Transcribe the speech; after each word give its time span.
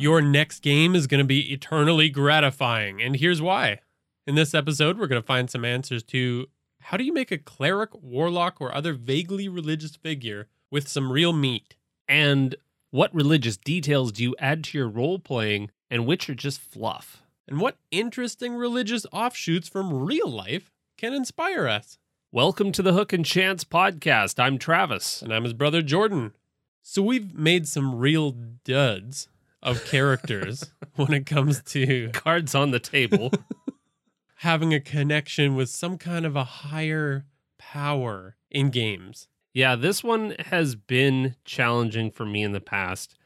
Your 0.00 0.22
next 0.22 0.60
game 0.60 0.94
is 0.94 1.06
going 1.06 1.18
to 1.18 1.26
be 1.26 1.52
eternally 1.52 2.08
gratifying, 2.08 3.02
and 3.02 3.16
here's 3.16 3.42
why. 3.42 3.80
In 4.26 4.34
this 4.34 4.54
episode, 4.54 4.98
we're 4.98 5.06
going 5.06 5.20
to 5.20 5.26
find 5.26 5.50
some 5.50 5.62
answers 5.62 6.02
to 6.04 6.46
how 6.80 6.96
do 6.96 7.04
you 7.04 7.12
make 7.12 7.30
a 7.30 7.36
cleric, 7.36 7.90
warlock, 8.02 8.62
or 8.62 8.74
other 8.74 8.94
vaguely 8.94 9.46
religious 9.46 9.96
figure 9.96 10.48
with 10.70 10.88
some 10.88 11.12
real 11.12 11.34
meat? 11.34 11.76
And 12.08 12.54
what 12.90 13.14
religious 13.14 13.58
details 13.58 14.10
do 14.10 14.22
you 14.22 14.34
add 14.38 14.64
to 14.64 14.78
your 14.78 14.88
role 14.88 15.18
playing 15.18 15.70
and 15.90 16.06
which 16.06 16.30
are 16.30 16.34
just 16.34 16.62
fluff? 16.62 17.22
And 17.46 17.60
what 17.60 17.76
interesting 17.90 18.54
religious 18.54 19.04
offshoots 19.12 19.68
from 19.68 19.92
real 19.92 20.30
life 20.30 20.72
can 20.96 21.12
inspire 21.12 21.68
us? 21.68 21.98
Welcome 22.32 22.72
to 22.72 22.80
the 22.80 22.94
Hook 22.94 23.12
and 23.12 23.26
Chance 23.26 23.64
podcast. 23.64 24.42
I'm 24.42 24.56
Travis. 24.56 25.20
And 25.20 25.30
I'm 25.30 25.44
his 25.44 25.52
brother 25.52 25.82
Jordan. 25.82 26.32
So 26.80 27.02
we've 27.02 27.34
made 27.34 27.68
some 27.68 27.96
real 27.96 28.30
duds 28.64 29.28
of 29.62 29.84
characters 29.84 30.70
when 30.96 31.12
it 31.12 31.26
comes 31.26 31.62
to 31.62 32.10
Cards 32.12 32.54
on 32.54 32.70
the 32.70 32.80
table. 32.80 33.30
having 34.36 34.72
a 34.72 34.80
connection 34.80 35.54
with 35.54 35.68
some 35.68 35.98
kind 35.98 36.24
of 36.24 36.34
a 36.34 36.44
higher 36.44 37.26
power 37.58 38.36
in 38.50 38.70
games. 38.70 39.28
yeah, 39.52 39.76
this 39.76 40.02
one 40.02 40.34
has 40.46 40.74
been 40.74 41.36
challenging 41.44 42.10
for 42.10 42.24
me 42.24 42.42
in 42.42 42.52
the 42.52 42.60
past 42.60 43.16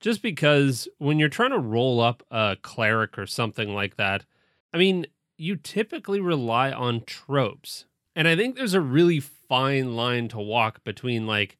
just 0.00 0.22
because 0.22 0.88
when 0.98 1.18
you're 1.18 1.28
trying 1.28 1.50
to 1.50 1.58
roll 1.58 2.00
up 2.00 2.22
a 2.30 2.56
cleric 2.62 3.18
or 3.18 3.26
something 3.26 3.74
like 3.74 3.96
that, 3.96 4.24
I 4.72 4.78
mean, 4.78 5.06
you 5.36 5.56
typically 5.56 6.20
rely 6.20 6.70
on 6.70 7.04
tropes. 7.04 7.86
And 8.14 8.28
I 8.28 8.36
think 8.36 8.56
there's 8.56 8.74
a 8.74 8.80
really 8.80 9.20
fine 9.20 9.96
line 9.96 10.28
to 10.28 10.38
walk 10.38 10.84
between 10.84 11.26
like 11.26 11.58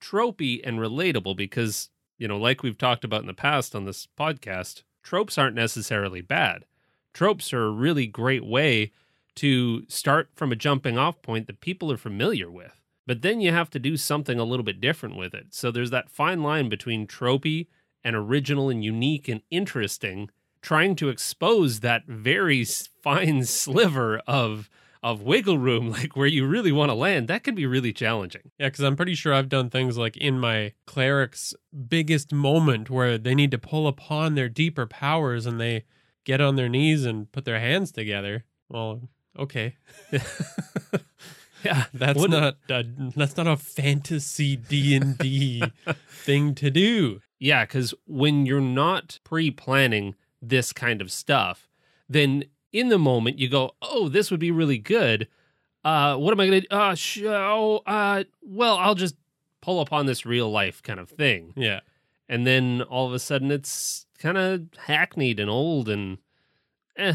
tropey 0.00 0.60
and 0.64 0.78
relatable 0.78 1.36
because, 1.36 1.90
you 2.18 2.28
know, 2.28 2.38
like 2.38 2.62
we've 2.62 2.78
talked 2.78 3.04
about 3.04 3.20
in 3.20 3.26
the 3.26 3.34
past 3.34 3.74
on 3.74 3.84
this 3.84 4.08
podcast, 4.18 4.82
tropes 5.02 5.38
aren't 5.38 5.56
necessarily 5.56 6.20
bad. 6.20 6.64
Tropes 7.12 7.52
are 7.52 7.64
a 7.64 7.70
really 7.70 8.06
great 8.06 8.44
way 8.44 8.92
to 9.36 9.86
start 9.88 10.30
from 10.34 10.50
a 10.50 10.56
jumping 10.56 10.98
off 10.98 11.22
point 11.22 11.46
that 11.46 11.60
people 11.60 11.92
are 11.92 11.96
familiar 11.96 12.50
with. 12.50 12.80
But 13.06 13.22
then 13.22 13.40
you 13.40 13.52
have 13.52 13.70
to 13.70 13.78
do 13.78 13.96
something 13.96 14.38
a 14.38 14.44
little 14.44 14.64
bit 14.64 14.80
different 14.80 15.16
with 15.16 15.32
it. 15.34 15.48
So 15.50 15.70
there's 15.70 15.90
that 15.90 16.10
fine 16.10 16.42
line 16.42 16.68
between 16.68 17.06
tropey 17.06 17.68
and 18.02 18.16
original 18.16 18.68
and 18.68 18.84
unique 18.84 19.28
and 19.28 19.42
interesting, 19.50 20.30
trying 20.60 20.96
to 20.96 21.08
expose 21.08 21.80
that 21.80 22.06
very 22.06 22.64
fine 22.64 23.44
sliver 23.44 24.18
of 24.26 24.68
of 25.06 25.22
wiggle 25.22 25.56
room, 25.58 25.90
like 25.98 26.16
where 26.16 26.26
you 26.26 26.46
really 26.46 26.72
want 26.72 26.90
to 26.90 26.94
land. 26.94 27.28
That 27.28 27.44
can 27.44 27.54
be 27.54 27.64
really 27.66 27.92
challenging. 27.92 28.50
Yeah, 28.58 28.66
because 28.68 28.84
I'm 28.84 28.96
pretty 28.96 29.14
sure 29.14 29.32
I've 29.32 29.48
done 29.48 29.70
things 29.70 29.96
like 29.96 30.16
in 30.16 30.38
my 30.40 30.72
cleric's 30.86 31.54
biggest 31.88 32.32
moment 32.32 32.90
where 32.90 33.16
they 33.16 33.34
need 33.34 33.50
to 33.52 33.58
pull 33.58 33.86
upon 33.86 34.34
their 34.34 34.48
deeper 34.48 34.86
powers 34.86 35.46
and 35.46 35.60
they 35.60 35.84
get 36.24 36.40
on 36.40 36.56
their 36.56 36.68
knees 36.68 37.04
and 37.04 37.30
put 37.30 37.44
their 37.44 37.60
hands 37.60 37.92
together. 37.92 38.44
Well, 38.68 39.02
okay, 39.38 39.76
yeah, 41.64 41.84
that's 41.94 42.18
Wouldn't- 42.18 42.40
not 42.40 42.56
a, 42.68 42.84
that's 43.16 43.36
not 43.36 43.46
a 43.46 43.56
fantasy 43.56 44.56
D 44.56 44.94
and 44.96 45.16
D 45.18 45.62
thing 46.08 46.54
to 46.56 46.70
do. 46.70 47.20
Yeah, 47.38 47.64
because 47.64 47.94
when 48.06 48.46
you're 48.46 48.60
not 48.60 49.18
pre 49.24 49.50
planning 49.50 50.14
this 50.42 50.72
kind 50.72 51.00
of 51.00 51.12
stuff, 51.12 51.68
then 52.08 52.44
in 52.76 52.88
the 52.88 52.98
moment 52.98 53.38
you 53.38 53.48
go, 53.48 53.70
oh, 53.80 54.08
this 54.08 54.30
would 54.30 54.40
be 54.40 54.50
really 54.50 54.78
good. 54.78 55.28
Uh, 55.84 56.16
what 56.16 56.32
am 56.32 56.40
I 56.40 56.46
going 56.46 56.62
to 56.62 56.74
uh, 56.74 56.94
show? 56.94 57.80
Uh, 57.86 58.24
well, 58.42 58.76
I'll 58.76 58.94
just 58.94 59.14
pull 59.62 59.80
upon 59.80 60.06
this 60.06 60.26
real 60.26 60.50
life 60.50 60.82
kind 60.82 61.00
of 61.00 61.08
thing. 61.08 61.52
Yeah, 61.56 61.80
And 62.28 62.46
then 62.46 62.82
all 62.82 63.06
of 63.06 63.12
a 63.14 63.18
sudden 63.18 63.50
it's 63.50 64.06
kind 64.18 64.36
of 64.36 64.66
hackneyed 64.86 65.40
and 65.40 65.48
old 65.48 65.88
and 65.88 66.18
eh. 66.96 67.14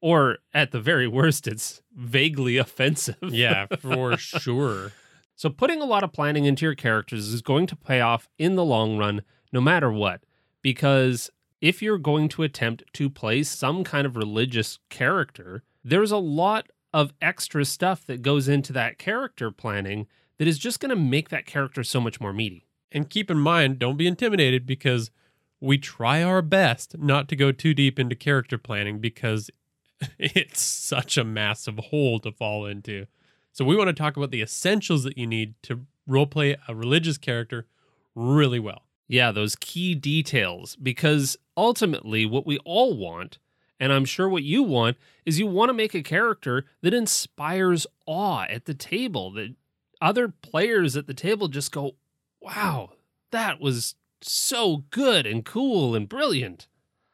Or 0.00 0.38
at 0.52 0.70
the 0.70 0.80
very 0.80 1.08
worst, 1.08 1.48
it's 1.48 1.80
vaguely 1.96 2.56
offensive. 2.64 3.16
yeah, 3.22 3.66
for 3.80 4.16
sure. 4.18 4.92
So 5.34 5.48
putting 5.48 5.80
a 5.80 5.86
lot 5.86 6.04
of 6.04 6.12
planning 6.12 6.44
into 6.44 6.66
your 6.66 6.74
characters 6.74 7.28
is 7.32 7.40
going 7.42 7.66
to 7.68 7.76
pay 7.76 8.00
off 8.00 8.28
in 8.38 8.54
the 8.54 8.64
long 8.64 8.98
run, 8.98 9.22
no 9.50 9.60
matter 9.62 9.90
what. 9.90 10.20
Because 10.62 11.30
if 11.64 11.80
you're 11.80 11.96
going 11.96 12.28
to 12.28 12.42
attempt 12.42 12.82
to 12.92 13.08
play 13.08 13.42
some 13.42 13.84
kind 13.84 14.06
of 14.06 14.18
religious 14.18 14.80
character, 14.90 15.62
there's 15.82 16.10
a 16.10 16.18
lot 16.18 16.68
of 16.92 17.14
extra 17.22 17.64
stuff 17.64 18.04
that 18.04 18.20
goes 18.20 18.48
into 18.48 18.70
that 18.70 18.98
character 18.98 19.50
planning 19.50 20.06
that 20.36 20.46
is 20.46 20.58
just 20.58 20.78
going 20.78 20.90
to 20.90 20.94
make 20.94 21.30
that 21.30 21.46
character 21.46 21.82
so 21.82 22.02
much 22.02 22.20
more 22.20 22.34
meaty. 22.34 22.66
And 22.92 23.08
keep 23.08 23.30
in 23.30 23.38
mind, 23.38 23.78
don't 23.78 23.96
be 23.96 24.06
intimidated 24.06 24.66
because 24.66 25.10
we 25.58 25.78
try 25.78 26.22
our 26.22 26.42
best 26.42 26.98
not 26.98 27.30
to 27.30 27.36
go 27.36 27.50
too 27.50 27.72
deep 27.72 27.98
into 27.98 28.14
character 28.14 28.58
planning 28.58 28.98
because 28.98 29.50
it's 30.18 30.60
such 30.60 31.16
a 31.16 31.24
massive 31.24 31.78
hole 31.78 32.20
to 32.20 32.30
fall 32.30 32.66
into. 32.66 33.06
So 33.52 33.64
we 33.64 33.74
want 33.74 33.88
to 33.88 33.94
talk 33.94 34.18
about 34.18 34.32
the 34.32 34.42
essentials 34.42 35.02
that 35.04 35.16
you 35.16 35.26
need 35.26 35.54
to 35.62 35.86
roleplay 36.06 36.58
a 36.68 36.74
religious 36.74 37.16
character 37.16 37.66
really 38.14 38.58
well. 38.58 38.82
Yeah, 39.08 39.32
those 39.32 39.56
key 39.56 39.94
details. 39.94 40.76
Because 40.76 41.36
ultimately, 41.56 42.26
what 42.26 42.46
we 42.46 42.58
all 42.64 42.96
want, 42.96 43.38
and 43.78 43.92
I'm 43.92 44.04
sure 44.04 44.28
what 44.28 44.42
you 44.42 44.62
want, 44.62 44.96
is 45.24 45.38
you 45.38 45.46
want 45.46 45.68
to 45.68 45.74
make 45.74 45.94
a 45.94 46.02
character 46.02 46.64
that 46.82 46.94
inspires 46.94 47.86
awe 48.06 48.44
at 48.44 48.64
the 48.64 48.74
table, 48.74 49.30
that 49.32 49.54
other 50.00 50.28
players 50.28 50.96
at 50.96 51.06
the 51.06 51.14
table 51.14 51.48
just 51.48 51.72
go, 51.72 51.96
wow, 52.40 52.90
that 53.30 53.60
was 53.60 53.94
so 54.20 54.84
good 54.90 55.26
and 55.26 55.44
cool 55.44 55.94
and 55.94 56.08
brilliant. 56.08 56.68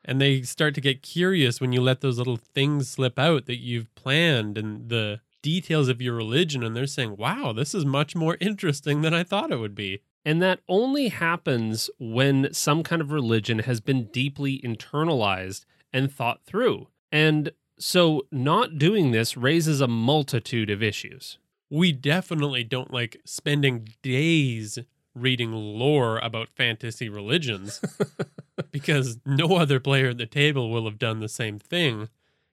And 0.05 0.21
they 0.21 0.43
start 0.43 0.75
to 0.77 0.81
get 0.81 1.03
curious 1.03 1.61
when 1.61 1.73
you 1.73 1.81
let 1.81 2.01
those 2.01 2.19
little 2.19 2.37
things 2.37 2.89
slip 2.89 3.19
out 3.19 3.47
that 3.47 3.59
you've 3.59 3.95
planned 3.95 4.57
and 4.57 4.89
the 4.89 5.21
details 5.43 5.89
of 5.89 6.01
your 6.01 6.15
religion. 6.15 6.63
And 6.63 6.75
they're 6.75 6.87
saying, 6.87 7.17
wow, 7.17 7.53
this 7.53 7.75
is 7.75 7.85
much 7.85 8.17
more 8.17 8.37
interesting 8.41 9.03
than 9.03 9.15
I 9.15 9.25
thought 9.25 9.53
it 9.53 9.59
would 9.59 9.75
be. 9.75 10.01
And 10.25 10.43
that 10.43 10.61
only 10.69 11.09
happens 11.09 11.89
when 11.99 12.53
some 12.53 12.83
kind 12.83 13.01
of 13.01 13.11
religion 13.11 13.61
has 13.61 13.81
been 13.81 14.05
deeply 14.07 14.61
internalized 14.61 15.65
and 15.93 16.13
thought 16.13 16.45
through. 16.45 16.89
And 17.11 17.53
so, 17.79 18.27
not 18.31 18.79
doing 18.79 19.11
this 19.11 19.37
raises 19.37 19.81
a 19.81 19.89
multitude 19.89 20.69
of 20.71 20.83
issues. 20.83 21.39
we 21.71 21.93
definitely 21.93 22.65
don't 22.65 22.93
like 22.93 23.21
spending 23.25 23.89
days 24.03 24.79
reading 25.15 25.53
lore 25.53 26.19
about 26.19 26.49
fantasy 26.51 27.09
religions 27.09 27.81
because 28.71 29.19
no 29.25 29.57
other 29.57 29.81
player 29.81 30.09
at 30.11 30.19
the 30.19 30.27
table 30.27 30.71
will 30.71 30.85
have 30.85 30.99
done 30.99 31.21
the 31.21 31.29
same 31.29 31.59
thing. 31.59 32.09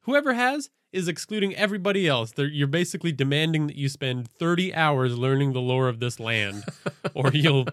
Whoever 0.07 0.33
has 0.35 0.69
is 0.93 1.09
excluding 1.09 1.53
everybody 1.55 2.07
else. 2.07 2.31
They're, 2.31 2.47
you're 2.47 2.65
basically 2.65 3.11
demanding 3.11 3.67
that 3.67 3.75
you 3.75 3.89
spend 3.89 4.29
30 4.39 4.73
hours 4.73 5.17
learning 5.17 5.51
the 5.51 5.59
lore 5.59 5.89
of 5.89 5.99
this 5.99 6.17
land 6.17 6.63
or 7.13 7.29
you'll 7.33 7.67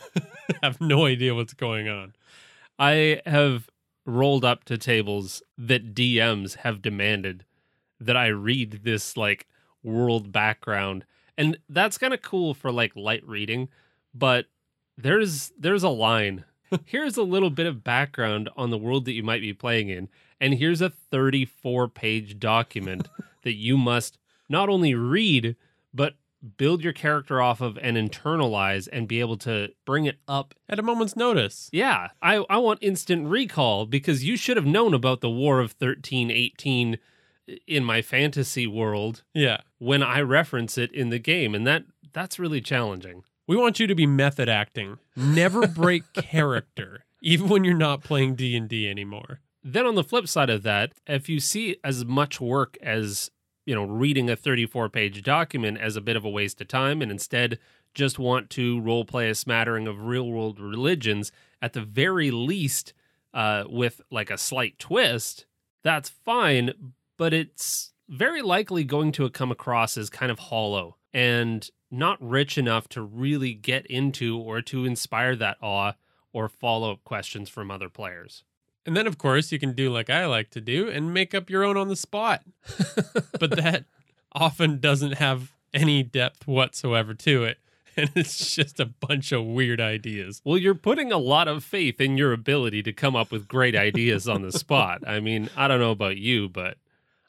have 0.62 0.78
no 0.82 1.06
idea 1.06 1.34
what's 1.34 1.54
going 1.54 1.88
on. 1.88 2.12
I 2.78 3.22
have 3.24 3.70
rolled 4.04 4.44
up 4.44 4.64
to 4.64 4.76
tables 4.76 5.42
that 5.56 5.94
DMs 5.94 6.56
have 6.56 6.82
demanded 6.82 7.46
that 7.98 8.18
I 8.18 8.26
read 8.26 8.80
this 8.84 9.16
like 9.16 9.46
world 9.82 10.30
background. 10.30 11.06
And 11.38 11.56
that's 11.70 11.96
kind 11.96 12.12
of 12.12 12.20
cool 12.20 12.52
for 12.52 12.70
like 12.70 12.94
light 12.94 13.26
reading, 13.26 13.70
but 14.12 14.44
there's 14.98 15.52
there's 15.58 15.84
a 15.84 15.88
line. 15.88 16.44
Here's 16.84 17.16
a 17.16 17.22
little 17.22 17.50
bit 17.50 17.66
of 17.66 17.82
background 17.82 18.50
on 18.58 18.68
the 18.68 18.76
world 18.76 19.06
that 19.06 19.12
you 19.12 19.22
might 19.22 19.40
be 19.40 19.54
playing 19.54 19.88
in, 19.88 20.10
and 20.42 20.54
here's 20.54 20.82
a 20.82 20.90
34 20.90 21.88
page 21.88 22.38
document 22.38 23.08
that 23.42 23.54
you 23.54 23.78
must 23.78 24.18
not 24.48 24.68
only 24.68 24.94
read 24.94 25.56
but 25.94 26.14
build 26.56 26.82
your 26.82 26.92
character 26.92 27.40
off 27.40 27.60
of 27.60 27.78
and 27.80 27.96
internalize 27.96 28.88
and 28.92 29.06
be 29.06 29.20
able 29.20 29.36
to 29.36 29.68
bring 29.86 30.06
it 30.06 30.18
up 30.26 30.54
At 30.68 30.78
a 30.80 30.82
moment's 30.82 31.14
notice. 31.14 31.70
yeah, 31.72 32.08
I, 32.20 32.44
I 32.50 32.56
want 32.58 32.80
instant 32.82 33.28
recall 33.28 33.86
because 33.86 34.24
you 34.24 34.36
should 34.36 34.56
have 34.56 34.66
known 34.66 34.92
about 34.92 35.20
the 35.20 35.30
War 35.30 35.60
of 35.60 35.76
1318 35.78 36.98
in 37.66 37.84
my 37.84 38.02
fantasy 38.02 38.66
world 38.66 39.22
Yeah. 39.34 39.60
when 39.78 40.02
I 40.02 40.20
reference 40.20 40.76
it 40.76 40.92
in 40.92 41.10
the 41.10 41.18
game. 41.20 41.54
And 41.54 41.64
that 41.66 41.84
that's 42.12 42.38
really 42.40 42.60
challenging. 42.60 43.22
We 43.46 43.56
want 43.56 43.78
you 43.80 43.86
to 43.86 43.94
be 43.94 44.06
method 44.06 44.48
acting. 44.48 44.98
Never 45.16 45.66
break 45.68 46.02
character, 46.12 47.04
even 47.20 47.48
when 47.48 47.64
you're 47.64 47.74
not 47.76 48.02
playing 48.02 48.34
D&D 48.34 48.88
anymore. 48.88 49.40
Then 49.64 49.86
on 49.86 49.94
the 49.94 50.04
flip 50.04 50.28
side 50.28 50.50
of 50.50 50.62
that, 50.64 50.92
if 51.06 51.28
you 51.28 51.38
see 51.38 51.76
as 51.84 52.04
much 52.04 52.40
work 52.40 52.76
as, 52.82 53.30
you 53.64 53.74
know, 53.74 53.84
reading 53.84 54.28
a 54.28 54.36
34 54.36 54.88
page 54.88 55.22
document 55.22 55.78
as 55.78 55.96
a 55.96 56.00
bit 56.00 56.16
of 56.16 56.24
a 56.24 56.30
waste 56.30 56.60
of 56.60 56.68
time 56.68 57.00
and 57.00 57.10
instead 57.10 57.58
just 57.94 58.18
want 58.18 58.50
to 58.50 58.80
role 58.80 59.04
play 59.04 59.28
a 59.28 59.34
smattering 59.34 59.86
of 59.86 60.06
real 60.06 60.30
world 60.30 60.58
religions, 60.58 61.30
at 61.60 61.74
the 61.74 61.82
very 61.82 62.30
least, 62.30 62.92
uh, 63.34 63.64
with 63.68 64.00
like 64.10 64.30
a 64.30 64.38
slight 64.38 64.78
twist, 64.78 65.46
that's 65.82 66.08
fine, 66.08 66.72
but 67.18 67.32
it's 67.32 67.92
very 68.08 68.42
likely 68.42 68.84
going 68.84 69.12
to 69.12 69.28
come 69.30 69.50
across 69.50 69.96
as 69.96 70.10
kind 70.10 70.32
of 70.32 70.38
hollow 70.38 70.96
and 71.12 71.70
not 71.90 72.22
rich 72.22 72.56
enough 72.56 72.88
to 72.88 73.02
really 73.02 73.54
get 73.54 73.86
into 73.86 74.38
or 74.38 74.62
to 74.62 74.84
inspire 74.84 75.36
that 75.36 75.58
awe 75.60 75.92
or 76.32 76.48
follow 76.48 76.92
up 76.92 77.04
questions 77.04 77.48
from 77.48 77.70
other 77.70 77.88
players. 77.88 78.44
And 78.84 78.96
then, 78.96 79.06
of 79.06 79.18
course, 79.18 79.52
you 79.52 79.58
can 79.58 79.72
do 79.72 79.90
like 79.90 80.10
I 80.10 80.26
like 80.26 80.50
to 80.50 80.60
do 80.60 80.88
and 80.88 81.14
make 81.14 81.34
up 81.34 81.48
your 81.48 81.64
own 81.64 81.76
on 81.76 81.88
the 81.88 81.96
spot. 81.96 82.42
but 83.38 83.50
that 83.56 83.84
often 84.32 84.80
doesn't 84.80 85.12
have 85.12 85.52
any 85.72 86.02
depth 86.02 86.46
whatsoever 86.46 87.14
to 87.14 87.44
it. 87.44 87.58
And 87.94 88.08
it's 88.14 88.54
just 88.54 88.80
a 88.80 88.86
bunch 88.86 89.32
of 89.32 89.44
weird 89.44 89.78
ideas. 89.78 90.40
Well, 90.46 90.56
you're 90.56 90.74
putting 90.74 91.12
a 91.12 91.18
lot 91.18 91.46
of 91.46 91.62
faith 91.62 92.00
in 92.00 92.16
your 92.16 92.32
ability 92.32 92.82
to 92.84 92.92
come 92.94 93.14
up 93.14 93.30
with 93.30 93.46
great 93.46 93.76
ideas 93.76 94.26
on 94.26 94.40
the 94.40 94.50
spot. 94.50 95.06
I 95.06 95.20
mean, 95.20 95.50
I 95.58 95.68
don't 95.68 95.78
know 95.78 95.90
about 95.90 96.16
you, 96.16 96.48
but 96.48 96.78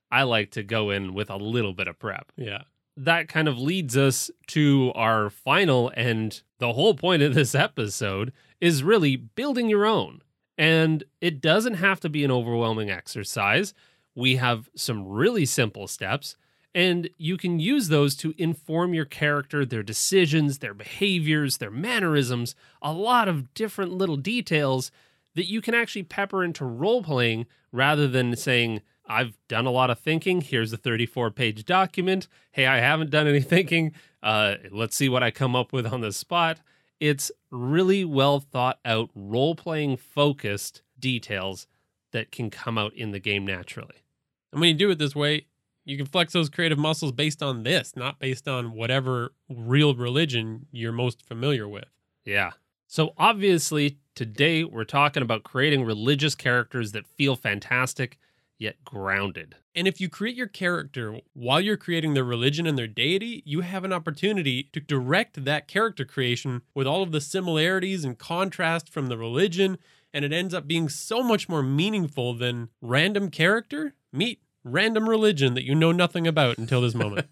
I 0.10 0.24
like 0.24 0.52
to 0.52 0.64
go 0.64 0.90
in 0.90 1.14
with 1.14 1.30
a 1.30 1.36
little 1.36 1.74
bit 1.74 1.90
of 1.90 2.00
prep. 2.00 2.32
Yeah. 2.38 2.62
That 2.96 3.28
kind 3.28 3.50
of 3.50 3.60
leads 3.60 3.98
us 3.98 4.32
to 4.48 4.94
our 4.96 5.30
final 5.30 5.92
and 5.98 6.42
the 6.60 6.72
whole 6.72 6.94
point 6.94 7.24
of 7.24 7.34
this 7.34 7.54
episode 7.54 8.32
is 8.62 8.84
really 8.84 9.18
building 9.18 9.68
your 9.68 9.86
own. 9.86 10.22
And 10.58 11.04
it 11.22 11.42
doesn't 11.42 11.76
have 11.76 12.00
to 12.02 12.10
be 12.10 12.24
an 12.24 12.32
overwhelming 12.32 12.90
exercise. 12.90 13.74
We 14.16 14.36
have 14.36 14.70
some 14.76 15.08
really 15.08 15.46
simple 15.46 15.88
steps, 15.88 16.36
and 16.76 17.10
you 17.18 17.38
can 17.38 17.60
use 17.60 17.88
those 17.88 18.16
to 18.18 18.34
inform 18.38 18.94
your 18.94 19.06
character, 19.06 19.66
their 19.66 19.84
decisions, 19.84 20.60
their 20.60 20.74
behaviors, 20.74 21.58
their 21.58 21.72
mannerisms, 21.72 22.56
a 22.82 22.94
lot 22.94 23.28
of 23.28 23.54
different 23.54 23.94
little 23.94 24.18
details 24.18 24.92
that 25.36 25.50
you 25.50 25.62
can 25.62 25.74
actually 25.74 26.04
pepper 26.04 26.44
into 26.44 26.66
role 26.66 27.04
playing 27.04 27.48
rather 27.72 28.08
than 28.08 28.36
saying, 28.36 28.82
I've 29.06 29.38
done 29.48 29.66
a 29.66 29.72
lot 29.72 29.90
of 29.90 30.00
thinking. 30.00 30.42
Here's 30.42 30.72
a 30.72 30.78
34 30.78 31.32
page 31.32 31.66
document. 31.66 32.28
Hey, 32.52 32.66
I 32.66 32.78
haven't 32.78 33.10
done 33.10 33.28
any 33.28 33.42
thinking. 33.42 33.94
Uh, 34.22 34.56
let's 34.72 34.96
see 34.96 35.10
what 35.10 35.24
I 35.24 35.32
come 35.32 35.56
up 35.56 35.74
with 35.74 35.86
on 35.86 36.02
the 36.02 36.12
spot. 36.12 36.60
It's 37.04 37.34
really 37.52 38.06
well 38.06 38.40
thought 38.40 38.80
out, 38.86 39.10
role 39.14 39.56
playing 39.56 39.98
focused 39.98 40.84
details 40.98 41.68
that 42.14 42.32
can 42.32 42.50
come 42.50 42.78
out 42.78 42.94
in 42.94 43.12
the 43.12 43.20
game 43.20 43.46
naturally. 43.46 44.06
And 44.54 44.62
when 44.62 44.70
you 44.70 44.76
do 44.76 44.90
it 44.90 45.00
this 45.00 45.14
way, 45.14 45.48
you 45.84 45.98
can 45.98 46.06
flex 46.06 46.32
those 46.32 46.48
creative 46.48 46.78
muscles 46.78 47.12
based 47.12 47.44
on 47.44 47.64
this, 47.64 47.98
not 47.98 48.20
based 48.20 48.48
on 48.48 48.72
whatever 48.72 49.34
real 49.50 49.94
religion 49.94 50.68
you're 50.72 50.94
most 50.94 51.22
familiar 51.22 51.68
with. 51.68 51.90
Yeah. 52.24 52.52
So 52.88 53.14
obviously, 53.18 53.98
today 54.16 54.64
we're 54.64 54.86
talking 54.86 55.24
about 55.24 55.44
creating 55.44 55.84
religious 55.84 56.36
characters 56.36 56.94
that 56.94 57.06
feel 57.06 57.36
fantastic 57.36 58.18
yet 58.64 58.84
grounded. 58.86 59.56
And 59.76 59.88
if 59.88 60.00
you 60.00 60.08
create 60.08 60.38
your 60.38 60.48
character 60.48 61.20
while 61.34 61.60
you're 61.60 61.76
creating 61.76 62.14
their 62.14 62.24
religion 62.24 62.66
and 62.66 62.78
their 62.78 62.88
deity, 62.88 63.44
you 63.46 63.60
have 63.60 63.84
an 63.84 63.92
opportunity 63.92 64.70
to 64.72 64.80
direct 64.80 65.44
that 65.44 65.68
character 65.68 66.06
creation 66.06 66.62
with 66.74 66.88
all 66.88 67.04
of 67.04 67.12
the 67.12 67.20
similarities 67.20 68.06
and 68.06 68.18
contrast 68.18 68.90
from 68.90 69.08
the 69.08 69.18
religion, 69.18 69.78
and 70.14 70.24
it 70.24 70.32
ends 70.32 70.54
up 70.54 70.66
being 70.66 70.88
so 70.88 71.22
much 71.22 71.50
more 71.50 71.62
meaningful 71.62 72.34
than 72.34 72.70
random 72.82 73.30
character 73.30 73.96
meet 74.14 74.40
random 74.64 75.10
religion 75.10 75.56
that 75.56 75.66
you 75.66 75.76
know 75.76 75.92
nothing 75.92 76.26
about 76.26 76.58
until 76.58 76.80
this 76.80 76.96
moment. 76.96 77.28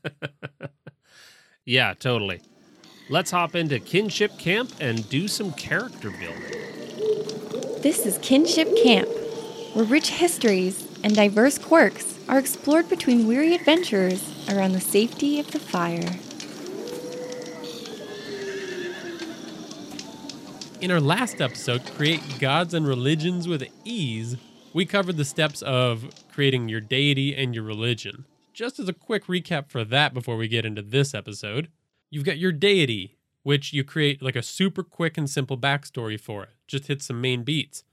yeah, 1.65 1.93
totally. 1.93 2.41
Let's 3.09 3.31
hop 3.31 3.55
into 3.55 3.79
Kinship 3.79 4.37
Camp 4.37 4.71
and 4.81 5.07
do 5.07 5.29
some 5.29 5.53
character 5.53 6.11
building. 6.11 6.41
This 7.81 8.05
is 8.05 8.17
Kinship 8.17 8.67
Camp, 8.83 9.07
where 9.73 9.85
rich 9.85 10.09
histories 10.09 10.90
and 11.03 11.15
diverse 11.15 11.57
quirks 11.57 12.19
are 12.27 12.39
explored 12.39 12.89
between 12.89 13.27
weary 13.27 13.55
adventurers 13.55 14.49
around 14.49 14.73
the 14.73 14.81
safety 14.81 15.39
of 15.39 15.51
the 15.51 15.59
fire. 15.59 16.09
In 20.81 20.89
our 20.89 20.99
last 20.99 21.41
episode, 21.41 21.85
Create 21.95 22.21
Gods 22.39 22.73
and 22.73 22.87
Religions 22.87 23.47
with 23.47 23.63
Ease, 23.85 24.35
we 24.73 24.85
covered 24.85 25.17
the 25.17 25.25
steps 25.25 25.61
of 25.61 26.09
creating 26.31 26.69
your 26.69 26.81
deity 26.81 27.35
and 27.35 27.53
your 27.53 27.63
religion. 27.63 28.25
Just 28.53 28.79
as 28.79 28.89
a 28.89 28.93
quick 28.93 29.25
recap 29.25 29.69
for 29.69 29.83
that 29.83 30.13
before 30.13 30.37
we 30.37 30.47
get 30.47 30.65
into 30.65 30.81
this 30.81 31.13
episode, 31.13 31.69
you've 32.09 32.25
got 32.25 32.39
your 32.39 32.51
deity, 32.51 33.17
which 33.43 33.73
you 33.73 33.83
create 33.83 34.21
like 34.21 34.35
a 34.35 34.41
super 34.41 34.81
quick 34.81 35.17
and 35.17 35.29
simple 35.29 35.57
backstory 35.57 36.19
for 36.19 36.43
it. 36.43 36.49
Just 36.67 36.87
hit 36.87 37.01
some 37.01 37.21
main 37.21 37.43
beats. 37.43 37.83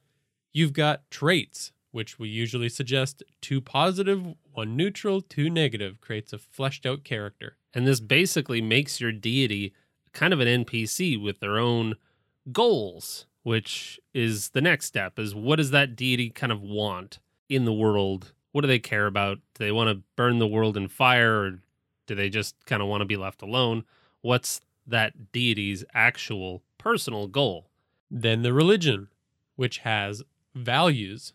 You've 0.53 0.73
got 0.73 1.11
traits, 1.11 1.73
which 1.99 2.17
we 2.17 2.29
usually 2.29 2.69
suggest 2.69 3.25
two 3.41 3.61
positive, 3.61 4.25
one 4.53 4.77
neutral, 4.77 5.21
two 5.21 5.51
negative, 5.51 6.01
creates 6.01 6.33
a 6.33 6.39
fleshed 6.39 6.87
out 6.87 7.03
character. 7.03 7.57
And 7.75 7.89
this 7.89 7.99
basically 7.99 8.63
makes 8.63 9.01
your 9.01 9.11
deity 9.11 9.75
kind 10.13 10.33
of 10.33 10.39
an 10.39 10.65
NPC 10.65 11.21
with 11.21 11.41
their 11.41 11.59
own 11.59 11.97
goals, 12.53 13.27
which 13.43 13.99
is 14.15 14.51
the 14.51 14.61
next 14.61 14.87
step 14.87 15.19
is 15.19 15.35
what 15.35 15.57
does 15.57 15.73
that 15.73 15.97
deity 15.97 16.31
kind 16.31 16.53
of 16.53 16.63
want 16.63 17.19
in 17.49 17.65
the 17.65 17.73
world? 17.73 18.33
What 18.53 18.61
do 18.61 18.69
they 18.69 18.79
care 18.79 19.07
about? 19.07 19.39
Do 19.55 19.65
they 19.65 19.73
want 19.73 19.91
to 19.91 20.05
burn 20.15 20.39
the 20.39 20.47
world 20.47 20.77
in 20.77 20.87
fire 20.87 21.41
or 21.41 21.59
do 22.07 22.15
they 22.15 22.31
just 22.31 22.55
kind 22.65 22.81
of 22.81 22.87
want 22.87 23.01
to 23.01 23.07
be 23.07 23.17
left 23.17 23.43
alone? 23.43 23.83
What's 24.21 24.61
that 24.87 25.33
deity's 25.33 25.85
actual 25.95 26.63
personal 26.79 27.27
goal? 27.27 27.71
Then 28.09 28.43
the 28.43 28.53
religion, 28.53 29.09
which 29.57 29.79
has 29.79 30.23
values 30.55 31.33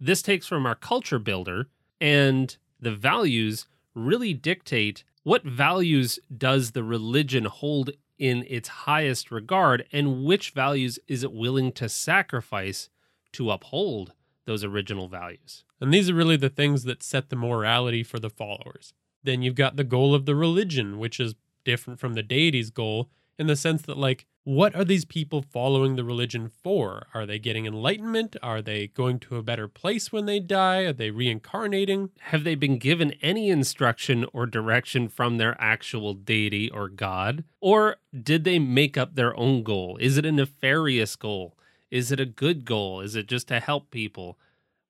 this 0.00 0.22
takes 0.22 0.46
from 0.46 0.66
our 0.66 0.74
culture 0.74 1.18
builder, 1.18 1.68
and 2.00 2.56
the 2.80 2.94
values 2.94 3.66
really 3.94 4.34
dictate 4.34 5.04
what 5.22 5.44
values 5.44 6.18
does 6.36 6.72
the 6.72 6.84
religion 6.84 7.46
hold 7.46 7.90
in 8.18 8.44
its 8.48 8.68
highest 8.68 9.30
regard, 9.30 9.86
and 9.92 10.24
which 10.24 10.50
values 10.50 10.98
is 11.08 11.22
it 11.24 11.32
willing 11.32 11.72
to 11.72 11.88
sacrifice 11.88 12.88
to 13.32 13.50
uphold 13.50 14.12
those 14.46 14.64
original 14.64 15.08
values. 15.08 15.64
And 15.80 15.92
these 15.92 16.08
are 16.08 16.14
really 16.14 16.36
the 16.36 16.48
things 16.48 16.84
that 16.84 17.02
set 17.02 17.28
the 17.28 17.36
morality 17.36 18.02
for 18.02 18.18
the 18.18 18.30
followers. 18.30 18.94
Then 19.22 19.42
you've 19.42 19.56
got 19.56 19.76
the 19.76 19.84
goal 19.84 20.14
of 20.14 20.24
the 20.24 20.36
religion, 20.36 20.98
which 20.98 21.18
is 21.20 21.34
different 21.64 21.98
from 21.98 22.14
the 22.14 22.22
deity's 22.22 22.70
goal 22.70 23.10
in 23.38 23.48
the 23.48 23.56
sense 23.56 23.82
that, 23.82 23.98
like, 23.98 24.26
what 24.46 24.76
are 24.76 24.84
these 24.84 25.04
people 25.04 25.42
following 25.42 25.96
the 25.96 26.04
religion 26.04 26.48
for? 26.48 27.08
Are 27.12 27.26
they 27.26 27.36
getting 27.36 27.66
enlightenment? 27.66 28.36
Are 28.44 28.62
they 28.62 28.86
going 28.86 29.18
to 29.18 29.38
a 29.38 29.42
better 29.42 29.66
place 29.66 30.12
when 30.12 30.26
they 30.26 30.38
die? 30.38 30.82
Are 30.82 30.92
they 30.92 31.10
reincarnating? 31.10 32.10
Have 32.20 32.44
they 32.44 32.54
been 32.54 32.78
given 32.78 33.14
any 33.20 33.48
instruction 33.50 34.24
or 34.32 34.46
direction 34.46 35.08
from 35.08 35.38
their 35.38 35.60
actual 35.60 36.14
deity 36.14 36.70
or 36.70 36.88
god? 36.88 37.42
Or 37.60 37.96
did 38.16 38.44
they 38.44 38.60
make 38.60 38.96
up 38.96 39.16
their 39.16 39.36
own 39.36 39.64
goal? 39.64 39.98
Is 40.00 40.16
it 40.16 40.24
a 40.24 40.30
nefarious 40.30 41.16
goal? 41.16 41.58
Is 41.90 42.12
it 42.12 42.20
a 42.20 42.24
good 42.24 42.64
goal? 42.64 43.00
Is 43.00 43.16
it 43.16 43.26
just 43.26 43.48
to 43.48 43.58
help 43.58 43.90
people? 43.90 44.38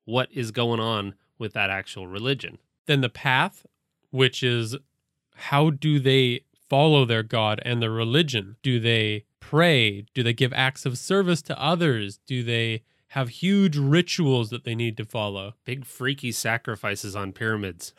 What 0.04 0.28
is 0.30 0.50
going 0.50 0.80
on 0.80 1.14
with 1.38 1.54
that 1.54 1.70
actual 1.70 2.06
religion? 2.06 2.58
Then 2.84 3.00
the 3.00 3.08
path, 3.08 3.64
which 4.10 4.42
is 4.42 4.76
how 5.34 5.70
do 5.70 5.98
they 5.98 6.42
follow 6.68 7.06
their 7.06 7.22
God 7.22 7.62
and 7.64 7.80
their 7.80 7.90
religion? 7.90 8.56
Do 8.62 8.78
they 8.78 9.24
pray? 9.40 10.06
Do 10.14 10.22
they 10.22 10.32
give 10.32 10.52
acts 10.52 10.86
of 10.86 10.98
service 10.98 11.42
to 11.42 11.60
others? 11.60 12.18
Do 12.26 12.42
they 12.42 12.82
have 13.08 13.28
huge 13.28 13.76
rituals 13.76 14.50
that 14.50 14.64
they 14.64 14.74
need 14.74 14.96
to 14.96 15.04
follow? 15.04 15.54
Big 15.64 15.84
freaky 15.84 16.32
sacrifices 16.32 17.14
on 17.14 17.32
pyramids. 17.32 17.92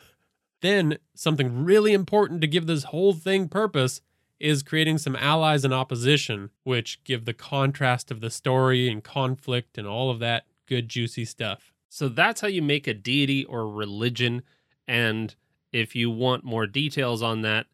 Then, 0.60 0.98
something 1.14 1.64
really 1.64 1.92
important 1.92 2.40
to 2.40 2.46
give 2.46 2.66
this 2.66 2.84
whole 2.84 3.12
thing 3.12 3.48
purpose 3.48 4.00
is 4.40 4.62
creating 4.62 4.98
some 4.98 5.16
allies 5.16 5.64
and 5.64 5.74
opposition, 5.74 6.50
which 6.62 7.02
give 7.04 7.24
the 7.24 7.34
contrast 7.34 8.10
of 8.10 8.20
the 8.20 8.30
story 8.30 8.88
and 8.88 9.02
conflict 9.02 9.78
and 9.78 9.86
all 9.86 10.10
of 10.10 10.18
that 10.20 10.44
good, 10.66 10.88
juicy 10.88 11.24
stuff. 11.24 11.72
So 11.88 12.08
that's 12.08 12.40
how 12.40 12.48
you 12.48 12.62
make 12.62 12.86
a 12.86 12.94
deity 12.94 13.44
or 13.44 13.68
religion. 13.68 14.42
And 14.86 15.34
if 15.72 15.96
you 15.96 16.10
want 16.10 16.44
more 16.44 16.66
details 16.66 17.22
on 17.22 17.42
that, 17.42 17.66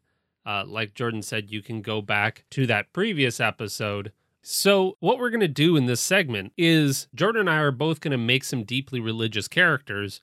uh, 0.47 0.65
like 0.67 0.95
Jordan 0.95 1.23
said, 1.23 1.51
you 1.51 1.63
can 1.63 1.83
go 1.83 2.03
back 2.03 2.45
to 2.51 2.67
that 2.67 2.93
previous 2.93 3.41
episode. 3.41 4.13
So, 4.43 4.97
what 5.01 5.19
we're 5.19 5.31
going 5.31 5.41
to 5.41 5.49
do 5.49 5.77
in 5.77 5.87
this 5.87 6.01
segment 6.01 6.53
is 6.59 7.09
Jordan 7.15 7.41
and 7.41 7.51
I 7.51 7.57
are 7.57 7.71
both 7.71 8.01
going 8.01 8.13
to 8.13 8.19
make 8.19 8.45
some 8.45 8.63
deeply 8.63 9.01
religious 9.01 9.49
characters 9.49 10.21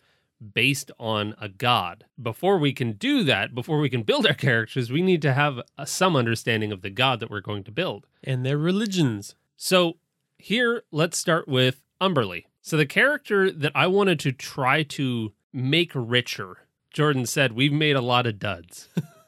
based 0.53 0.91
on 0.99 1.35
a 1.39 1.49
god. 1.49 2.05
Before 2.21 2.57
we 2.57 2.71
can 2.71 2.93
do 2.93 3.23
that, 3.23 3.55
before 3.55 3.79
we 3.79 3.89
can 3.89 4.03
build 4.03 4.27
our 4.27 4.33
characters, 4.33 4.91
we 4.91 5.01
need 5.01 5.21
to 5.23 5.33
have 5.33 5.61
a, 5.77 5.87
some 5.87 6.15
understanding 6.15 6.71
of 6.71 6.81
the 6.81 6.89
god 6.89 7.19
that 7.19 7.31
we're 7.31 7.41
going 7.41 7.63
to 7.63 7.71
build 7.71 8.05
and 8.23 8.45
their 8.45 8.57
religions. 8.57 9.35
So, 9.57 9.97
here, 10.37 10.83
let's 10.91 11.17
start 11.17 11.47
with 11.47 11.83
Umberlee. 11.99 12.45
So 12.61 12.77
the 12.77 12.85
character 12.85 13.51
that 13.51 13.71
I 13.73 13.87
wanted 13.87 14.19
to 14.21 14.31
try 14.31 14.83
to 14.83 15.33
make 15.51 15.91
richer, 15.95 16.59
Jordan 16.91 17.25
said, 17.25 17.53
we've 17.53 17.73
made 17.73 17.95
a 17.95 18.01
lot 18.01 18.27
of 18.27 18.39
duds. 18.39 18.89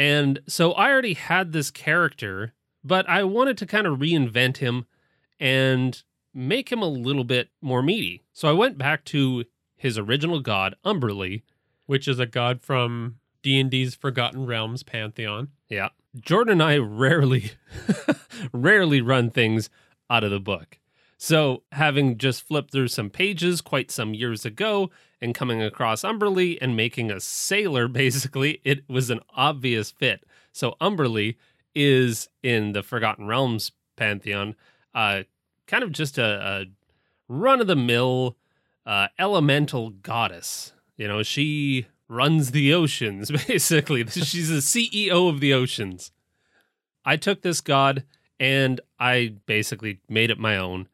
and 0.00 0.40
so 0.46 0.72
I 0.72 0.90
already 0.90 1.12
had 1.12 1.52
this 1.52 1.70
character, 1.70 2.54
but 2.82 3.06
I 3.06 3.22
wanted 3.22 3.58
to 3.58 3.66
kind 3.66 3.86
of 3.86 3.98
reinvent 3.98 4.56
him 4.56 4.86
and 5.38 6.02
make 6.32 6.72
him 6.72 6.80
a 6.80 6.88
little 6.88 7.22
bit 7.22 7.50
more 7.60 7.82
meaty. 7.82 8.22
So 8.32 8.48
I 8.48 8.52
went 8.52 8.78
back 8.78 9.04
to 9.06 9.44
his 9.76 9.98
original 9.98 10.40
god, 10.40 10.74
Umberlee. 10.86 11.42
which 11.84 12.08
is 12.08 12.18
a 12.18 12.24
god 12.24 12.62
from 12.62 13.16
D&D's 13.42 13.94
Forgotten 13.94 14.46
Realms 14.46 14.82
pantheon. 14.82 15.48
Yeah. 15.68 15.90
Jordan 16.18 16.52
and 16.52 16.62
I 16.62 16.78
rarely 16.78 17.52
rarely 18.54 19.02
run 19.02 19.28
things 19.28 19.68
out 20.08 20.24
of 20.24 20.30
the 20.30 20.40
book. 20.40 20.78
So, 21.18 21.64
having 21.72 22.16
just 22.16 22.48
flipped 22.48 22.72
through 22.72 22.88
some 22.88 23.10
pages 23.10 23.60
quite 23.60 23.90
some 23.90 24.14
years 24.14 24.46
ago 24.46 24.90
and 25.20 25.34
coming 25.34 25.62
across 25.62 26.02
Umberlee 26.02 26.58
and 26.60 26.76
making 26.76 27.10
a 27.10 27.20
sailor, 27.20 27.88
basically, 28.04 28.60
it 28.64 28.88
was 28.88 29.10
an 29.10 29.20
obvious 29.34 29.90
fit. 29.90 30.24
So, 30.52 30.76
Umberlee 30.80 31.36
is 31.74 32.28
in 32.42 32.72
the 32.72 32.82
Forgotten 32.82 33.26
Realms 33.26 33.72
pantheon, 33.96 34.56
uh, 34.94 35.22
kind 35.66 35.84
of 35.84 35.92
just 35.92 36.18
a, 36.18 36.24
a 36.24 36.64
run 37.28 37.60
of 37.60 37.66
the 37.66 37.76
mill 37.76 38.36
uh, 38.86 39.08
elemental 39.18 39.90
goddess. 39.90 40.72
You 40.96 41.06
know, 41.08 41.22
she 41.22 41.86
runs 42.08 42.50
the 42.50 42.74
oceans, 42.74 43.30
basically. 43.46 44.04
She's 44.06 44.48
the 44.48 44.56
CEO 44.56 45.28
of 45.28 45.40
the 45.40 45.54
oceans. 45.54 46.10
I 47.04 47.16
took 47.16 47.42
this 47.42 47.60
god 47.60 48.04
and 48.38 48.80
I 48.98 49.34
basically 49.46 50.00
made 50.08 50.30
it 50.30 50.38
my 50.38 50.56
own. 50.56 50.88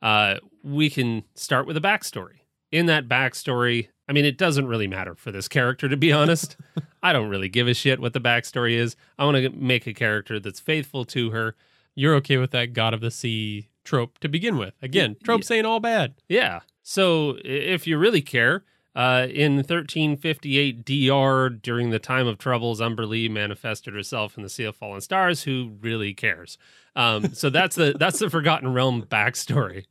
Uh, 0.00 0.36
we 0.62 0.88
can 0.90 1.24
start 1.34 1.66
with 1.66 1.76
a 1.76 1.80
backstory. 1.80 2.41
In 2.72 2.86
that 2.86 3.06
backstory, 3.06 3.88
I 4.08 4.12
mean, 4.12 4.24
it 4.24 4.38
doesn't 4.38 4.66
really 4.66 4.88
matter 4.88 5.14
for 5.14 5.30
this 5.30 5.46
character, 5.46 5.88
to 5.88 5.96
be 5.96 6.12
honest. 6.12 6.56
I 7.02 7.12
don't 7.12 7.28
really 7.28 7.48
give 7.48 7.68
a 7.68 7.74
shit 7.74 8.00
what 8.00 8.12
the 8.12 8.20
backstory 8.20 8.74
is. 8.74 8.96
I 9.18 9.24
want 9.24 9.36
to 9.36 9.50
make 9.50 9.86
a 9.86 9.94
character 9.94 10.40
that's 10.40 10.60
faithful 10.60 11.04
to 11.06 11.30
her. 11.30 11.54
You're 11.94 12.14
okay 12.16 12.38
with 12.38 12.50
that 12.52 12.72
god 12.72 12.94
of 12.94 13.00
the 13.00 13.10
sea 13.10 13.68
trope 13.84 14.18
to 14.20 14.28
begin 14.28 14.56
with. 14.56 14.74
Again, 14.82 15.16
tropes 15.22 15.50
ain't 15.50 15.66
all 15.66 15.80
bad. 15.80 16.14
Yeah. 16.28 16.60
So 16.82 17.36
if 17.44 17.86
you 17.86 17.98
really 17.98 18.22
care, 18.22 18.64
uh, 18.94 19.26
in 19.30 19.56
1358 19.56 20.84
DR, 20.84 21.48
during 21.48 21.90
the 21.90 21.98
time 21.98 22.26
of 22.26 22.38
troubles, 22.38 22.80
Umberlee 22.80 23.30
manifested 23.30 23.94
herself 23.94 24.36
in 24.36 24.42
the 24.42 24.48
Sea 24.48 24.64
of 24.64 24.76
Fallen 24.76 25.00
Stars. 25.00 25.44
Who 25.44 25.76
really 25.80 26.12
cares? 26.12 26.58
Um, 26.94 27.32
so 27.32 27.48
that's 27.48 27.76
the 27.76 27.94
that's 27.98 28.18
the 28.18 28.28
Forgotten 28.30 28.72
Realm 28.72 29.02
backstory. 29.02 29.86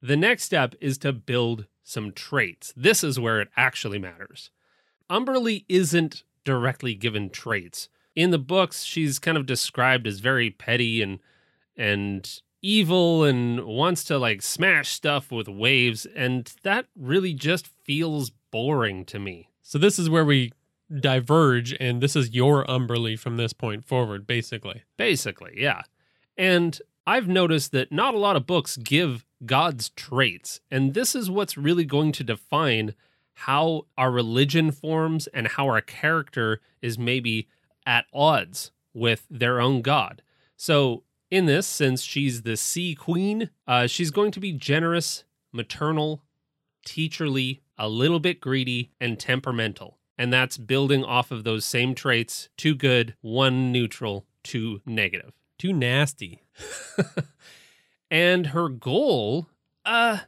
The 0.00 0.16
next 0.16 0.44
step 0.44 0.74
is 0.80 0.96
to 0.98 1.12
build 1.12 1.66
some 1.88 2.12
traits. 2.12 2.72
This 2.76 3.02
is 3.02 3.18
where 3.18 3.40
it 3.40 3.48
actually 3.56 3.98
matters. 3.98 4.50
Umberlee 5.10 5.64
isn't 5.68 6.22
directly 6.44 6.94
given 6.94 7.30
traits. 7.30 7.88
In 8.14 8.30
the 8.30 8.38
books, 8.38 8.82
she's 8.82 9.18
kind 9.18 9.36
of 9.36 9.46
described 9.46 10.06
as 10.06 10.20
very 10.20 10.50
petty 10.50 11.02
and 11.02 11.18
and 11.76 12.40
evil 12.60 13.22
and 13.22 13.64
wants 13.64 14.02
to 14.04 14.18
like 14.18 14.42
smash 14.42 14.88
stuff 14.88 15.30
with 15.30 15.46
waves 15.48 16.06
and 16.16 16.52
that 16.64 16.86
really 16.96 17.32
just 17.32 17.68
feels 17.84 18.30
boring 18.50 19.04
to 19.04 19.18
me. 19.18 19.48
So 19.62 19.78
this 19.78 19.98
is 19.98 20.10
where 20.10 20.24
we 20.24 20.52
diverge 21.00 21.76
and 21.78 22.00
this 22.00 22.16
is 22.16 22.34
your 22.34 22.64
Umberlee 22.64 23.18
from 23.18 23.36
this 23.36 23.52
point 23.52 23.84
forward 23.84 24.26
basically. 24.26 24.82
Basically, 24.96 25.52
yeah. 25.56 25.82
And 26.36 26.80
I've 27.08 27.26
noticed 27.26 27.72
that 27.72 27.90
not 27.90 28.12
a 28.12 28.18
lot 28.18 28.36
of 28.36 28.46
books 28.46 28.76
give 28.76 29.24
God's 29.46 29.88
traits, 29.88 30.60
and 30.70 30.92
this 30.92 31.14
is 31.14 31.30
what's 31.30 31.56
really 31.56 31.86
going 31.86 32.12
to 32.12 32.22
define 32.22 32.94
how 33.32 33.86
our 33.96 34.10
religion 34.10 34.72
forms 34.72 35.26
and 35.28 35.48
how 35.48 35.68
our 35.68 35.80
character 35.80 36.60
is 36.82 36.98
maybe 36.98 37.48
at 37.86 38.04
odds 38.12 38.72
with 38.92 39.26
their 39.30 39.58
own 39.58 39.80
God. 39.80 40.20
So, 40.58 41.02
in 41.30 41.46
this, 41.46 41.66
since 41.66 42.02
she's 42.02 42.42
the 42.42 42.58
sea 42.58 42.94
queen, 42.94 43.48
uh, 43.66 43.86
she's 43.86 44.10
going 44.10 44.30
to 44.32 44.40
be 44.40 44.52
generous, 44.52 45.24
maternal, 45.50 46.22
teacherly, 46.86 47.60
a 47.78 47.88
little 47.88 48.20
bit 48.20 48.38
greedy, 48.38 48.90
and 49.00 49.18
temperamental. 49.18 49.96
And 50.18 50.30
that's 50.30 50.58
building 50.58 51.04
off 51.04 51.30
of 51.30 51.44
those 51.44 51.64
same 51.64 51.94
traits 51.94 52.50
two 52.58 52.74
good, 52.74 53.14
one 53.22 53.72
neutral, 53.72 54.26
two 54.42 54.82
negative. 54.84 55.32
Too 55.58 55.72
nasty. 55.72 56.42
and 58.10 58.48
her 58.48 58.68
goal, 58.68 59.48
uh, 59.84 60.18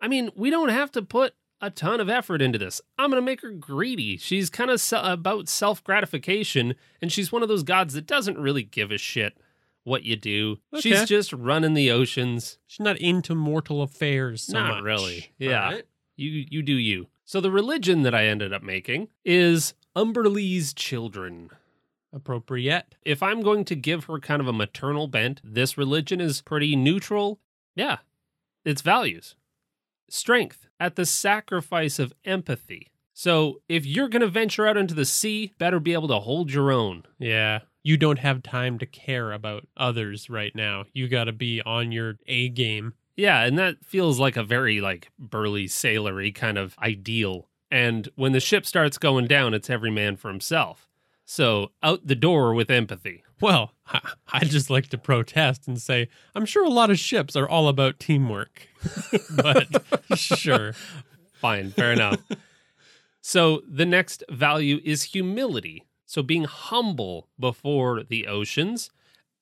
I 0.00 0.08
mean, 0.08 0.30
we 0.34 0.50
don't 0.50 0.68
have 0.68 0.90
to 0.92 1.02
put 1.02 1.34
a 1.60 1.70
ton 1.70 2.00
of 2.00 2.08
effort 2.08 2.42
into 2.42 2.58
this. 2.58 2.80
I'm 2.98 3.10
going 3.10 3.22
to 3.22 3.24
make 3.24 3.40
her 3.42 3.50
greedy. 3.52 4.16
She's 4.16 4.50
kind 4.50 4.70
of 4.70 4.80
se- 4.80 5.00
about 5.02 5.48
self 5.48 5.82
gratification, 5.84 6.74
and 7.00 7.10
she's 7.12 7.30
one 7.32 7.42
of 7.42 7.48
those 7.48 7.62
gods 7.62 7.94
that 7.94 8.06
doesn't 8.06 8.38
really 8.38 8.62
give 8.64 8.90
a 8.90 8.98
shit 8.98 9.38
what 9.84 10.04
you 10.04 10.16
do. 10.16 10.58
She's 10.80 11.04
just 11.06 11.32
running 11.32 11.74
the 11.74 11.90
oceans. 11.90 12.58
She's 12.66 12.80
not 12.84 12.98
into 12.98 13.34
mortal 13.34 13.82
affairs 13.82 14.42
so 14.42 14.54
Not 14.54 14.76
much. 14.76 14.84
really. 14.84 15.32
Yeah. 15.38 15.70
Right. 15.72 15.84
You 16.16 16.44
you 16.50 16.62
do 16.62 16.74
you. 16.74 17.08
So 17.24 17.40
the 17.40 17.50
religion 17.50 18.02
that 18.02 18.14
I 18.14 18.26
ended 18.26 18.52
up 18.52 18.62
making 18.62 19.08
is 19.24 19.74
Umberlee's 19.96 20.72
children. 20.74 21.50
Appropriate. 22.12 22.94
If 23.02 23.22
I'm 23.22 23.40
going 23.40 23.64
to 23.66 23.74
give 23.74 24.04
her 24.04 24.18
kind 24.18 24.40
of 24.40 24.48
a 24.48 24.52
maternal 24.52 25.06
bent, 25.08 25.40
this 25.42 25.78
religion 25.78 26.20
is 26.20 26.42
pretty 26.42 26.76
neutral. 26.76 27.40
Yeah. 27.74 27.98
Its 28.64 28.82
values. 28.82 29.34
Strength 30.10 30.68
at 30.78 30.96
the 30.96 31.06
sacrifice 31.06 31.98
of 31.98 32.12
empathy. 32.24 32.88
So 33.14 33.60
if 33.68 33.86
you're 33.86 34.08
going 34.08 34.22
to 34.22 34.28
venture 34.28 34.66
out 34.66 34.76
into 34.76 34.94
the 34.94 35.04
sea, 35.04 35.52
better 35.58 35.80
be 35.80 35.92
able 35.92 36.08
to 36.08 36.20
hold 36.20 36.52
your 36.52 36.70
own. 36.70 37.04
Yeah. 37.18 37.60
You 37.82 37.96
don't 37.96 38.18
have 38.18 38.42
time 38.42 38.78
to 38.78 38.86
care 38.86 39.32
about 39.32 39.66
others 39.76 40.30
right 40.30 40.54
now. 40.54 40.84
You 40.92 41.08
got 41.08 41.24
to 41.24 41.32
be 41.32 41.60
on 41.62 41.92
your 41.92 42.18
A 42.26 42.48
game. 42.48 42.94
Yeah, 43.16 43.42
and 43.42 43.58
that 43.58 43.84
feels 43.84 44.18
like 44.18 44.36
a 44.36 44.42
very 44.42 44.80
like 44.80 45.10
burly 45.18 45.66
sailory 45.66 46.32
kind 46.32 46.58
of 46.58 46.76
ideal. 46.78 47.48
And 47.70 48.08
when 48.14 48.32
the 48.32 48.40
ship 48.40 48.66
starts 48.66 48.98
going 48.98 49.26
down, 49.26 49.54
it's 49.54 49.70
every 49.70 49.90
man 49.90 50.16
for 50.16 50.28
himself. 50.28 50.88
So 51.34 51.70
out 51.82 52.06
the 52.06 52.14
door 52.14 52.52
with 52.52 52.70
empathy. 52.70 53.24
Well, 53.40 53.72
I- 53.86 54.12
I'd 54.34 54.50
just 54.50 54.68
like 54.68 54.88
to 54.88 54.98
protest 54.98 55.66
and 55.66 55.80
say 55.80 56.08
I'm 56.34 56.44
sure 56.44 56.62
a 56.62 56.68
lot 56.68 56.90
of 56.90 56.98
ships 56.98 57.34
are 57.36 57.48
all 57.48 57.68
about 57.68 57.98
teamwork. 57.98 58.68
but 59.34 59.66
sure. 60.14 60.74
Fine, 61.32 61.70
fair 61.70 61.90
enough. 61.90 62.20
So 63.22 63.62
the 63.66 63.86
next 63.86 64.22
value 64.28 64.82
is 64.84 65.04
humility. 65.04 65.86
So 66.04 66.22
being 66.22 66.44
humble 66.44 67.28
before 67.40 68.02
the 68.02 68.26
oceans 68.26 68.90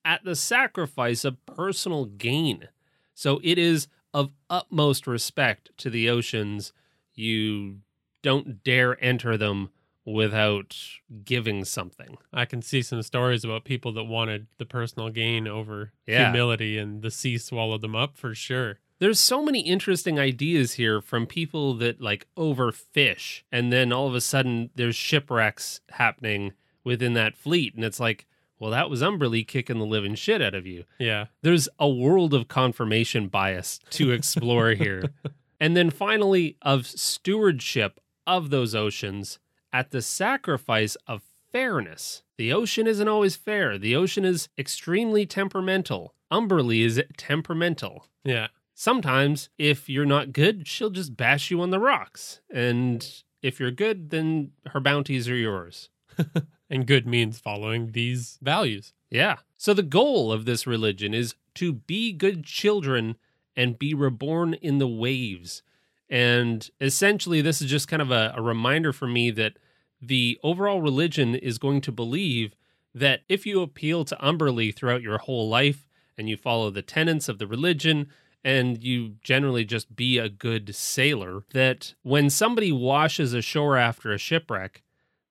at 0.05 0.23
the 0.23 0.37
sacrifice 0.37 1.25
of 1.25 1.45
personal 1.45 2.05
gain. 2.05 2.69
So 3.15 3.41
it 3.43 3.59
is 3.59 3.89
of 4.15 4.31
utmost 4.49 5.09
respect 5.09 5.71
to 5.79 5.91
the 5.91 6.09
oceans. 6.09 6.73
You 7.15 7.81
don't 8.23 8.63
dare 8.63 9.03
enter 9.05 9.37
them 9.37 9.71
without 10.05 10.77
giving 11.25 11.65
something. 11.65 12.17
I 12.33 12.45
can 12.45 12.63
see 12.63 12.83
some 12.83 13.03
stories 13.03 13.45
about 13.45 13.65
people 13.65 13.93
that 13.93 14.05
wanted 14.05 14.47
the 14.59 14.65
personal 14.67 15.11
gain 15.11 15.47
over 15.47 15.93
Yeah. 16.07 16.27
humility 16.31 16.79
and 16.79 17.03
the 17.03 17.11
sea 17.11 17.39
swallowed 17.39 17.81
them 17.83 17.95
up 17.97 18.17
for 18.17 18.35
sure. 18.35 18.81
There's 18.99 19.21
so 19.21 19.43
many 19.43 19.61
interesting 19.61 20.19
ideas 20.19 20.75
here 20.75 21.01
from 21.01 21.27
people 21.27 21.75
that 21.75 22.01
like 22.01 22.27
overfish 22.37 23.43
and 23.51 23.73
then 23.73 23.93
all 23.93 24.07
of 24.07 24.15
a 24.15 24.21
sudden 24.21 24.71
there's 24.75 24.97
shipwrecks 24.97 25.81
happening 25.91 26.53
within 26.85 27.15
that 27.15 27.37
fleet 27.37 27.75
and 27.75 27.85
it's 27.85 28.01
like, 28.01 28.27
well 28.59 28.71
that 28.71 28.91
was 28.91 29.01
Umberlee 29.03 29.47
kicking 29.47 29.79
the 29.79 29.87
living 29.87 30.15
shit 30.15 30.43
out 30.43 30.55
of 30.55 30.67
you. 30.67 30.85
Yeah. 30.99 31.27
There's 31.43 31.69
a 31.79 31.89
world 31.89 32.35
of 32.35 32.49
confirmation 32.49 33.29
bias 33.29 33.81
to 33.91 34.11
explore 34.13 34.71
here. 34.73 35.05
And 35.63 35.77
then 35.77 35.91
finally 35.91 36.57
of 36.63 36.87
stewardship 36.87 38.01
of 38.27 38.49
those 38.49 38.75
oceans 38.75 39.39
at 39.73 39.91
the 39.91 40.03
sacrifice 40.03 40.97
of 41.07 41.23
fairness. 41.53 42.23
The 42.39 42.53
ocean 42.53 42.87
isn't 42.87 43.09
always 43.09 43.37
fair. 43.37 43.77
The 43.79 43.95
ocean 43.97 44.25
is 44.25 44.49
extremely 44.59 45.27
temperamental. 45.27 46.15
Umberlee 46.33 46.85
is 46.85 47.03
temperamental 47.17 48.07
Yeah. 48.25 48.49
sometimes 48.75 49.49
if 49.59 49.89
you're 49.89 50.07
not 50.07 50.33
good, 50.33 50.67
she'll 50.69 50.91
just 50.91 51.17
bash 51.17 51.51
you 51.51 51.61
on 51.61 51.71
the 51.71 51.81
rocks. 51.81 52.41
And 52.51 53.05
if 53.43 53.59
you're 53.59 53.71
good, 53.73 54.11
then 54.11 54.53
her 54.69 54.81
bounties 54.81 55.29
are 55.29 55.37
yours. 55.37 55.89
And 56.73 56.87
good 56.87 57.05
means 57.05 57.41
following 57.41 57.91
these 57.93 58.39
values. 58.41 58.93
Yeah. 59.11 59.39
So 59.57 59.75
the 59.75 59.83
goal 59.83 60.31
of 60.31 60.45
this 60.45 60.69
religion 60.69 61.13
is 61.13 61.35
to 61.57 61.73
be 61.73 62.13
good 62.13 62.45
children 62.45 63.17
and 63.57 63.77
be 63.77 63.93
reborn 63.93 64.55
in 64.55 64.79
the 64.79 64.87
waves. 64.87 65.65
And 66.11 66.69
essentially, 66.81 67.41
this 67.41 67.63
is 67.63 67.71
just 67.71 67.89
kind 67.89 68.03
of 68.03 68.11
a, 68.11 68.35
a 68.37 68.43
reminder 68.43 68.93
for 68.93 69.07
me 69.07 69.31
that 69.31 69.55
the 70.03 70.39
overall 70.43 70.83
religion 70.83 71.35
is 71.37 71.59
going 71.59 71.81
to 71.83 71.93
believe 71.93 72.55
that 72.95 73.21
if 73.29 73.47
you 73.47 73.63
appeal 73.63 74.05
to 74.05 74.17
Umberlee 74.17 74.75
throughout 74.75 75.03
your 75.03 75.19
whole 75.19 75.49
life 75.49 75.87
and 76.19 76.29
you 76.29 76.37
follow 76.37 76.71
the 76.71 76.83
tenets 76.83 77.29
of 77.29 77.39
the 77.39 77.47
religion 77.47 78.09
and 78.43 78.83
you 78.83 79.17
generally 79.23 79.65
just 79.65 79.95
be 79.95 80.19
a 80.19 80.29
good 80.29 80.75
sailor, 80.75 81.45
that 81.53 81.95
when 82.03 82.29
somebody 82.29 82.73
washes 82.73 83.33
ashore 83.33 83.77
after 83.77 84.13
a 84.13 84.19
shipwreck, 84.19 84.83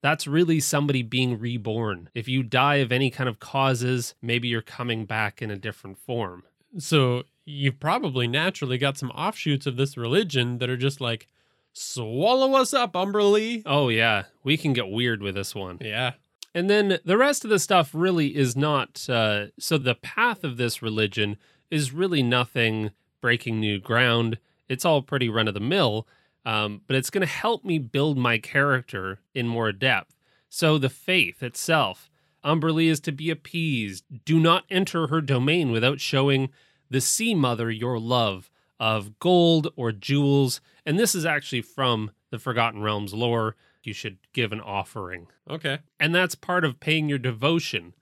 that's 0.01 0.27
really 0.27 0.61
somebody 0.61 1.01
being 1.01 1.37
reborn. 1.37 2.09
If 2.13 2.27
you 2.29 2.43
die 2.43 2.75
of 2.75 2.91
any 2.91 3.09
kind 3.09 3.27
of 3.27 3.39
causes, 3.39 4.15
maybe 4.21 4.47
you're 4.47 4.61
coming 4.61 5.05
back 5.05 5.41
in 5.41 5.51
a 5.51 5.57
different 5.57 5.97
form. 5.97 6.43
So 6.77 7.23
you've 7.49 7.79
probably 7.79 8.27
naturally 8.27 8.77
got 8.77 8.97
some 8.97 9.09
offshoots 9.11 9.65
of 9.65 9.75
this 9.75 9.97
religion 9.97 10.59
that 10.59 10.69
are 10.69 10.77
just 10.77 11.01
like, 11.01 11.27
swallow 11.73 12.55
us 12.55 12.73
up, 12.73 12.93
Umberlee. 12.93 13.63
Oh, 13.65 13.89
yeah, 13.89 14.23
we 14.43 14.57
can 14.57 14.73
get 14.73 14.89
weird 14.89 15.21
with 15.21 15.35
this 15.35 15.55
one. 15.55 15.79
Yeah. 15.81 16.13
And 16.53 16.69
then 16.69 16.99
the 17.05 17.17
rest 17.17 17.43
of 17.43 17.49
the 17.49 17.59
stuff 17.59 17.91
really 17.93 18.35
is 18.35 18.55
not. 18.55 19.07
Uh, 19.09 19.47
so 19.59 19.77
the 19.77 19.95
path 19.95 20.43
of 20.43 20.57
this 20.57 20.81
religion 20.81 21.37
is 21.69 21.93
really 21.93 22.23
nothing 22.23 22.91
breaking 23.21 23.59
new 23.59 23.79
ground. 23.79 24.39
It's 24.67 24.85
all 24.85 25.01
pretty 25.01 25.29
run 25.29 25.47
of 25.47 25.53
the 25.53 25.59
mill, 25.59 26.07
um, 26.45 26.81
but 26.87 26.95
it's 26.95 27.09
going 27.09 27.21
to 27.21 27.27
help 27.27 27.63
me 27.65 27.79
build 27.79 28.17
my 28.17 28.37
character 28.37 29.19
in 29.33 29.47
more 29.47 29.71
depth. 29.71 30.15
So 30.49 30.77
the 30.77 30.89
faith 30.89 31.43
itself, 31.43 32.09
Umberlee 32.43 32.89
is 32.89 32.99
to 33.01 33.11
be 33.11 33.29
appeased. 33.29 34.05
Do 34.25 34.39
not 34.39 34.63
enter 34.69 35.07
her 35.07 35.21
domain 35.21 35.71
without 35.71 35.99
showing 35.99 36.49
the 36.89 37.01
sea 37.01 37.35
mother 37.35 37.69
your 37.69 37.99
love 37.99 38.49
of 38.79 39.19
gold 39.19 39.71
or 39.75 39.91
jewels. 39.91 40.61
And 40.85 40.97
this 40.97 41.13
is 41.13 41.25
actually 41.25 41.61
from 41.61 42.11
the 42.31 42.39
Forgotten 42.39 42.81
Realms 42.81 43.13
lore. 43.13 43.55
You 43.83 43.93
should 43.93 44.17
give 44.33 44.51
an 44.51 44.61
offering. 44.61 45.27
Okay. 45.49 45.79
And 45.99 46.13
that's 46.13 46.35
part 46.35 46.65
of 46.65 46.79
paying 46.79 47.09
your 47.09 47.17
devotion. 47.17 47.93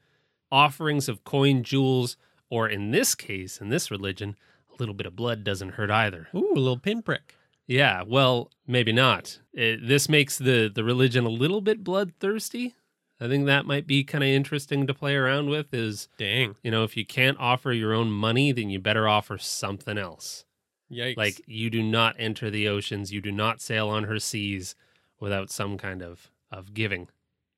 Offerings 0.51 1.09
of 1.09 1.23
coin, 1.23 1.63
jewels, 1.63 2.17
or 2.49 2.67
in 2.69 2.91
this 2.91 3.15
case, 3.15 3.59
in 3.59 3.69
this 3.69 3.91
religion, 3.91 4.35
a 4.71 4.75
little 4.79 4.95
bit 4.95 5.05
of 5.05 5.15
blood 5.15 5.43
doesn't 5.43 5.73
hurt 5.73 5.91
either. 5.91 6.27
Ooh, 6.33 6.53
a 6.53 6.59
little 6.59 6.79
pinprick. 6.79 7.35
Yeah, 7.67 8.03
well, 8.07 8.51
maybe 8.65 8.93
not. 8.93 9.39
It, 9.53 9.85
this 9.85 10.07
makes 10.07 10.37
the, 10.37 10.71
the 10.73 10.85
religion 10.85 11.25
a 11.25 11.29
little 11.29 11.59
bit 11.59 11.83
bloodthirsty. 11.83 12.75
I 13.19 13.27
think 13.27 13.47
that 13.47 13.65
might 13.65 13.87
be 13.87 14.03
kind 14.03 14.23
of 14.23 14.29
interesting 14.29 14.85
to 14.85 14.93
play 14.93 15.15
around 15.15 15.49
with 15.49 15.73
is, 15.73 16.07
Dang. 16.17 16.55
you 16.61 16.69
know, 16.69 16.83
if 16.83 16.95
you 16.95 17.05
can't 17.05 17.37
offer 17.39 17.71
your 17.71 17.93
own 17.93 18.11
money, 18.11 18.51
then 18.51 18.69
you 18.69 18.79
better 18.79 19.07
offer 19.07 19.37
something 19.37 19.97
else. 19.97 20.45
Yikes. 20.91 21.17
Like 21.17 21.41
you 21.47 21.69
do 21.69 21.81
not 21.83 22.15
enter 22.19 22.49
the 22.49 22.67
oceans, 22.67 23.11
you 23.11 23.19
do 23.19 23.31
not 23.31 23.59
sail 23.59 23.89
on 23.89 24.03
her 24.05 24.19
seas 24.19 24.75
without 25.19 25.49
some 25.49 25.77
kind 25.77 26.01
of 26.01 26.29
of 26.51 26.73
giving. 26.73 27.09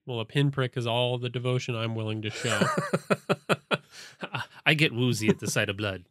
well, 0.05 0.19
a 0.19 0.25
pinprick 0.25 0.75
is 0.75 0.87
all 0.87 1.19
the 1.19 1.29
devotion 1.29 1.75
I'm 1.75 1.93
willing 1.93 2.23
to 2.23 2.31
show. 2.31 2.59
I 4.65 4.73
get 4.73 4.93
woozy 4.93 5.29
at 5.29 5.39
the 5.39 5.47
sight 5.47 5.69
of 5.69 5.77
blood. 5.77 6.05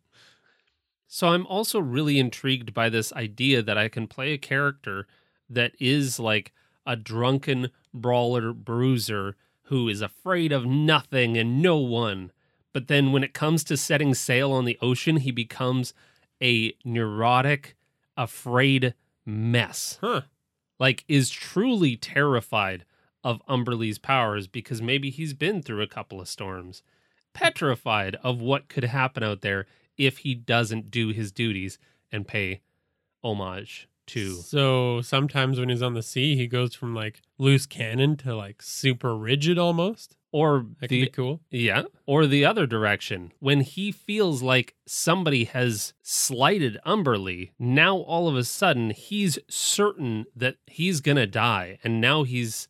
So 1.08 1.28
I'm 1.28 1.46
also 1.46 1.80
really 1.80 2.18
intrigued 2.18 2.72
by 2.72 2.88
this 2.88 3.12
idea 3.14 3.62
that 3.62 3.78
I 3.78 3.88
can 3.88 4.06
play 4.06 4.32
a 4.32 4.38
character 4.38 5.08
that 5.50 5.72
is 5.80 6.20
like 6.20 6.52
a 6.86 6.94
drunken 6.94 7.70
brawler 7.92 8.52
bruiser 8.52 9.36
who 9.64 9.88
is 9.88 10.00
afraid 10.00 10.50
of 10.50 10.64
nothing 10.64 11.36
and 11.36 11.60
no 11.60 11.76
one. 11.76 12.32
But 12.72 12.88
then 12.88 13.12
when 13.12 13.22
it 13.22 13.34
comes 13.34 13.64
to 13.64 13.76
setting 13.76 14.14
sail 14.14 14.52
on 14.52 14.64
the 14.64 14.78
ocean, 14.80 15.18
he 15.18 15.30
becomes 15.30 15.92
a 16.42 16.74
neurotic, 16.84 17.76
afraid 18.16 18.94
mess. 19.26 19.98
huh. 20.00 20.22
Like 20.78 21.04
is 21.08 21.30
truly 21.30 21.96
terrified 21.96 22.84
of 23.24 23.42
Umberlee's 23.46 23.98
powers 23.98 24.46
because 24.46 24.80
maybe 24.80 25.10
he's 25.10 25.34
been 25.34 25.60
through 25.60 25.82
a 25.82 25.88
couple 25.88 26.20
of 26.20 26.28
storms. 26.28 26.82
Petrified 27.34 28.16
of 28.22 28.40
what 28.40 28.68
could 28.68 28.84
happen 28.84 29.22
out 29.22 29.42
there 29.42 29.66
if 29.96 30.18
he 30.18 30.34
doesn't 30.34 30.90
do 30.90 31.08
his 31.08 31.32
duties 31.32 31.78
and 32.10 32.26
pay 32.26 32.60
homage 33.22 33.88
to 34.08 34.32
So 34.34 35.00
sometimes 35.00 35.58
when 35.58 35.68
he's 35.68 35.82
on 35.82 35.94
the 35.94 36.02
sea, 36.02 36.36
he 36.36 36.46
goes 36.46 36.74
from 36.74 36.94
like 36.94 37.22
loose 37.38 37.66
cannon 37.66 38.16
to 38.18 38.34
like 38.34 38.62
super 38.62 39.16
rigid 39.16 39.58
almost. 39.58 40.16
or 40.32 40.66
That 40.80 40.88
could 40.88 40.90
be 40.90 41.06
cool. 41.08 41.40
Yeah. 41.50 41.84
Or 42.06 42.26
the 42.26 42.44
other 42.44 42.66
direction. 42.66 43.32
When 43.38 43.60
he 43.60 43.92
feels 43.92 44.42
like 44.42 44.74
somebody 44.86 45.44
has 45.44 45.94
slighted 46.02 46.78
Umberlee, 46.84 47.50
now 47.58 47.96
all 47.96 48.28
of 48.28 48.36
a 48.36 48.44
sudden 48.44 48.90
he's 48.90 49.38
certain 49.48 50.26
that 50.36 50.56
he's 50.66 51.00
going 51.00 51.16
to 51.16 51.26
die. 51.26 51.78
And 51.82 52.00
now 52.00 52.24
he's 52.24 52.68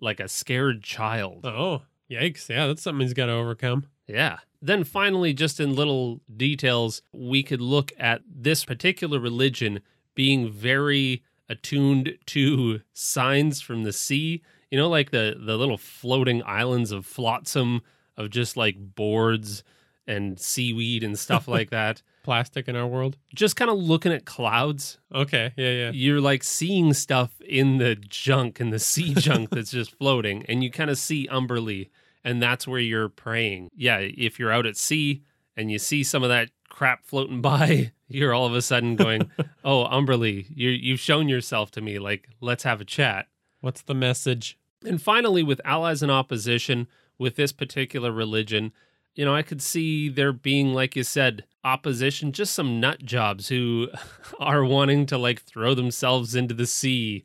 like 0.00 0.20
a 0.20 0.28
scared 0.28 0.82
child. 0.82 1.44
Oh, 1.44 1.82
yikes. 2.10 2.48
Yeah, 2.48 2.66
that's 2.66 2.82
something 2.82 3.06
he's 3.06 3.14
got 3.14 3.26
to 3.26 3.32
overcome. 3.32 3.86
Yeah. 4.06 4.38
Then 4.62 4.84
finally, 4.84 5.32
just 5.32 5.58
in 5.58 5.74
little 5.74 6.20
details, 6.36 7.00
we 7.12 7.42
could 7.42 7.62
look 7.62 7.92
at 7.98 8.20
this 8.26 8.64
particular 8.64 9.18
religion 9.18 9.80
being 10.20 10.50
very 10.52 11.22
attuned 11.48 12.18
to 12.26 12.82
signs 12.92 13.62
from 13.62 13.84
the 13.84 13.92
sea. 13.92 14.42
You 14.70 14.76
know, 14.76 14.86
like 14.86 15.12
the 15.12 15.34
the 15.34 15.56
little 15.56 15.78
floating 15.78 16.42
islands 16.44 16.92
of 16.92 17.06
flotsam 17.06 17.80
of 18.18 18.28
just 18.28 18.54
like 18.54 18.76
boards 18.78 19.64
and 20.06 20.38
seaweed 20.38 21.02
and 21.02 21.18
stuff 21.18 21.48
like 21.56 21.70
that. 21.70 22.02
Plastic 22.22 22.68
in 22.68 22.76
our 22.76 22.86
world. 22.86 23.16
Just 23.34 23.56
kind 23.56 23.70
of 23.70 23.78
looking 23.78 24.12
at 24.12 24.26
clouds. 24.26 24.98
Okay. 25.10 25.54
Yeah, 25.56 25.70
yeah. 25.70 25.90
You're 25.94 26.20
like 26.20 26.44
seeing 26.44 26.92
stuff 26.92 27.40
in 27.40 27.78
the 27.78 27.94
junk 27.96 28.60
and 28.60 28.70
the 28.70 28.78
sea 28.78 29.14
junk 29.26 29.48
that's 29.48 29.70
just 29.70 29.96
floating, 29.96 30.44
and 30.50 30.62
you 30.62 30.70
kind 30.70 30.90
of 30.90 30.98
see 30.98 31.26
Umberlee, 31.28 31.88
and 32.22 32.42
that's 32.42 32.68
where 32.68 32.78
you're 32.78 33.08
praying. 33.08 33.70
Yeah, 33.74 34.00
if 34.00 34.38
you're 34.38 34.52
out 34.52 34.66
at 34.66 34.76
sea 34.76 35.22
and 35.56 35.70
you 35.70 35.78
see 35.78 36.04
some 36.04 36.22
of 36.22 36.28
that 36.28 36.50
crap 36.70 37.04
floating 37.04 37.40
by, 37.42 37.92
you're 38.08 38.32
all 38.32 38.46
of 38.46 38.54
a 38.54 38.62
sudden 38.62 38.96
going, 38.96 39.30
"Oh, 39.64 39.86
Umberlee, 39.90 40.46
you 40.54 40.70
you've 40.70 41.00
shown 41.00 41.28
yourself 41.28 41.70
to 41.72 41.80
me. 41.80 41.98
Like, 41.98 42.28
let's 42.40 42.62
have 42.62 42.80
a 42.80 42.86
chat." 42.86 43.26
What's 43.60 43.82
the 43.82 43.94
message? 43.94 44.58
And 44.86 45.02
finally, 45.02 45.42
with 45.42 45.60
allies 45.64 46.02
and 46.02 46.10
opposition 46.10 46.88
with 47.18 47.36
this 47.36 47.52
particular 47.52 48.10
religion, 48.10 48.72
you 49.14 49.24
know, 49.24 49.34
I 49.34 49.42
could 49.42 49.60
see 49.60 50.08
there 50.08 50.32
being, 50.32 50.72
like 50.72 50.96
you 50.96 51.02
said, 51.02 51.44
opposition, 51.62 52.32
just 52.32 52.54
some 52.54 52.80
nut 52.80 53.04
jobs 53.04 53.48
who 53.48 53.88
are 54.40 54.64
wanting 54.64 55.04
to 55.06 55.18
like 55.18 55.42
throw 55.42 55.74
themselves 55.74 56.34
into 56.34 56.54
the 56.54 56.66
sea. 56.66 57.24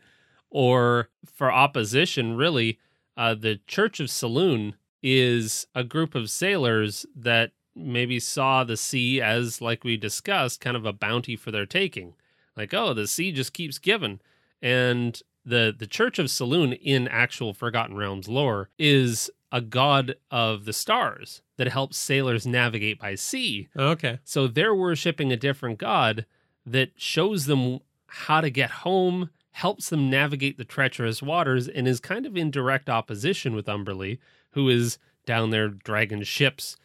Or 0.50 1.10
for 1.26 1.52
opposition, 1.52 2.36
really, 2.36 2.80
uh, 3.18 3.36
the 3.36 3.60
Church 3.68 4.00
of 4.00 4.08
Selûne 4.08 4.74
is 5.02 5.68
a 5.76 5.84
group 5.84 6.16
of 6.16 6.30
sailors 6.30 7.06
that 7.16 7.52
maybe 7.76 8.20
saw 8.20 8.64
the 8.64 8.78
sea 8.78 9.22
as, 9.22 9.62
like 9.62 9.84
we 9.84 9.98
discussed, 9.98 10.62
kind 10.62 10.78
of 10.78 10.86
a 10.86 10.94
bounty 10.94 11.36
for 11.36 11.52
their 11.52 11.66
taking. 11.66 12.14
Like, 12.56 12.74
oh, 12.74 12.94
the 12.94 13.08
sea 13.08 13.32
just 13.32 13.54
keeps 13.54 13.80
giving. 13.80 14.20
And 14.62 15.22
the 15.46 15.76
the 15.78 15.88
Church 15.88 16.18
of 16.18 16.28
Selûne 16.28 16.80
in 16.82 17.08
actual 17.08 17.54
Forgotten 17.54 17.96
Realms 17.96 18.28
lore 18.28 18.70
is 18.80 19.30
a 19.52 19.62
god 19.62 20.16
of 20.32 20.66
the 20.66 20.74
stars 20.74 21.42
that 21.58 21.68
helps 21.68 21.98
sailors 21.98 22.48
navigate 22.48 23.00
by 23.00 23.16
sea. 23.16 23.70
Okay. 23.78 24.20
So 24.24 24.48
they're 24.48 24.76
worshiping 24.76 25.32
a 25.32 25.38
different 25.38 25.78
god 25.78 26.26
that 26.66 26.92
shows 26.96 27.46
them 27.46 27.80
how 28.08 28.42
to 28.42 28.50
get 28.50 28.72
home, 28.72 29.30
helps 29.52 29.90
them 29.90 30.10
navigate 30.10 30.58
the 30.58 30.66
treacherous 30.66 31.22
waters, 31.22 31.68
and 31.68 31.88
is 31.88 32.00
kind 32.00 32.26
of 32.26 32.36
in 32.36 32.52
direct 32.52 32.90
opposition 32.90 33.56
with 33.56 33.68
Umberlee, 33.68 34.20
who 34.52 34.68
is 34.68 34.98
down 35.26 35.52
there 35.52 35.70
dragging 35.70 36.24
ships 36.24 36.76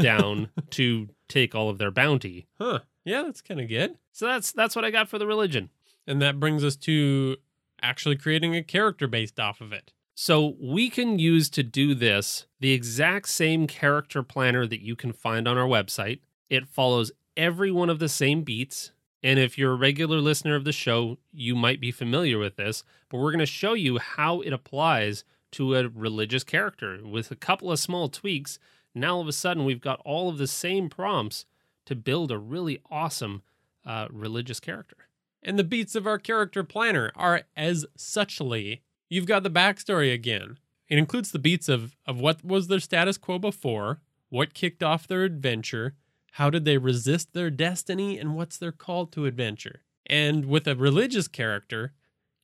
down 0.00 0.48
to 0.70 1.08
take 1.28 1.54
all 1.54 1.68
of 1.68 1.78
their 1.78 1.90
bounty. 1.90 2.46
Huh. 2.58 2.80
Yeah, 3.04 3.22
that's 3.22 3.40
kind 3.40 3.60
of 3.60 3.68
good. 3.68 3.96
So 4.12 4.26
that's 4.26 4.52
that's 4.52 4.76
what 4.76 4.84
I 4.84 4.90
got 4.90 5.08
for 5.08 5.18
the 5.18 5.26
religion. 5.26 5.70
And 6.06 6.20
that 6.20 6.40
brings 6.40 6.64
us 6.64 6.76
to 6.76 7.36
actually 7.82 8.16
creating 8.16 8.54
a 8.54 8.62
character 8.62 9.06
based 9.06 9.40
off 9.40 9.60
of 9.60 9.72
it. 9.72 9.92
So 10.14 10.54
we 10.60 10.90
can 10.90 11.18
use 11.18 11.48
to 11.50 11.62
do 11.62 11.94
this 11.94 12.46
the 12.58 12.72
exact 12.72 13.28
same 13.28 13.66
character 13.66 14.22
planner 14.22 14.66
that 14.66 14.84
you 14.84 14.94
can 14.94 15.12
find 15.12 15.48
on 15.48 15.56
our 15.56 15.66
website. 15.66 16.20
It 16.50 16.68
follows 16.68 17.10
every 17.36 17.70
one 17.70 17.88
of 17.88 18.00
the 18.00 18.08
same 18.08 18.42
beats. 18.42 18.92
And 19.22 19.38
if 19.38 19.56
you're 19.56 19.72
a 19.72 19.76
regular 19.76 20.18
listener 20.18 20.56
of 20.56 20.64
the 20.64 20.72
show, 20.72 21.18
you 21.32 21.54
might 21.54 21.80
be 21.80 21.90
familiar 21.90 22.38
with 22.38 22.56
this, 22.56 22.84
but 23.08 23.18
we're 23.18 23.32
going 23.32 23.38
to 23.38 23.46
show 23.46 23.74
you 23.74 23.98
how 23.98 24.40
it 24.40 24.52
applies 24.52 25.24
to 25.52 25.74
a 25.74 25.88
religious 25.88 26.44
character 26.44 27.00
with 27.02 27.30
a 27.30 27.36
couple 27.36 27.72
of 27.72 27.78
small 27.78 28.08
tweaks. 28.08 28.58
Now, 28.94 29.16
all 29.16 29.20
of 29.20 29.28
a 29.28 29.32
sudden, 29.32 29.64
we've 29.64 29.80
got 29.80 30.00
all 30.04 30.28
of 30.28 30.38
the 30.38 30.46
same 30.46 30.88
prompts 30.88 31.46
to 31.86 31.94
build 31.94 32.30
a 32.30 32.38
really 32.38 32.80
awesome 32.90 33.42
uh, 33.84 34.06
religious 34.10 34.60
character. 34.60 34.96
And 35.42 35.58
the 35.58 35.64
beats 35.64 35.94
of 35.94 36.06
our 36.06 36.18
character 36.18 36.64
planner 36.64 37.12
are 37.14 37.42
as 37.56 37.86
suchly. 37.96 38.80
You've 39.08 39.26
got 39.26 39.42
the 39.42 39.50
backstory 39.50 40.12
again. 40.12 40.58
It 40.88 40.98
includes 40.98 41.30
the 41.30 41.38
beats 41.38 41.68
of, 41.68 41.96
of 42.06 42.20
what 42.20 42.44
was 42.44 42.66
their 42.66 42.80
status 42.80 43.16
quo 43.16 43.38
before, 43.38 44.00
what 44.28 44.54
kicked 44.54 44.82
off 44.82 45.06
their 45.06 45.24
adventure, 45.24 45.94
how 46.32 46.50
did 46.50 46.64
they 46.64 46.78
resist 46.78 47.32
their 47.32 47.50
destiny, 47.50 48.18
and 48.18 48.36
what's 48.36 48.58
their 48.58 48.72
call 48.72 49.06
to 49.06 49.26
adventure. 49.26 49.82
And 50.06 50.46
with 50.46 50.66
a 50.66 50.76
religious 50.76 51.28
character, 51.28 51.92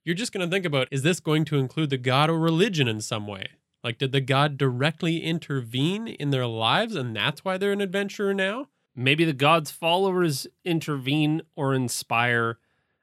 you're 0.04 0.14
just 0.14 0.32
going 0.32 0.48
to 0.48 0.50
think 0.50 0.64
about 0.64 0.88
is 0.90 1.02
this 1.02 1.20
going 1.20 1.44
to 1.46 1.58
include 1.58 1.90
the 1.90 1.98
god 1.98 2.30
or 2.30 2.38
religion 2.38 2.86
in 2.86 3.00
some 3.00 3.26
way? 3.26 3.48
Like, 3.86 3.98
did 3.98 4.12
the 4.12 4.20
god 4.20 4.58
directly 4.58 5.22
intervene 5.22 6.08
in 6.08 6.30
their 6.30 6.46
lives 6.46 6.94
and 6.94 7.16
that's 7.16 7.44
why 7.44 7.56
they're 7.56 7.72
an 7.72 7.80
adventurer 7.80 8.34
now? 8.34 8.66
maybe 8.96 9.24
the 9.24 9.32
god's 9.32 9.70
followers 9.70 10.46
intervene 10.64 11.42
or 11.54 11.74
inspire 11.74 12.58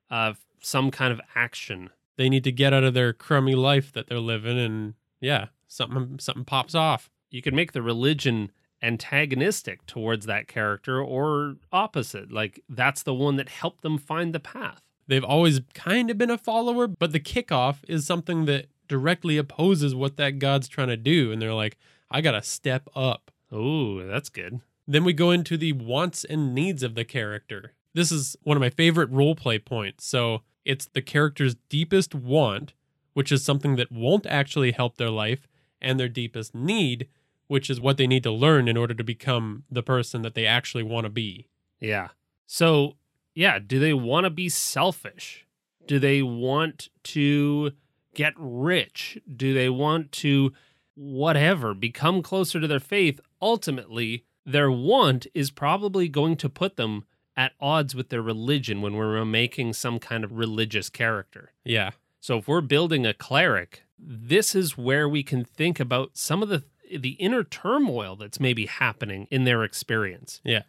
uh, 0.09 0.33
some 0.59 0.91
kind 0.91 1.13
of 1.13 1.21
action. 1.35 1.91
They 2.17 2.27
need 2.27 2.43
to 2.43 2.51
get 2.51 2.73
out 2.73 2.83
of 2.83 2.93
their 2.93 3.13
crummy 3.13 3.55
life 3.55 3.93
that 3.93 4.07
they're 4.07 4.19
living, 4.19 4.57
and 4.57 4.95
yeah, 5.21 5.47
something 5.67 6.19
something 6.19 6.45
pops 6.45 6.75
off. 6.75 7.09
You 7.29 7.41
could 7.41 7.53
make 7.53 7.71
the 7.71 7.81
religion 7.81 8.51
antagonistic 8.81 9.85
towards 9.85 10.25
that 10.25 10.47
character 10.47 11.01
or 11.01 11.55
opposite. 11.71 12.31
Like 12.31 12.61
that's 12.67 13.03
the 13.03 13.13
one 13.13 13.37
that 13.37 13.49
helped 13.49 13.81
them 13.81 13.97
find 13.97 14.33
the 14.33 14.39
path. 14.39 14.81
They've 15.07 15.23
always 15.23 15.61
kind 15.73 16.09
of 16.09 16.17
been 16.17 16.29
a 16.29 16.37
follower, 16.37 16.87
but 16.87 17.11
the 17.11 17.19
kickoff 17.19 17.77
is 17.87 18.05
something 18.05 18.45
that 18.45 18.67
directly 18.87 19.37
opposes 19.37 19.95
what 19.95 20.17
that 20.17 20.39
god's 20.39 20.67
trying 20.67 20.89
to 20.89 20.97
do. 20.97 21.31
And 21.31 21.41
they're 21.41 21.53
like, 21.53 21.77
I 22.11 22.21
got 22.21 22.31
to 22.31 22.43
step 22.43 22.87
up. 22.95 23.31
Oh, 23.51 24.05
that's 24.05 24.29
good. 24.29 24.61
Then 24.87 25.03
we 25.03 25.13
go 25.13 25.31
into 25.31 25.57
the 25.57 25.73
wants 25.73 26.23
and 26.23 26.53
needs 26.53 26.83
of 26.83 26.95
the 26.95 27.05
character. 27.05 27.73
This 27.93 28.11
is 28.11 28.35
one 28.43 28.57
of 28.57 28.61
my 28.61 28.69
favorite 28.69 29.09
role 29.09 29.35
play 29.35 29.59
points. 29.59 30.05
So 30.05 30.41
it's 30.65 30.85
the 30.85 31.01
character's 31.01 31.55
deepest 31.69 32.15
want, 32.15 32.73
which 33.13 33.31
is 33.31 33.43
something 33.43 33.75
that 33.75 33.91
won't 33.91 34.25
actually 34.25 34.71
help 34.71 34.97
their 34.97 35.09
life, 35.09 35.47
and 35.81 35.99
their 35.99 36.09
deepest 36.09 36.55
need, 36.55 37.07
which 37.47 37.69
is 37.69 37.79
what 37.79 37.97
they 37.97 38.07
need 38.07 38.23
to 38.23 38.31
learn 38.31 38.67
in 38.67 38.77
order 38.77 38.93
to 38.93 39.03
become 39.03 39.63
the 39.69 39.83
person 39.83 40.21
that 40.21 40.33
they 40.33 40.45
actually 40.45 40.83
want 40.83 41.05
to 41.05 41.09
be. 41.09 41.47
Yeah. 41.79 42.09
So, 42.47 42.95
yeah, 43.35 43.59
do 43.59 43.79
they 43.79 43.93
want 43.93 44.23
to 44.23 44.29
be 44.29 44.49
selfish? 44.49 45.45
Do 45.85 45.99
they 45.99 46.21
want 46.21 46.89
to 47.03 47.73
get 48.13 48.33
rich? 48.37 49.17
Do 49.35 49.53
they 49.53 49.69
want 49.69 50.11
to, 50.13 50.53
whatever, 50.95 51.73
become 51.73 52.21
closer 52.21 52.59
to 52.59 52.67
their 52.67 52.79
faith? 52.79 53.19
Ultimately, 53.41 54.25
their 54.45 54.71
want 54.71 55.27
is 55.33 55.51
probably 55.51 56.07
going 56.07 56.37
to 56.37 56.49
put 56.49 56.75
them 56.75 57.05
at 57.35 57.53
odds 57.59 57.95
with 57.95 58.09
their 58.09 58.21
religion 58.21 58.81
when 58.81 58.95
we're 58.95 59.25
making 59.25 59.73
some 59.73 59.99
kind 59.99 60.23
of 60.23 60.33
religious 60.33 60.89
character. 60.89 61.51
Yeah. 61.63 61.91
So 62.19 62.37
if 62.37 62.47
we're 62.47 62.61
building 62.61 63.05
a 63.05 63.13
cleric, 63.13 63.83
this 63.97 64.55
is 64.55 64.77
where 64.77 65.09
we 65.09 65.23
can 65.23 65.43
think 65.43 65.79
about 65.79 66.11
some 66.13 66.43
of 66.43 66.49
the 66.49 66.63
the 66.95 67.11
inner 67.11 67.43
turmoil 67.43 68.15
that's 68.15 68.39
maybe 68.39 68.67
happening 68.67 69.27
in 69.31 69.45
their 69.45 69.63
experience. 69.63 70.41
Yeah. 70.43 70.61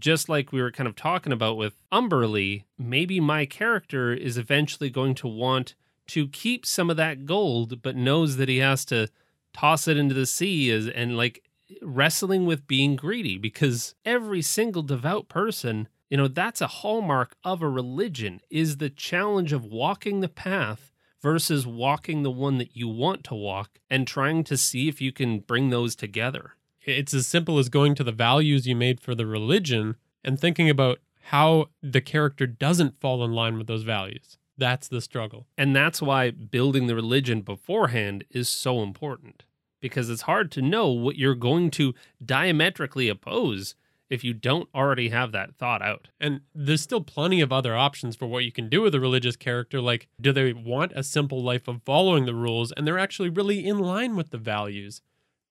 Just 0.00 0.28
like 0.28 0.52
we 0.52 0.62
were 0.62 0.70
kind 0.70 0.88
of 0.88 0.96
talking 0.96 1.32
about 1.32 1.56
with 1.56 1.74
Umberlee, 1.92 2.64
maybe 2.78 3.20
my 3.20 3.46
character 3.46 4.12
is 4.12 4.38
eventually 4.38 4.90
going 4.90 5.14
to 5.16 5.28
want 5.28 5.74
to 6.08 6.28
keep 6.28 6.64
some 6.64 6.90
of 6.90 6.96
that 6.96 7.26
gold, 7.26 7.82
but 7.82 7.96
knows 7.96 8.36
that 8.36 8.48
he 8.48 8.58
has 8.58 8.84
to 8.86 9.08
toss 9.52 9.88
it 9.88 9.96
into 9.96 10.14
the 10.14 10.26
sea 10.26 10.70
as, 10.70 10.88
and 10.88 11.16
like 11.16 11.42
wrestling 11.82 12.46
with 12.46 12.66
being 12.66 12.96
greedy 12.96 13.38
because 13.38 13.94
every 14.04 14.42
single 14.42 14.82
devout 14.82 15.28
person, 15.28 15.88
you 16.10 16.16
know, 16.16 16.28
that's 16.28 16.60
a 16.60 16.66
hallmark 16.66 17.36
of 17.42 17.62
a 17.62 17.68
religion 17.68 18.40
is 18.50 18.76
the 18.76 18.90
challenge 18.90 19.52
of 19.52 19.64
walking 19.64 20.20
the 20.20 20.28
path 20.28 20.92
versus 21.22 21.66
walking 21.66 22.22
the 22.22 22.30
one 22.30 22.58
that 22.58 22.76
you 22.76 22.86
want 22.86 23.24
to 23.24 23.34
walk 23.34 23.78
and 23.90 24.06
trying 24.06 24.44
to 24.44 24.56
see 24.56 24.88
if 24.88 25.00
you 25.00 25.10
can 25.10 25.40
bring 25.40 25.70
those 25.70 25.96
together. 25.96 26.52
It's 26.82 27.14
as 27.14 27.26
simple 27.26 27.58
as 27.58 27.68
going 27.68 27.96
to 27.96 28.04
the 28.04 28.12
values 28.12 28.66
you 28.68 28.76
made 28.76 29.00
for 29.00 29.14
the 29.14 29.26
religion 29.26 29.96
and 30.22 30.38
thinking 30.38 30.70
about 30.70 31.00
how 31.30 31.70
the 31.82 32.00
character 32.00 32.46
doesn't 32.46 33.00
fall 33.00 33.24
in 33.24 33.32
line 33.32 33.58
with 33.58 33.66
those 33.66 33.82
values. 33.82 34.38
That's 34.58 34.88
the 34.88 35.00
struggle. 35.00 35.46
And 35.56 35.74
that's 35.76 36.00
why 36.00 36.30
building 36.30 36.86
the 36.86 36.94
religion 36.94 37.42
beforehand 37.42 38.24
is 38.30 38.48
so 38.48 38.82
important 38.82 39.44
because 39.80 40.08
it's 40.08 40.22
hard 40.22 40.50
to 40.52 40.62
know 40.62 40.88
what 40.88 41.16
you're 41.16 41.34
going 41.34 41.70
to 41.72 41.94
diametrically 42.24 43.08
oppose 43.08 43.74
if 44.08 44.22
you 44.22 44.32
don't 44.32 44.68
already 44.74 45.08
have 45.08 45.32
that 45.32 45.56
thought 45.56 45.82
out. 45.82 46.08
And 46.20 46.40
there's 46.54 46.80
still 46.80 47.02
plenty 47.02 47.40
of 47.40 47.52
other 47.52 47.76
options 47.76 48.16
for 48.16 48.26
what 48.26 48.44
you 48.44 48.52
can 48.52 48.68
do 48.68 48.82
with 48.82 48.94
a 48.94 49.00
religious 49.00 49.36
character. 49.36 49.80
Like, 49.80 50.08
do 50.20 50.32
they 50.32 50.52
want 50.52 50.92
a 50.94 51.02
simple 51.02 51.42
life 51.42 51.68
of 51.68 51.82
following 51.84 52.24
the 52.24 52.34
rules 52.34 52.72
and 52.72 52.86
they're 52.86 52.98
actually 52.98 53.28
really 53.28 53.66
in 53.66 53.78
line 53.78 54.16
with 54.16 54.30
the 54.30 54.38
values? 54.38 55.02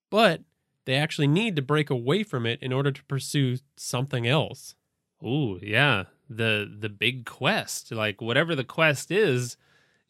But 0.09 0.41
they 0.85 0.95
actually 0.95 1.27
need 1.27 1.55
to 1.55 1.61
break 1.61 1.89
away 1.89 2.23
from 2.23 2.45
it 2.45 2.59
in 2.61 2.71
order 2.71 2.91
to 2.91 3.03
pursue 3.05 3.57
something 3.75 4.25
else. 4.25 4.75
Ooh, 5.23 5.59
yeah. 5.61 6.05
The 6.29 6.71
the 6.79 6.89
big 6.89 7.25
quest, 7.25 7.91
like 7.91 8.21
whatever 8.21 8.55
the 8.55 8.63
quest 8.63 9.11
is, 9.11 9.57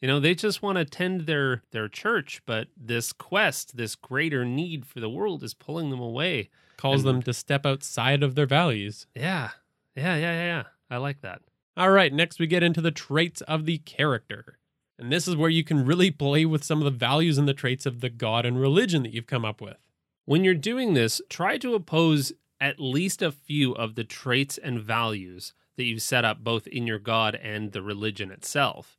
you 0.00 0.08
know, 0.08 0.18
they 0.20 0.34
just 0.34 0.62
want 0.62 0.78
to 0.78 0.84
tend 0.84 1.22
their 1.22 1.62
their 1.72 1.88
church, 1.88 2.42
but 2.46 2.68
this 2.76 3.12
quest, 3.12 3.76
this 3.76 3.94
greater 3.94 4.44
need 4.44 4.86
for 4.86 5.00
the 5.00 5.10
world 5.10 5.42
is 5.42 5.54
pulling 5.54 5.90
them 5.90 6.00
away. 6.00 6.48
Calls 6.76 7.04
And- 7.04 7.08
them 7.08 7.22
to 7.22 7.32
step 7.34 7.64
outside 7.66 8.22
of 8.22 8.34
their 8.34 8.46
values. 8.46 9.06
Yeah. 9.14 9.50
Yeah, 9.94 10.16
yeah, 10.16 10.32
yeah, 10.32 10.44
yeah. 10.44 10.62
I 10.90 10.98
like 10.98 11.22
that. 11.22 11.42
All 11.76 11.90
right, 11.90 12.12
next 12.12 12.38
we 12.38 12.46
get 12.46 12.62
into 12.62 12.80
the 12.80 12.90
traits 12.90 13.40
of 13.42 13.64
the 13.66 13.78
character. 13.78 14.58
And 14.98 15.12
this 15.12 15.28
is 15.28 15.36
where 15.36 15.50
you 15.50 15.64
can 15.64 15.84
really 15.84 16.10
play 16.10 16.46
with 16.46 16.64
some 16.64 16.78
of 16.78 16.84
the 16.84 16.90
values 16.98 17.36
and 17.36 17.46
the 17.46 17.52
traits 17.54 17.84
of 17.84 18.00
the 18.00 18.08
god 18.08 18.46
and 18.46 18.58
religion 18.60 19.02
that 19.02 19.12
you've 19.12 19.26
come 19.26 19.44
up 19.44 19.60
with. 19.60 19.76
When 20.24 20.42
you're 20.44 20.54
doing 20.54 20.94
this, 20.94 21.20
try 21.28 21.58
to 21.58 21.74
oppose 21.74 22.32
at 22.60 22.80
least 22.80 23.20
a 23.20 23.30
few 23.30 23.72
of 23.74 23.94
the 23.94 24.04
traits 24.04 24.56
and 24.56 24.80
values 24.80 25.52
that 25.76 25.84
you've 25.84 26.02
set 26.02 26.24
up 26.24 26.42
both 26.42 26.66
in 26.66 26.86
your 26.86 26.98
God 26.98 27.34
and 27.34 27.72
the 27.72 27.82
religion 27.82 28.30
itself. 28.30 28.98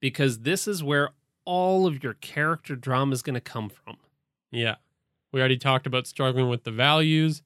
Because 0.00 0.40
this 0.40 0.66
is 0.66 0.82
where 0.82 1.10
all 1.44 1.86
of 1.86 2.02
your 2.02 2.14
character 2.14 2.76
drama 2.76 3.12
is 3.12 3.22
going 3.22 3.34
to 3.34 3.40
come 3.40 3.68
from. 3.68 3.96
Yeah. 4.50 4.76
We 5.32 5.40
already 5.40 5.58
talked 5.58 5.86
about 5.86 6.06
struggling 6.06 6.48
with 6.48 6.64
the 6.64 6.70
values. 6.70 7.42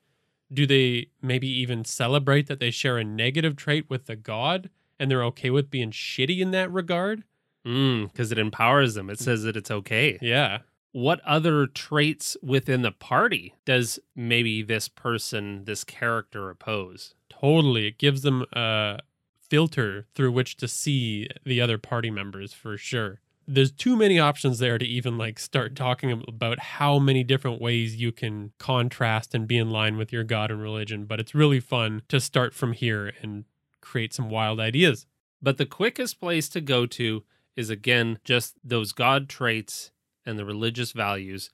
Do 0.52 0.66
they 0.66 1.08
maybe 1.20 1.48
even 1.48 1.84
celebrate 1.84 2.46
that 2.46 2.60
they 2.60 2.70
share 2.70 2.98
a 2.98 3.04
negative 3.04 3.56
trait 3.56 3.90
with 3.90 4.06
the 4.06 4.16
god 4.16 4.70
and 4.98 5.10
they're 5.10 5.24
okay 5.24 5.50
with 5.50 5.70
being 5.70 5.90
shitty 5.90 6.38
in 6.38 6.50
that 6.52 6.70
regard? 6.70 7.24
Mm, 7.66 8.12
because 8.12 8.30
it 8.30 8.38
empowers 8.38 8.94
them. 8.94 9.10
It 9.10 9.18
says 9.18 9.42
that 9.44 9.56
it's 9.56 9.70
okay. 9.70 10.18
Yeah. 10.20 10.58
What 10.92 11.20
other 11.22 11.66
traits 11.66 12.36
within 12.42 12.82
the 12.82 12.92
party 12.92 13.54
does 13.64 13.98
maybe 14.14 14.62
this 14.62 14.86
person, 14.88 15.64
this 15.64 15.82
character 15.82 16.50
oppose? 16.50 17.14
Totally. 17.40 17.88
It 17.88 17.98
gives 17.98 18.22
them 18.22 18.44
a 18.52 19.00
filter 19.40 20.06
through 20.14 20.32
which 20.32 20.56
to 20.56 20.68
see 20.68 21.28
the 21.44 21.60
other 21.60 21.78
party 21.78 22.10
members 22.10 22.52
for 22.52 22.76
sure. 22.76 23.20
There's 23.46 23.70
too 23.70 23.94
many 23.94 24.18
options 24.18 24.58
there 24.58 24.78
to 24.78 24.86
even 24.86 25.18
like 25.18 25.38
start 25.38 25.76
talking 25.76 26.24
about 26.26 26.58
how 26.58 26.98
many 26.98 27.22
different 27.22 27.60
ways 27.60 27.96
you 27.96 28.10
can 28.10 28.52
contrast 28.58 29.34
and 29.34 29.46
be 29.46 29.58
in 29.58 29.70
line 29.70 29.98
with 29.98 30.12
your 30.12 30.24
god 30.24 30.50
and 30.50 30.62
religion, 30.62 31.04
but 31.04 31.20
it's 31.20 31.34
really 31.34 31.60
fun 31.60 32.02
to 32.08 32.20
start 32.20 32.54
from 32.54 32.72
here 32.72 33.12
and 33.20 33.44
create 33.82 34.14
some 34.14 34.30
wild 34.30 34.60
ideas. 34.60 35.06
But 35.42 35.58
the 35.58 35.66
quickest 35.66 36.18
place 36.18 36.48
to 36.50 36.62
go 36.62 36.86
to 36.86 37.22
is 37.54 37.68
again 37.68 38.18
just 38.24 38.54
those 38.64 38.92
God 38.92 39.28
traits 39.28 39.90
and 40.24 40.38
the 40.38 40.46
religious 40.46 40.92
values. 40.92 41.50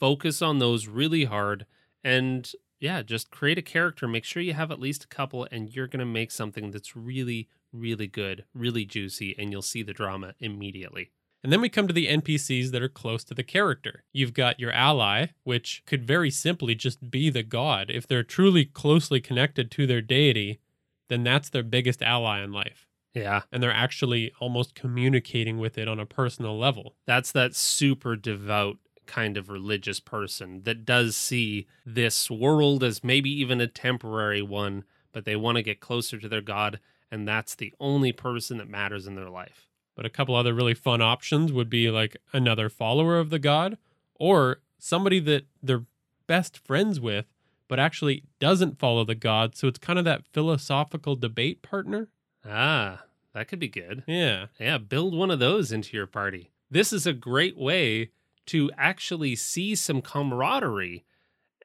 Focus 0.00 0.40
on 0.40 0.58
those 0.58 0.88
really 0.88 1.24
hard 1.24 1.66
and 2.02 2.50
yeah, 2.84 3.02
just 3.02 3.30
create 3.30 3.56
a 3.58 3.62
character. 3.62 4.06
Make 4.06 4.24
sure 4.24 4.42
you 4.42 4.52
have 4.52 4.70
at 4.70 4.78
least 4.78 5.04
a 5.04 5.08
couple, 5.08 5.48
and 5.50 5.74
you're 5.74 5.86
going 5.86 6.00
to 6.00 6.04
make 6.20 6.30
something 6.30 6.70
that's 6.70 6.94
really, 6.94 7.48
really 7.72 8.06
good, 8.06 8.44
really 8.52 8.84
juicy, 8.84 9.34
and 9.38 9.50
you'll 9.50 9.62
see 9.62 9.82
the 9.82 9.94
drama 9.94 10.34
immediately. 10.38 11.10
And 11.42 11.52
then 11.52 11.60
we 11.62 11.68
come 11.68 11.86
to 11.88 11.94
the 11.94 12.08
NPCs 12.08 12.70
that 12.70 12.82
are 12.82 12.88
close 12.88 13.24
to 13.24 13.34
the 13.34 13.42
character. 13.42 14.04
You've 14.12 14.34
got 14.34 14.60
your 14.60 14.72
ally, 14.72 15.28
which 15.44 15.82
could 15.86 16.06
very 16.06 16.30
simply 16.30 16.74
just 16.74 17.10
be 17.10 17.30
the 17.30 17.42
god. 17.42 17.90
If 17.90 18.06
they're 18.06 18.22
truly 18.22 18.64
closely 18.66 19.20
connected 19.20 19.70
to 19.72 19.86
their 19.86 20.00
deity, 20.02 20.60
then 21.08 21.22
that's 21.22 21.50
their 21.50 21.62
biggest 21.62 22.02
ally 22.02 22.42
in 22.42 22.52
life. 22.52 22.86
Yeah, 23.14 23.42
And 23.52 23.62
they're 23.62 23.70
actually 23.70 24.32
almost 24.40 24.74
communicating 24.74 25.58
with 25.58 25.78
it 25.78 25.86
on 25.86 26.00
a 26.00 26.06
personal 26.06 26.58
level. 26.58 26.96
that's 27.06 27.30
that 27.32 27.54
super 27.54 28.16
devout 28.16 28.78
kind 29.06 29.36
of 29.36 29.48
religious 29.48 30.00
person 30.00 30.62
that 30.64 30.84
does 30.84 31.16
see 31.16 31.66
this 31.84 32.30
world 32.30 32.82
as 32.82 33.04
maybe 33.04 33.30
even 33.30 33.60
a 33.60 33.66
temporary 33.66 34.42
one, 34.42 34.84
but 35.12 35.24
they 35.24 35.36
want 35.36 35.56
to 35.56 35.62
get 35.62 35.80
closer 35.80 36.18
to 36.18 36.28
their 36.28 36.40
God, 36.40 36.80
and 37.10 37.26
that's 37.26 37.54
the 37.54 37.72
only 37.78 38.12
person 38.12 38.58
that 38.58 38.68
matters 38.68 39.06
in 39.06 39.14
their 39.14 39.30
life. 39.30 39.68
But 39.94 40.06
a 40.06 40.10
couple 40.10 40.34
other 40.34 40.54
really 40.54 40.74
fun 40.74 41.00
options 41.00 41.52
would 41.52 41.70
be 41.70 41.90
like 41.90 42.16
another 42.32 42.68
follower 42.68 43.18
of 43.18 43.30
the 43.30 43.38
god 43.38 43.78
or 44.16 44.60
somebody 44.78 45.20
that 45.20 45.46
they're 45.62 45.84
best 46.26 46.58
friends 46.58 47.00
with, 47.00 47.26
but 47.68 47.78
actually 47.78 48.24
doesn't 48.40 48.78
follow 48.78 49.04
the 49.04 49.14
god. 49.14 49.56
So 49.56 49.68
it's 49.68 49.78
kind 49.78 49.98
of 49.98 50.04
that 50.04 50.26
philosophical 50.32 51.16
debate 51.16 51.62
partner. 51.62 52.08
Ah, 52.44 53.04
that 53.34 53.48
could 53.48 53.58
be 53.58 53.68
good. 53.68 54.04
Yeah. 54.06 54.46
Yeah, 54.58 54.78
build 54.78 55.14
one 55.14 55.30
of 55.30 55.38
those 55.38 55.72
into 55.72 55.96
your 55.96 56.06
party. 56.06 56.50
This 56.70 56.92
is 56.92 57.06
a 57.06 57.12
great 57.12 57.56
way 57.56 58.10
to 58.46 58.70
actually 58.76 59.34
see 59.36 59.74
some 59.74 60.02
camaraderie. 60.02 61.04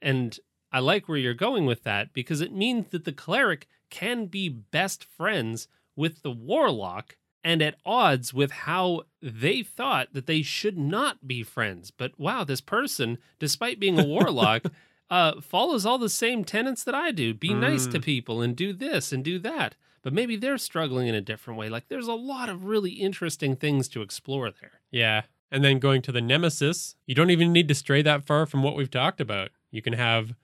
And 0.01 0.39
I 0.71 0.79
like 0.79 1.07
where 1.07 1.17
you're 1.17 1.33
going 1.33 1.65
with 1.65 1.83
that 1.83 2.13
because 2.13 2.41
it 2.41 2.53
means 2.53 2.87
that 2.91 3.05
the 3.05 3.11
cleric 3.11 3.67
can 3.89 4.27
be 4.27 4.49
best 4.49 5.03
friends 5.03 5.67
with 5.95 6.21
the 6.21 6.31
warlock 6.31 7.17
and 7.43 7.61
at 7.61 7.75
odds 7.85 8.33
with 8.33 8.51
how 8.51 9.01
they 9.21 9.63
thought 9.63 10.09
that 10.13 10.25
they 10.27 10.41
should 10.41 10.77
not 10.77 11.27
be 11.27 11.41
friends. 11.41 11.89
But 11.91 12.19
wow, 12.19 12.43
this 12.43 12.61
person, 12.61 13.17
despite 13.39 13.79
being 13.79 13.99
a 13.99 14.05
warlock, 14.05 14.63
uh, 15.09 15.41
follows 15.41 15.85
all 15.85 15.97
the 15.97 16.09
same 16.09 16.43
tenets 16.43 16.83
that 16.83 16.93
I 16.95 17.11
do. 17.11 17.33
Be 17.33 17.53
nice 17.53 17.87
to 17.87 17.99
Mm. 17.99 18.03
people 18.03 18.41
and 18.41 18.55
do 18.55 18.73
this 18.73 19.11
and 19.11 19.23
do 19.23 19.39
that. 19.39 19.75
But 20.01 20.13
maybe 20.13 20.35
they're 20.35 20.57
struggling 20.57 21.07
in 21.07 21.15
a 21.15 21.21
different 21.21 21.59
way. 21.59 21.67
Like 21.69 21.87
there's 21.89 22.07
a 22.07 22.13
lot 22.13 22.47
of 22.49 22.65
really 22.65 22.91
interesting 22.91 23.55
things 23.55 23.87
to 23.89 24.01
explore 24.01 24.51
there. 24.51 24.81
Yeah. 24.91 25.23
And 25.51 25.63
then 25.63 25.79
going 25.79 26.01
to 26.03 26.11
the 26.11 26.21
nemesis, 26.21 26.95
you 27.07 27.15
don't 27.15 27.31
even 27.31 27.51
need 27.51 27.67
to 27.69 27.75
stray 27.75 28.01
that 28.03 28.23
far 28.23 28.45
from 28.45 28.61
what 28.61 28.75
we've 28.75 28.91
talked 28.91 29.19
about. 29.19 29.49
You 29.71 29.81
can 29.81 29.93
have 29.93 30.35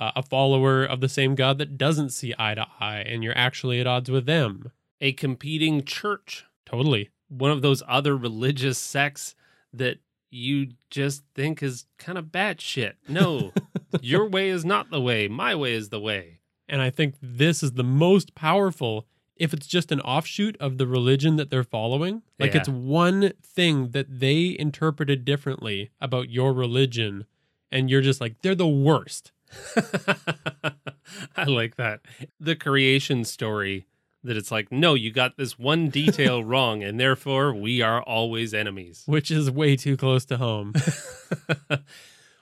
uh, 0.00 0.12
a 0.16 0.22
follower 0.22 0.84
of 0.84 1.00
the 1.00 1.08
same 1.08 1.34
god 1.34 1.58
that 1.58 1.76
doesn't 1.76 2.10
see 2.10 2.34
eye 2.38 2.54
to 2.54 2.66
eye, 2.80 3.04
and 3.06 3.24
you're 3.24 3.36
actually 3.36 3.80
at 3.80 3.86
odds 3.86 4.10
with 4.10 4.26
them. 4.26 4.70
A 5.00 5.12
competing 5.12 5.84
church, 5.84 6.44
Totally. 6.66 7.10
one 7.28 7.50
of 7.50 7.62
those 7.62 7.82
other 7.88 8.16
religious 8.16 8.78
sects 8.78 9.34
that 9.72 9.98
you 10.30 10.68
just 10.90 11.22
think 11.34 11.62
is 11.62 11.86
kind 11.98 12.18
of 12.18 12.26
batshit. 12.26 12.94
No, 13.08 13.52
your 14.00 14.28
way 14.28 14.48
is 14.50 14.64
not 14.64 14.90
the 14.90 15.00
way. 15.00 15.28
My 15.28 15.54
way 15.54 15.72
is 15.72 15.88
the 15.90 16.00
way. 16.00 16.40
And 16.68 16.80
I 16.80 16.90
think 16.90 17.16
this 17.20 17.62
is 17.62 17.72
the 17.72 17.84
most 17.84 18.34
powerful 18.34 19.06
if 19.36 19.52
it's 19.52 19.66
just 19.66 19.90
an 19.92 20.00
offshoot 20.00 20.56
of 20.60 20.78
the 20.78 20.86
religion 20.86 21.36
that 21.36 21.50
they're 21.50 21.64
following. 21.64 22.22
Like 22.38 22.54
Yeah. 22.54 22.60
it's 22.60 22.68
one 22.68 23.32
thing 23.42 23.90
that 23.90 24.06
they 24.20 24.56
interpreted 24.58 25.24
differently 25.24 25.90
about 26.00 26.30
your 26.30 26.52
religion, 26.52 27.26
and 27.72 27.90
you're 27.90 28.00
just 28.02 28.20
like, 28.20 28.40
they're 28.42 28.54
the 28.54 28.66
worst. 28.68 29.32
I 31.36 31.44
like 31.44 31.76
that. 31.76 32.00
The 32.40 32.56
creation 32.56 33.24
story 33.24 33.86
that 34.22 34.36
it's 34.36 34.50
like, 34.50 34.72
no, 34.72 34.94
you 34.94 35.10
got 35.12 35.36
this 35.36 35.58
one 35.58 35.88
detail 35.90 36.42
wrong, 36.44 36.82
and 36.82 36.98
therefore 36.98 37.52
we 37.54 37.82
are 37.82 38.02
always 38.02 38.54
enemies. 38.54 39.02
Which 39.06 39.30
is 39.30 39.50
way 39.50 39.76
too 39.76 39.96
close 39.96 40.24
to 40.26 40.38
home. 40.38 40.72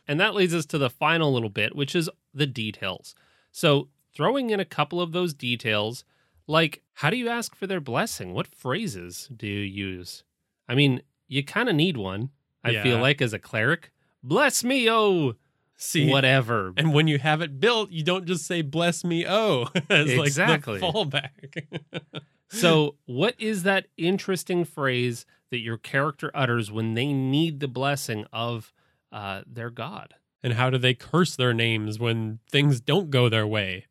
and 0.07 0.21
that 0.21 0.35
leads 0.35 0.55
us 0.55 0.67
to 0.67 0.79
the 0.79 0.91
final 0.91 1.33
little 1.33 1.49
bit, 1.51 1.75
which 1.75 1.95
is 1.97 2.09
the 2.33 2.47
details. 2.47 3.15
So, 3.51 3.89
throwing 4.15 4.51
in 4.51 4.61
a 4.61 4.65
couple 4.65 5.01
of 5.01 5.13
those 5.13 5.35
details, 5.35 6.05
like 6.47 6.83
how 6.95 7.11
do 7.11 7.17
you 7.17 7.29
ask 7.29 7.55
for 7.55 7.67
their 7.67 7.81
blessing? 7.81 8.35
What 8.35 8.55
phrases 8.55 9.29
do 9.35 9.47
you 9.47 9.61
use? 9.61 10.25
I 10.69 10.75
mean, 10.75 11.03
you 11.29 11.43
kind 11.45 11.69
of 11.69 11.75
need 11.75 11.97
one, 11.97 12.31
I 12.63 12.83
feel 12.83 12.99
like, 12.99 13.21
as 13.21 13.33
a 13.33 13.39
cleric. 13.39 13.91
Bless 14.23 14.63
me, 14.63 14.89
oh, 14.91 15.35
See, 15.77 16.09
whatever. 16.09 16.73
And 16.77 16.95
when 16.95 17.09
you 17.09 17.19
have 17.19 17.41
it 17.41 17.59
built, 17.59 17.91
you 17.91 18.05
don't 18.05 18.25
just 18.25 18.47
say 18.47 18.63
"bless 18.63 19.03
me, 19.05 19.27
oh," 19.27 19.69
as 19.91 20.11
Exactly. 20.11 20.79
like 20.79 20.81
the 20.81 20.87
fallback. 20.87 22.23
So, 22.55 22.97
what 23.07 23.35
is 23.39 23.63
that 23.63 23.87
interesting 23.97 24.67
phrase 24.67 25.25
that 25.51 25.61
your 25.61 25.79
character 25.79 26.31
utters 26.35 26.71
when 26.71 26.93
they 26.93 27.11
need 27.15 27.61
the 27.61 27.67
blessing 27.67 28.27
of 28.31 28.75
uh, 29.11 29.41
their 29.47 29.71
god? 29.71 30.15
and 30.43 30.55
how 30.55 30.69
do 30.71 30.77
they 30.77 30.93
curse 30.93 31.37
their 31.37 31.55
names 31.55 31.99
when 31.99 32.41
things 32.51 32.81
don't 32.81 33.11
go 33.11 33.29
their 33.29 33.47
way? 33.47 33.87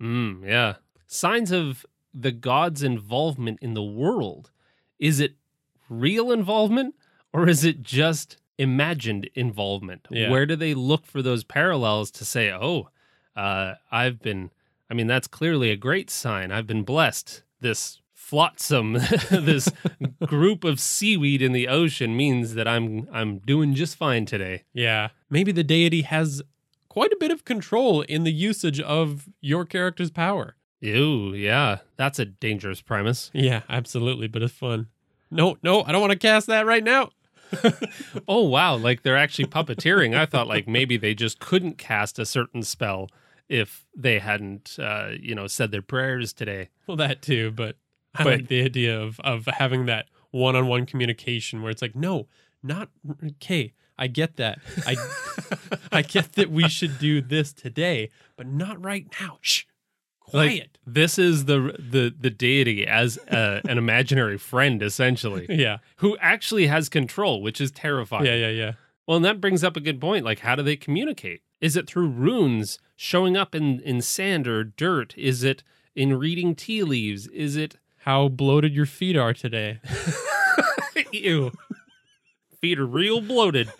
Mm, 0.00 0.46
yeah. 0.46 0.76
Signs 1.08 1.50
of 1.50 1.84
the 2.14 2.30
god's 2.30 2.82
involvement 2.82 3.58
in 3.60 3.74
the 3.74 3.82
world. 3.82 4.50
Is 4.98 5.20
it 5.20 5.34
real 5.88 6.30
involvement 6.30 6.94
or 7.32 7.48
is 7.48 7.64
it 7.64 7.82
just 7.82 8.36
imagined 8.58 9.28
involvement? 9.34 10.06
Yeah. 10.10 10.30
Where 10.30 10.46
do 10.46 10.54
they 10.54 10.74
look 10.74 11.06
for 11.06 11.22
those 11.22 11.44
parallels 11.44 12.10
to 12.12 12.24
say, 12.24 12.52
oh, 12.52 12.90
uh, 13.34 13.74
I've 13.90 14.20
been, 14.20 14.50
I 14.90 14.94
mean, 14.94 15.06
that's 15.06 15.28
clearly 15.28 15.70
a 15.70 15.76
great 15.76 16.10
sign. 16.10 16.52
I've 16.52 16.66
been 16.66 16.82
blessed. 16.82 17.42
This 17.60 18.00
flotsam, 18.12 18.92
this 19.30 19.70
group 20.26 20.62
of 20.62 20.78
seaweed 20.78 21.40
in 21.40 21.52
the 21.52 21.68
ocean 21.68 22.16
means 22.16 22.54
that 22.54 22.68
I'm 22.68 23.08
I'm 23.10 23.38
doing 23.38 23.74
just 23.74 23.96
fine 23.96 24.26
today. 24.26 24.64
Yeah, 24.74 25.08
maybe 25.30 25.50
the 25.50 25.64
deity 25.64 26.02
has 26.02 26.42
quite 26.90 27.10
a 27.10 27.16
bit 27.18 27.30
of 27.30 27.46
control 27.46 28.02
in 28.02 28.24
the 28.24 28.32
usage 28.32 28.80
of 28.80 29.28
your 29.40 29.64
character's 29.64 30.10
power. 30.10 30.56
Ew, 30.80 31.32
yeah. 31.34 31.78
That's 31.96 32.18
a 32.18 32.24
dangerous 32.24 32.80
premise. 32.80 33.30
Yeah, 33.34 33.62
absolutely, 33.68 34.28
but 34.28 34.42
it's 34.42 34.52
fun. 34.54 34.86
No, 35.30 35.58
no, 35.62 35.82
I 35.82 35.92
don't 35.92 36.00
want 36.00 36.12
to 36.12 36.18
cast 36.18 36.46
that 36.46 36.66
right 36.66 36.84
now. 36.84 37.10
Oh 38.28 38.42
wow, 38.44 38.76
like 38.76 39.02
they're 39.02 39.16
actually 39.16 39.46
puppeteering. 39.46 40.16
I 40.16 40.26
thought 40.26 40.46
like 40.48 40.68
maybe 40.68 40.96
they 40.96 41.14
just 41.14 41.38
couldn't 41.38 41.78
cast 41.78 42.18
a 42.18 42.26
certain 42.26 42.62
spell 42.62 43.08
if 43.48 43.86
they 43.96 44.18
hadn't 44.18 44.76
uh, 44.78 45.10
you 45.18 45.34
know, 45.34 45.46
said 45.46 45.70
their 45.70 45.82
prayers 45.82 46.32
today. 46.32 46.68
Well, 46.86 46.96
that 46.98 47.22
too, 47.22 47.50
but 47.50 47.76
I 48.14 48.24
But- 48.24 48.32
like 48.40 48.48
the 48.48 48.62
idea 48.62 49.00
of 49.00 49.18
of 49.20 49.46
having 49.46 49.86
that 49.86 50.06
one-on-one 50.30 50.84
communication 50.86 51.62
where 51.62 51.70
it's 51.70 51.80
like, 51.82 51.96
no, 51.96 52.28
not 52.62 52.90
okay. 53.26 53.72
I 53.98 54.06
get 54.08 54.36
that. 54.36 54.58
I 54.86 54.96
I 55.92 56.02
get 56.02 56.34
that 56.34 56.50
we 56.50 56.68
should 56.68 56.98
do 56.98 57.20
this 57.22 57.52
today, 57.52 58.10
but 58.36 58.46
not 58.46 58.82
right 58.84 59.06
now. 59.20 59.38
Shh, 59.40 59.64
Like 60.32 60.70
this 60.86 61.18
is 61.18 61.44
the 61.46 61.74
the 61.78 62.14
the 62.18 62.30
deity 62.30 62.86
as 62.86 63.18
uh, 63.28 63.60
an 63.68 63.78
imaginary 63.78 64.38
friend 64.38 64.82
essentially 64.82 65.46
yeah, 65.50 65.78
who 65.96 66.16
actually 66.18 66.66
has 66.66 66.88
control, 66.88 67.42
which 67.42 67.60
is 67.60 67.70
terrifying. 67.70 68.26
yeah, 68.26 68.34
yeah, 68.34 68.50
yeah. 68.50 68.72
Well, 69.06 69.16
and 69.16 69.24
that 69.24 69.40
brings 69.40 69.64
up 69.64 69.76
a 69.76 69.80
good 69.80 70.00
point. 70.00 70.24
Like, 70.24 70.40
how 70.40 70.54
do 70.54 70.62
they 70.62 70.76
communicate? 70.76 71.42
Is 71.60 71.76
it 71.76 71.86
through 71.88 72.08
runes 72.08 72.78
showing 72.94 73.36
up 73.36 73.54
in, 73.54 73.80
in 73.80 74.02
sand 74.02 74.46
or 74.46 74.64
dirt? 74.64 75.14
Is 75.16 75.42
it 75.42 75.62
in 75.94 76.18
reading 76.18 76.54
tea 76.54 76.82
leaves? 76.82 77.26
Is 77.28 77.56
it 77.56 77.76
How 78.00 78.28
bloated 78.28 78.74
your 78.74 78.86
feet 78.86 79.16
are 79.16 79.32
today. 79.32 79.80
ew? 81.12 81.52
Feet 82.60 82.78
are 82.78 82.86
real 82.86 83.20
bloated. 83.20 83.72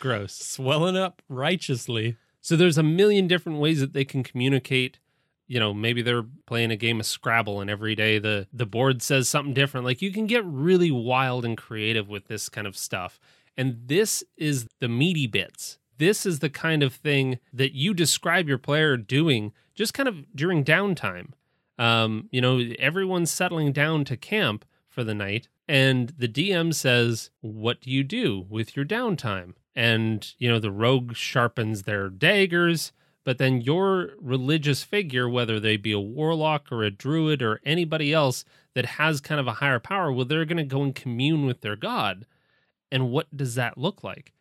Gross. 0.00 0.34
Swelling 0.34 0.96
up 0.96 1.22
righteously. 1.28 2.16
So 2.44 2.56
there's 2.56 2.76
a 2.76 2.82
million 2.82 3.26
different 3.26 3.58
ways 3.58 3.80
that 3.80 3.94
they 3.94 4.04
can 4.04 4.22
communicate. 4.22 4.98
You 5.46 5.58
know, 5.58 5.72
maybe 5.72 6.02
they're 6.02 6.26
playing 6.44 6.72
a 6.72 6.76
game 6.76 7.00
of 7.00 7.06
Scrabble 7.06 7.62
and 7.62 7.70
every 7.70 7.94
day 7.94 8.18
the 8.18 8.48
the 8.52 8.66
board 8.66 9.00
says 9.00 9.30
something 9.30 9.54
different. 9.54 9.86
Like 9.86 10.02
you 10.02 10.12
can 10.12 10.26
get 10.26 10.44
really 10.44 10.90
wild 10.90 11.46
and 11.46 11.56
creative 11.56 12.06
with 12.06 12.26
this 12.26 12.50
kind 12.50 12.66
of 12.66 12.76
stuff. 12.76 13.18
And 13.56 13.78
this 13.86 14.22
is 14.36 14.68
the 14.78 14.90
meaty 14.90 15.26
bits. 15.26 15.78
This 15.96 16.26
is 16.26 16.40
the 16.40 16.50
kind 16.50 16.82
of 16.82 16.92
thing 16.92 17.38
that 17.50 17.72
you 17.72 17.94
describe 17.94 18.46
your 18.46 18.58
player 18.58 18.98
doing 18.98 19.54
just 19.74 19.94
kind 19.94 20.08
of 20.08 20.26
during 20.36 20.64
downtime. 20.64 21.28
Um, 21.78 22.28
you 22.30 22.42
know, 22.42 22.58
everyone's 22.78 23.30
settling 23.30 23.72
down 23.72 24.04
to 24.04 24.18
camp 24.18 24.66
for 24.86 25.02
the 25.02 25.14
night 25.14 25.48
and 25.66 26.12
the 26.18 26.28
DM 26.28 26.74
says, 26.74 27.30
"What 27.40 27.80
do 27.80 27.90
you 27.90 28.04
do 28.04 28.44
with 28.50 28.76
your 28.76 28.84
downtime?" 28.84 29.54
And 29.74 30.32
you 30.38 30.48
know, 30.48 30.58
the 30.58 30.70
rogue 30.70 31.14
sharpens 31.14 31.82
their 31.82 32.08
daggers, 32.08 32.92
but 33.24 33.38
then 33.38 33.60
your 33.60 34.10
religious 34.20 34.82
figure, 34.82 35.28
whether 35.28 35.58
they 35.58 35.76
be 35.76 35.92
a 35.92 36.00
warlock 36.00 36.70
or 36.70 36.82
a 36.82 36.90
druid 36.90 37.42
or 37.42 37.60
anybody 37.64 38.12
else 38.12 38.44
that 38.74 38.86
has 38.86 39.20
kind 39.20 39.40
of 39.40 39.46
a 39.46 39.54
higher 39.54 39.80
power, 39.80 40.12
well, 40.12 40.24
they're 40.24 40.44
going 40.44 40.58
to 40.58 40.64
go 40.64 40.82
and 40.82 40.94
commune 40.94 41.46
with 41.46 41.62
their 41.62 41.76
god. 41.76 42.26
And 42.92 43.10
what 43.10 43.34
does 43.36 43.54
that 43.54 43.78
look 43.78 44.04
like? 44.04 44.32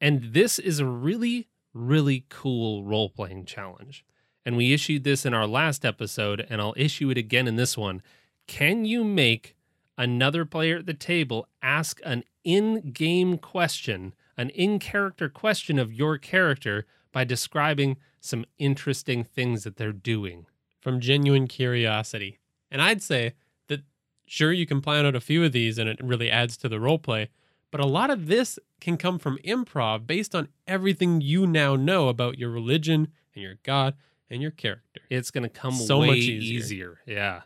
And 0.00 0.34
this 0.34 0.58
is 0.58 0.80
a 0.80 0.86
really, 0.86 1.48
really 1.72 2.26
cool 2.28 2.84
role 2.84 3.08
playing 3.08 3.46
challenge. 3.46 4.04
And 4.44 4.56
we 4.56 4.74
issued 4.74 5.04
this 5.04 5.24
in 5.24 5.32
our 5.32 5.46
last 5.46 5.84
episode, 5.84 6.46
and 6.50 6.60
I'll 6.60 6.74
issue 6.76 7.08
it 7.10 7.16
again 7.16 7.48
in 7.48 7.56
this 7.56 7.78
one. 7.78 8.02
Can 8.46 8.84
you 8.84 9.04
make 9.04 9.56
another 9.96 10.44
player 10.44 10.78
at 10.78 10.86
the 10.86 10.92
table 10.94 11.48
ask 11.62 12.00
an 12.04 12.24
in 12.42 12.90
game 12.92 13.38
question, 13.38 14.14
an 14.36 14.50
in 14.50 14.78
character 14.78 15.28
question 15.28 15.78
of 15.78 15.92
your 15.92 16.18
character 16.18 16.86
by 17.12 17.24
describing 17.24 17.96
some 18.20 18.44
interesting 18.58 19.24
things 19.24 19.64
that 19.64 19.76
they're 19.76 19.92
doing? 19.92 20.46
from 20.80 21.00
genuine 21.00 21.48
curiosity. 21.48 22.38
And 22.70 22.82
I'd 22.82 23.02
say 23.02 23.32
that 23.68 23.80
sure 24.26 24.52
you 24.52 24.66
can 24.66 24.82
plan 24.82 25.06
out 25.06 25.16
a 25.16 25.20
few 25.20 25.42
of 25.42 25.52
these 25.52 25.78
and 25.78 25.88
it 25.88 25.98
really 26.02 26.30
adds 26.30 26.58
to 26.58 26.68
the 26.68 26.78
role 26.78 26.98
play, 26.98 27.30
but 27.70 27.80
a 27.80 27.86
lot 27.86 28.10
of 28.10 28.26
this 28.26 28.58
can 28.82 28.98
come 28.98 29.18
from 29.18 29.38
improv 29.38 30.06
based 30.06 30.34
on 30.34 30.48
everything 30.66 31.22
you 31.22 31.46
now 31.46 31.74
know 31.74 32.08
about 32.10 32.38
your 32.38 32.50
religion 32.50 33.08
and 33.34 33.42
your 33.42 33.54
god 33.62 33.94
and 34.28 34.42
your 34.42 34.50
character. 34.50 35.00
It's 35.08 35.30
going 35.30 35.44
to 35.44 35.48
come 35.48 35.72
So 35.72 36.00
way 36.00 36.08
much 36.08 36.16
easier. 36.18 36.58
easier. 36.58 36.98
Yeah. 37.06 37.40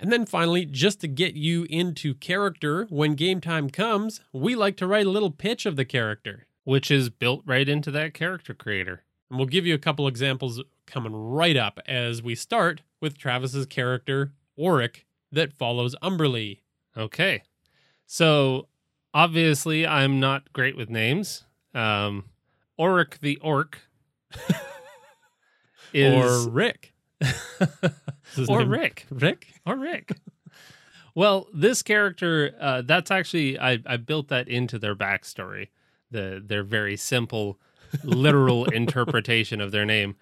And 0.00 0.10
then 0.10 0.24
finally, 0.24 0.64
just 0.64 1.00
to 1.02 1.08
get 1.08 1.34
you 1.34 1.66
into 1.68 2.14
character 2.14 2.86
when 2.88 3.14
game 3.14 3.40
time 3.40 3.68
comes, 3.68 4.22
we 4.32 4.54
like 4.56 4.78
to 4.78 4.86
write 4.86 5.06
a 5.06 5.10
little 5.10 5.30
pitch 5.30 5.66
of 5.66 5.76
the 5.76 5.84
character. 5.84 6.46
Which 6.64 6.90
is 6.90 7.10
built 7.10 7.42
right 7.44 7.68
into 7.68 7.90
that 7.90 8.14
character 8.14 8.54
creator. 8.54 9.04
And 9.28 9.38
we'll 9.38 9.46
give 9.46 9.66
you 9.66 9.74
a 9.74 9.78
couple 9.78 10.08
examples 10.08 10.62
coming 10.86 11.14
right 11.14 11.56
up 11.56 11.78
as 11.86 12.22
we 12.22 12.34
start 12.34 12.80
with 13.00 13.18
Travis's 13.18 13.66
character, 13.66 14.32
Oric, 14.58 15.04
that 15.32 15.52
follows 15.52 15.94
Umberlee. 16.02 16.60
Okay. 16.96 17.42
So 18.06 18.68
obviously, 19.12 19.86
I'm 19.86 20.18
not 20.18 20.52
great 20.52 20.76
with 20.76 20.88
names. 20.88 21.44
Um, 21.74 22.24
Oric 22.78 23.18
the 23.18 23.36
Orc 23.38 23.78
is. 25.92 26.46
or 26.46 26.50
Rick. 26.50 26.94
Or 28.48 28.60
name 28.60 28.70
Rick. 28.70 29.06
Rick? 29.10 29.48
Or 29.66 29.76
Rick. 29.76 30.12
well, 31.14 31.48
this 31.52 31.82
character, 31.82 32.54
uh, 32.60 32.82
that's 32.82 33.10
actually, 33.10 33.58
I, 33.58 33.80
I 33.86 33.96
built 33.96 34.28
that 34.28 34.48
into 34.48 34.78
their 34.78 34.94
backstory. 34.94 35.68
The 36.10 36.42
Their 36.44 36.62
very 36.62 36.96
simple 36.96 37.58
literal 38.04 38.64
interpretation 38.72 39.60
of 39.60 39.72
their 39.72 39.84
name. 39.84 40.16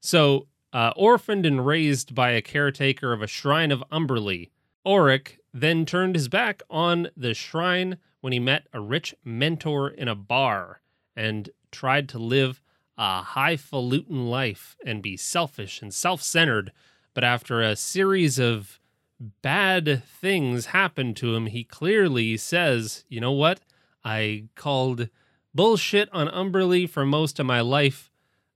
So, 0.00 0.48
uh, 0.72 0.92
orphaned 0.96 1.44
and 1.44 1.66
raised 1.66 2.14
by 2.14 2.30
a 2.30 2.42
caretaker 2.42 3.12
of 3.12 3.22
a 3.22 3.26
shrine 3.26 3.70
of 3.70 3.84
Umberlee, 3.92 4.50
Auric 4.86 5.38
then 5.52 5.84
turned 5.84 6.14
his 6.14 6.28
back 6.28 6.62
on 6.70 7.10
the 7.16 7.34
shrine 7.34 7.98
when 8.20 8.32
he 8.32 8.38
met 8.38 8.66
a 8.72 8.80
rich 8.80 9.14
mentor 9.24 9.90
in 9.90 10.08
a 10.08 10.14
bar 10.14 10.80
and 11.14 11.50
tried 11.70 12.08
to 12.08 12.18
live 12.18 12.61
a 13.02 13.20
highfalutin 13.20 14.26
life 14.26 14.76
and 14.86 15.02
be 15.02 15.16
selfish 15.16 15.82
and 15.82 15.92
self 15.92 16.22
centered. 16.22 16.70
But 17.14 17.24
after 17.24 17.60
a 17.60 17.74
series 17.74 18.38
of 18.38 18.78
bad 19.18 20.04
things 20.04 20.66
happened 20.66 21.16
to 21.16 21.34
him, 21.34 21.46
he 21.46 21.64
clearly 21.64 22.36
says, 22.36 23.04
You 23.08 23.20
know 23.20 23.32
what? 23.32 23.58
I 24.04 24.44
called 24.54 25.08
bullshit 25.52 26.10
on 26.12 26.28
Umberlee 26.28 26.88
for 26.88 27.04
most 27.04 27.40
of 27.40 27.46
my 27.46 27.60
life. 27.60 28.08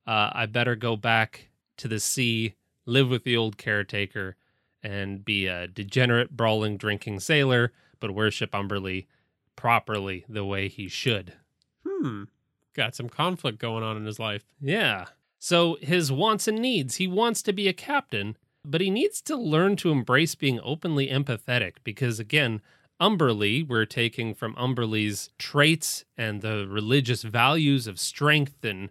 Uh, 0.07 0.31
I 0.33 0.47
better 0.47 0.77
go 0.77 0.95
back 0.95 1.49
to 1.79 1.89
the 1.89 1.99
sea, 1.99 2.55
live 2.85 3.09
with 3.09 3.25
the 3.25 3.37
old 3.37 3.59
caretaker, 3.59 4.37
and 4.81 5.25
be 5.25 5.49
a 5.49 5.67
degenerate, 5.67 6.37
brawling, 6.37 6.77
drinking 6.77 7.19
sailor, 7.19 7.73
but 7.99 8.15
worship 8.15 8.53
Umberlee 8.53 9.07
properly 9.57 10.25
the 10.29 10.45
way 10.45 10.69
he 10.69 10.87
should. 10.87 11.33
Hmm. 11.85 12.25
Got 12.77 12.95
some 12.95 13.09
conflict 13.09 13.59
going 13.59 13.83
on 13.83 13.97
in 13.97 14.05
his 14.05 14.19
life. 14.19 14.45
Yeah. 14.61 15.07
So 15.39 15.79
his 15.81 16.13
wants 16.13 16.47
and 16.47 16.59
needs. 16.59 16.97
He 16.97 17.07
wants 17.07 17.43
to 17.43 17.53
be 17.53 17.69
a 17.69 17.73
captain, 17.73 18.37
but 18.65 18.81
he 18.81 18.91
needs 18.91 19.23
to 19.23 19.37
learn 19.37 19.77
to 19.77 19.91
embrace 19.91 20.35
being 20.35 20.61
openly 20.63 21.09
empathetic 21.09 21.77
because, 21.85 22.21
again, 22.21 22.61
Umberlee, 23.01 23.67
we're 23.67 23.87
taking 23.87 24.35
from 24.35 24.55
Umberlee's 24.57 25.31
traits 25.39 26.05
and 26.17 26.43
the 26.43 26.67
religious 26.69 27.23
values 27.23 27.87
of 27.87 27.99
strength 27.99 28.65
and 28.65 28.91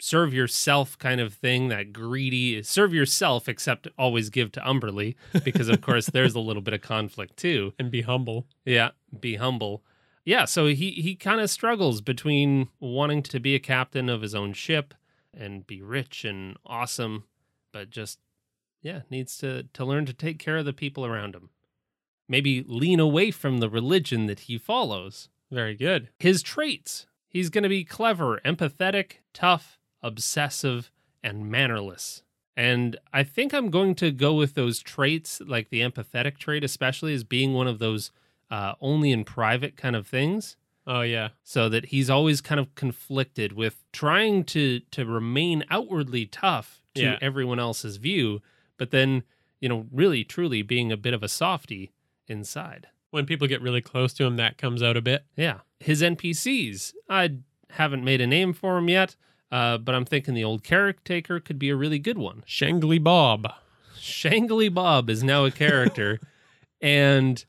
serve 0.00 0.34
yourself 0.34 0.98
kind 0.98 1.20
of 1.20 1.34
thing, 1.34 1.68
that 1.68 1.92
greedy, 1.92 2.62
serve 2.62 2.92
yourself, 2.92 3.48
except 3.48 3.88
always 3.98 4.28
give 4.28 4.52
to 4.52 4.60
Umberlee, 4.60 5.14
because 5.44 5.68
of 5.68 5.80
course 5.82 6.06
there's 6.06 6.34
a 6.34 6.40
little 6.40 6.62
bit 6.62 6.74
of 6.74 6.82
conflict 6.82 7.36
too. 7.36 7.72
And 7.78 7.90
be 7.90 8.02
humble. 8.02 8.46
Yeah, 8.64 8.90
be 9.18 9.36
humble. 9.36 9.82
Yeah, 10.24 10.46
so 10.46 10.66
he, 10.66 10.90
he 10.92 11.14
kind 11.16 11.40
of 11.40 11.50
struggles 11.50 12.00
between 12.00 12.68
wanting 12.80 13.22
to 13.24 13.40
be 13.40 13.54
a 13.54 13.60
captain 13.60 14.08
of 14.08 14.22
his 14.22 14.34
own 14.34 14.54
ship 14.54 14.94
and 15.32 15.66
be 15.66 15.82
rich 15.82 16.24
and 16.24 16.56
awesome, 16.64 17.24
but 17.72 17.90
just, 17.90 18.18
yeah, 18.80 19.00
needs 19.10 19.36
to, 19.38 19.64
to 19.64 19.84
learn 19.84 20.06
to 20.06 20.14
take 20.14 20.38
care 20.38 20.56
of 20.56 20.64
the 20.64 20.72
people 20.72 21.04
around 21.04 21.34
him. 21.34 21.50
Maybe 22.26 22.64
lean 22.66 23.00
away 23.00 23.30
from 23.30 23.58
the 23.58 23.68
religion 23.68 24.26
that 24.26 24.40
he 24.40 24.56
follows. 24.56 25.28
Very 25.50 25.74
good. 25.74 26.08
His 26.18 26.42
traits 26.42 27.06
he's 27.34 27.50
going 27.50 27.64
to 27.64 27.68
be 27.68 27.84
clever, 27.84 28.40
empathetic, 28.44 29.16
tough, 29.34 29.78
obsessive, 30.02 30.90
and 31.22 31.50
mannerless. 31.50 32.22
And 32.56 32.96
I 33.12 33.24
think 33.24 33.52
I'm 33.52 33.68
going 33.68 33.96
to 33.96 34.12
go 34.12 34.32
with 34.34 34.54
those 34.54 34.78
traits, 34.78 35.42
like 35.44 35.68
the 35.68 35.80
empathetic 35.80 36.38
trait, 36.38 36.62
especially 36.62 37.12
as 37.12 37.24
being 37.24 37.52
one 37.52 37.66
of 37.66 37.80
those 37.80 38.12
uh, 38.50 38.74
only 38.80 39.10
in 39.10 39.24
private 39.24 39.76
kind 39.76 39.96
of 39.96 40.06
things. 40.06 40.56
Oh 40.86 41.00
yeah. 41.00 41.30
So 41.42 41.68
that 41.70 41.86
he's 41.86 42.10
always 42.10 42.40
kind 42.40 42.60
of 42.60 42.74
conflicted 42.74 43.52
with 43.52 43.82
trying 43.92 44.44
to 44.44 44.80
to 44.90 45.06
remain 45.06 45.64
outwardly 45.70 46.26
tough 46.26 46.82
to 46.94 47.02
Yeah. 47.02 47.18
everyone 47.22 47.58
else's 47.58 47.96
view, 47.96 48.40
but 48.76 48.90
then 48.90 49.22
you 49.60 49.68
know 49.68 49.86
really 49.90 50.24
truly 50.24 50.62
being 50.62 50.92
a 50.92 50.96
bit 50.96 51.14
of 51.14 51.22
a 51.22 51.28
softy 51.28 51.92
inside. 52.28 52.88
When 53.10 53.26
people 53.26 53.46
get 53.46 53.62
really 53.62 53.80
close 53.80 54.12
to 54.14 54.24
him, 54.24 54.36
that 54.36 54.58
comes 54.58 54.82
out 54.82 54.96
a 54.96 55.00
bit. 55.02 55.24
Yeah. 55.36 55.60
His 55.80 56.02
NPCs, 56.02 56.92
I 57.08 57.36
haven't 57.70 58.04
made 58.04 58.20
a 58.20 58.26
name 58.26 58.52
for 58.52 58.76
him 58.78 58.88
yet, 58.88 59.16
uh, 59.52 59.78
but 59.78 59.94
I'm 59.94 60.04
thinking 60.04 60.34
the 60.34 60.44
old 60.44 60.64
caretaker 60.64 61.38
could 61.40 61.58
be 61.58 61.70
a 61.70 61.76
really 61.76 61.98
good 62.00 62.18
one. 62.18 62.42
Shangly 62.46 63.02
Bob. 63.02 63.52
Shangly 63.96 64.72
Bob 64.72 65.08
is 65.08 65.22
now 65.22 65.44
a 65.44 65.50
character. 65.50 66.18
and 66.80 67.44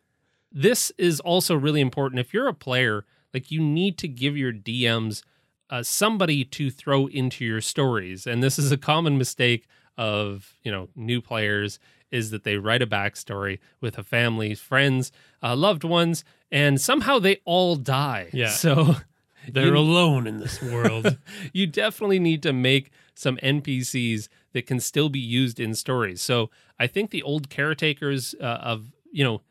this 0.56 0.92
is 0.98 1.20
also 1.20 1.54
really 1.56 1.82
important. 1.82 2.20
If 2.20 2.34
you're 2.34 2.48
a 2.48 2.54
player, 2.54 3.06
like 3.34 3.52
you 3.52 3.62
need 3.62 3.98
to 4.00 4.08
give 4.08 4.36
your 4.38 4.54
DMs 4.54 5.22
uh, 5.70 5.84
somebody 5.84 6.44
to 6.46 6.72
throw 6.72 7.08
into 7.08 7.44
your 7.44 7.60
stories. 7.62 8.26
And 8.26 8.42
this 8.42 8.58
is 8.58 8.72
a 8.72 8.78
common 8.78 9.18
mistake 9.18 9.68
of, 9.98 10.56
you 10.64 10.72
know, 10.72 10.88
new 10.96 11.22
players 11.22 11.78
is 12.12 12.32
that 12.32 12.44
they 12.46 12.56
write 12.58 12.82
a 12.82 12.88
backstory 12.88 13.60
with 13.82 13.98
a 13.98 14.04
family, 14.04 14.56
friends, 14.56 15.12
uh, 15.44 15.56
loved 15.56 15.84
ones, 15.84 16.24
and 16.52 16.80
somehow 16.80 17.20
they 17.20 17.42
all 17.46 17.76
die. 17.76 18.30
Yeah. 18.32 18.50
So 18.50 18.96
They're 19.52 19.68
You- 19.68 19.78
alone 19.78 20.26
in 20.26 20.40
this 20.40 20.60
world. 20.62 21.18
you 21.54 21.68
definitely 21.68 22.20
need 22.20 22.42
to 22.44 22.54
make 22.54 22.90
some 23.14 23.38
NPCs 23.38 24.28
that 24.54 24.66
can 24.66 24.80
still 24.80 25.10
be 25.10 25.20
used 25.20 25.60
in 25.60 25.76
stories. 25.76 26.22
So 26.22 26.50
I 26.80 26.88
think 26.88 27.12
the 27.12 27.22
old 27.24 27.50
caretakers 27.50 28.34
uh, 28.42 28.44
of, 28.46 28.92
you 29.12 29.24
know, 29.24 29.42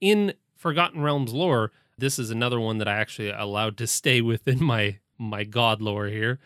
in 0.00 0.32
Forgotten 0.62 1.02
Realms 1.02 1.32
lore, 1.32 1.72
this 1.98 2.20
is 2.20 2.30
another 2.30 2.60
one 2.60 2.78
that 2.78 2.86
I 2.86 2.94
actually 2.94 3.30
allowed 3.30 3.76
to 3.78 3.86
stay 3.88 4.20
within 4.20 4.62
my 4.64 4.98
my 5.18 5.44
god 5.44 5.82
lore 5.82 6.06
here 6.06 6.38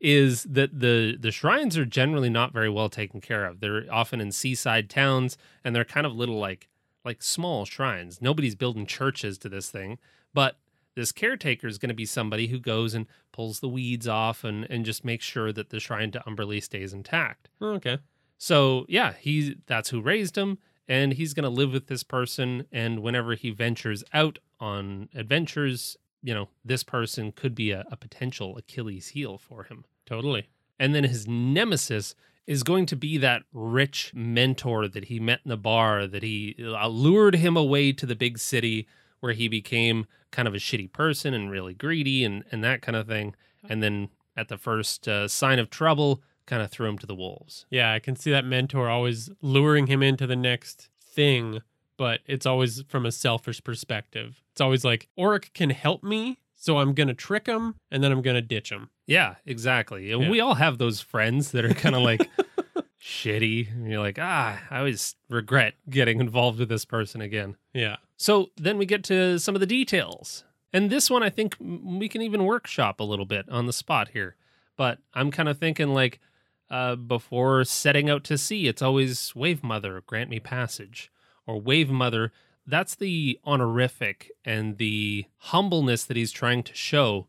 is 0.00 0.44
that 0.44 0.78
the 0.78 1.16
the 1.18 1.32
shrines 1.32 1.76
are 1.76 1.84
generally 1.84 2.30
not 2.30 2.52
very 2.52 2.70
well 2.70 2.88
taken 2.88 3.20
care 3.20 3.44
of. 3.44 3.58
They're 3.58 3.84
often 3.90 4.20
in 4.20 4.30
seaside 4.30 4.88
towns 4.88 5.36
and 5.64 5.74
they're 5.74 5.84
kind 5.84 6.06
of 6.06 6.14
little 6.14 6.38
like 6.38 6.68
like 7.04 7.20
small 7.20 7.64
shrines. 7.64 8.22
Nobody's 8.22 8.54
building 8.54 8.86
churches 8.86 9.38
to 9.38 9.48
this 9.48 9.70
thing, 9.70 9.98
but 10.32 10.56
this 10.94 11.10
caretaker 11.10 11.66
is 11.66 11.78
going 11.78 11.88
to 11.88 11.94
be 11.94 12.06
somebody 12.06 12.46
who 12.46 12.60
goes 12.60 12.94
and 12.94 13.06
pulls 13.32 13.58
the 13.58 13.68
weeds 13.68 14.06
off 14.06 14.44
and, 14.44 14.64
and 14.70 14.84
just 14.84 15.04
makes 15.04 15.24
sure 15.24 15.52
that 15.52 15.70
the 15.70 15.80
shrine 15.80 16.12
to 16.12 16.20
Umberlee 16.20 16.62
stays 16.62 16.92
intact. 16.92 17.48
Oh, 17.60 17.70
okay. 17.72 17.98
So 18.38 18.86
yeah, 18.88 19.14
he 19.18 19.56
that's 19.66 19.90
who 19.90 20.00
raised 20.00 20.38
him, 20.38 20.58
and 20.88 21.14
he's 21.14 21.34
going 21.34 21.44
to 21.44 21.50
live 21.50 21.72
with 21.72 21.86
this 21.86 22.02
person. 22.02 22.66
And 22.72 23.02
whenever 23.02 23.34
he 23.34 23.50
ventures 23.50 24.04
out 24.12 24.38
on 24.60 25.08
adventures, 25.14 25.96
you 26.22 26.34
know, 26.34 26.48
this 26.64 26.82
person 26.82 27.32
could 27.32 27.54
be 27.54 27.70
a, 27.70 27.84
a 27.90 27.96
potential 27.96 28.56
Achilles 28.56 29.08
heel 29.08 29.38
for 29.38 29.64
him. 29.64 29.84
Totally. 30.06 30.48
And 30.78 30.94
then 30.94 31.04
his 31.04 31.26
nemesis 31.26 32.14
is 32.46 32.62
going 32.62 32.86
to 32.86 32.96
be 32.96 33.16
that 33.18 33.42
rich 33.52 34.12
mentor 34.14 34.86
that 34.88 35.06
he 35.06 35.18
met 35.18 35.40
in 35.44 35.48
the 35.48 35.56
bar, 35.56 36.06
that 36.06 36.22
he 36.22 36.56
uh, 36.60 36.88
lured 36.88 37.36
him 37.36 37.56
away 37.56 37.92
to 37.92 38.04
the 38.04 38.16
big 38.16 38.38
city 38.38 38.86
where 39.20 39.32
he 39.32 39.48
became 39.48 40.06
kind 40.30 40.46
of 40.46 40.54
a 40.54 40.58
shitty 40.58 40.92
person 40.92 41.32
and 41.32 41.50
really 41.50 41.72
greedy 41.72 42.24
and, 42.24 42.44
and 42.50 42.62
that 42.62 42.82
kind 42.82 42.96
of 42.96 43.06
thing. 43.06 43.34
And 43.68 43.82
then 43.82 44.10
at 44.36 44.48
the 44.48 44.58
first 44.58 45.08
uh, 45.08 45.28
sign 45.28 45.58
of 45.58 45.70
trouble, 45.70 46.22
kind 46.46 46.62
of 46.62 46.70
threw 46.70 46.88
him 46.88 46.98
to 46.98 47.06
the 47.06 47.14
wolves. 47.14 47.66
Yeah, 47.70 47.92
I 47.92 47.98
can 47.98 48.16
see 48.16 48.30
that 48.30 48.44
mentor 48.44 48.88
always 48.88 49.30
luring 49.40 49.86
him 49.86 50.02
into 50.02 50.26
the 50.26 50.36
next 50.36 50.88
thing, 51.00 51.60
but 51.96 52.20
it's 52.26 52.46
always 52.46 52.82
from 52.88 53.06
a 53.06 53.12
selfish 53.12 53.62
perspective. 53.64 54.42
It's 54.52 54.60
always 54.60 54.84
like, 54.84 55.08
Oric 55.18 55.52
can 55.54 55.70
help 55.70 56.02
me, 56.02 56.38
so 56.54 56.78
I'm 56.78 56.92
going 56.94 57.08
to 57.08 57.14
trick 57.14 57.46
him 57.46 57.76
and 57.90 58.02
then 58.02 58.12
I'm 58.12 58.22
going 58.22 58.34
to 58.36 58.42
ditch 58.42 58.70
him. 58.70 58.90
Yeah, 59.06 59.36
exactly. 59.46 60.10
And 60.12 60.22
Yeah. 60.24 60.30
we 60.30 60.40
all 60.40 60.54
have 60.54 60.78
those 60.78 61.00
friends 61.00 61.50
that 61.52 61.64
are 61.64 61.74
kind 61.74 61.94
of 61.94 62.02
like 62.02 62.28
shitty. 63.00 63.70
And 63.72 63.88
you're 63.90 64.00
like, 64.00 64.18
ah, 64.20 64.60
I 64.70 64.78
always 64.78 65.16
regret 65.28 65.74
getting 65.88 66.20
involved 66.20 66.58
with 66.58 66.68
this 66.68 66.84
person 66.84 67.20
again. 67.20 67.56
Yeah. 67.72 67.96
So 68.16 68.50
then 68.56 68.78
we 68.78 68.86
get 68.86 69.04
to 69.04 69.38
some 69.38 69.54
of 69.54 69.60
the 69.60 69.66
details. 69.66 70.44
And 70.72 70.90
this 70.90 71.10
one, 71.10 71.22
I 71.22 71.30
think 71.30 71.56
we 71.60 72.08
can 72.08 72.22
even 72.22 72.44
workshop 72.44 72.98
a 73.00 73.04
little 73.04 73.26
bit 73.26 73.48
on 73.48 73.66
the 73.66 73.72
spot 73.72 74.08
here. 74.08 74.36
But 74.76 74.98
I'm 75.12 75.30
kind 75.30 75.48
of 75.48 75.58
thinking 75.58 75.94
like, 75.94 76.20
uh, 76.70 76.96
before 76.96 77.64
setting 77.64 78.08
out 78.10 78.24
to 78.24 78.38
sea, 78.38 78.66
it's 78.66 78.82
always 78.82 79.34
Wave 79.34 79.62
Mother, 79.62 80.02
grant 80.06 80.30
me 80.30 80.40
passage. 80.40 81.10
Or 81.46 81.60
Wave 81.60 81.90
Mother, 81.90 82.32
that's 82.66 82.94
the 82.94 83.38
honorific 83.44 84.30
and 84.44 84.78
the 84.78 85.26
humbleness 85.38 86.04
that 86.04 86.16
he's 86.16 86.32
trying 86.32 86.62
to 86.64 86.74
show. 86.74 87.26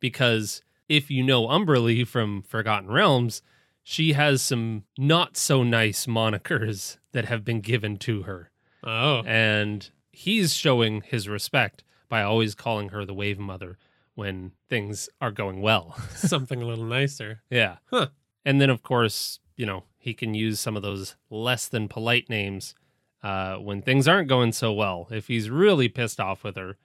Because 0.00 0.62
if 0.88 1.10
you 1.10 1.22
know 1.22 1.46
Umberlee 1.48 2.06
from 2.06 2.42
Forgotten 2.42 2.90
Realms, 2.90 3.40
she 3.82 4.12
has 4.12 4.42
some 4.42 4.84
not 4.98 5.36
so 5.36 5.62
nice 5.62 6.06
monikers 6.06 6.98
that 7.12 7.24
have 7.26 7.44
been 7.44 7.60
given 7.60 7.96
to 7.98 8.22
her 8.22 8.50
Oh. 8.82 9.22
and 9.26 9.88
he's 10.12 10.52
showing 10.54 11.00
his 11.00 11.26
respect 11.28 11.84
by 12.10 12.22
always 12.22 12.54
calling 12.54 12.90
her 12.90 13.04
the 13.06 13.14
wave 13.14 13.38
mother 13.38 13.78
when 14.14 14.52
things 14.68 15.08
are 15.20 15.30
going 15.32 15.62
well. 15.62 15.96
Something 16.14 16.60
a 16.62 16.66
little 16.66 16.84
nicer. 16.84 17.40
yeah. 17.50 17.76
Huh. 17.90 18.08
And 18.44 18.60
then, 18.60 18.70
of 18.70 18.82
course, 18.82 19.40
you 19.56 19.66
know, 19.66 19.84
he 19.98 20.14
can 20.14 20.34
use 20.34 20.60
some 20.60 20.76
of 20.76 20.82
those 20.82 21.16
less 21.30 21.66
than 21.66 21.88
polite 21.88 22.28
names 22.28 22.74
uh, 23.22 23.56
when 23.56 23.80
things 23.80 24.06
aren't 24.06 24.28
going 24.28 24.52
so 24.52 24.72
well. 24.72 25.08
If 25.10 25.28
he's 25.28 25.48
really 25.48 25.88
pissed 25.88 26.20
off 26.20 26.44
with 26.44 26.56
her, 26.56 26.76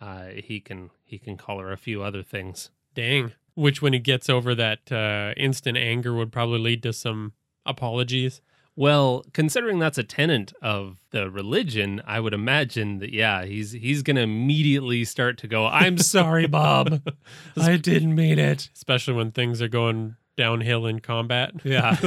uh, 0.00 0.26
he 0.34 0.60
can 0.60 0.90
he 1.04 1.18
can 1.18 1.36
call 1.36 1.60
her 1.60 1.70
a 1.70 1.76
few 1.76 2.02
other 2.02 2.22
things. 2.22 2.70
Dang. 2.94 3.32
Which, 3.54 3.80
when 3.80 3.92
he 3.92 4.00
gets 4.00 4.28
over 4.28 4.54
that 4.56 4.90
uh, 4.90 5.32
instant 5.36 5.78
anger, 5.78 6.12
would 6.12 6.32
probably 6.32 6.58
lead 6.58 6.82
to 6.82 6.92
some 6.92 7.34
apologies. 7.64 8.40
Well, 8.76 9.24
considering 9.32 9.78
that's 9.78 9.98
a 9.98 10.02
tenant 10.02 10.52
of 10.60 11.04
the 11.10 11.30
religion, 11.30 12.02
I 12.04 12.18
would 12.18 12.34
imagine 12.34 12.98
that 12.98 13.12
yeah, 13.12 13.44
he's 13.44 13.70
he's 13.70 14.02
going 14.02 14.16
to 14.16 14.22
immediately 14.22 15.04
start 15.04 15.38
to 15.38 15.46
go, 15.46 15.66
"I'm 15.66 15.98
sorry, 15.98 16.48
Bob. 16.48 17.08
I 17.56 17.76
didn't 17.76 18.16
mean 18.16 18.40
it." 18.40 18.68
Especially 18.74 19.14
when 19.14 19.30
things 19.30 19.62
are 19.62 19.68
going 19.68 20.16
downhill 20.36 20.86
in 20.86 21.00
combat. 21.00 21.52
Yeah. 21.64 21.96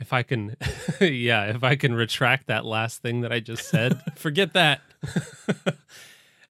if 0.00 0.12
I 0.12 0.22
can 0.22 0.56
yeah, 1.00 1.46
if 1.46 1.62
I 1.62 1.76
can 1.76 1.94
retract 1.94 2.46
that 2.46 2.64
last 2.64 3.02
thing 3.02 3.20
that 3.20 3.32
I 3.32 3.40
just 3.40 3.68
said. 3.68 4.00
Forget 4.16 4.52
that. 4.54 4.80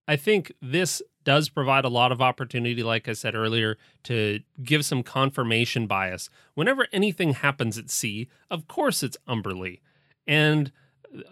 I 0.08 0.16
think 0.16 0.52
this 0.60 1.02
does 1.22 1.48
provide 1.48 1.84
a 1.84 1.88
lot 1.88 2.12
of 2.12 2.22
opportunity, 2.22 2.82
like 2.82 3.08
I 3.08 3.12
said 3.12 3.34
earlier, 3.34 3.76
to 4.04 4.40
give 4.62 4.84
some 4.84 5.02
confirmation 5.02 5.86
bias. 5.86 6.30
Whenever 6.54 6.86
anything 6.92 7.34
happens 7.34 7.76
at 7.76 7.90
sea, 7.90 8.28
of 8.50 8.66
course 8.66 9.02
it's 9.02 9.16
Umberlee. 9.28 9.80
And 10.26 10.72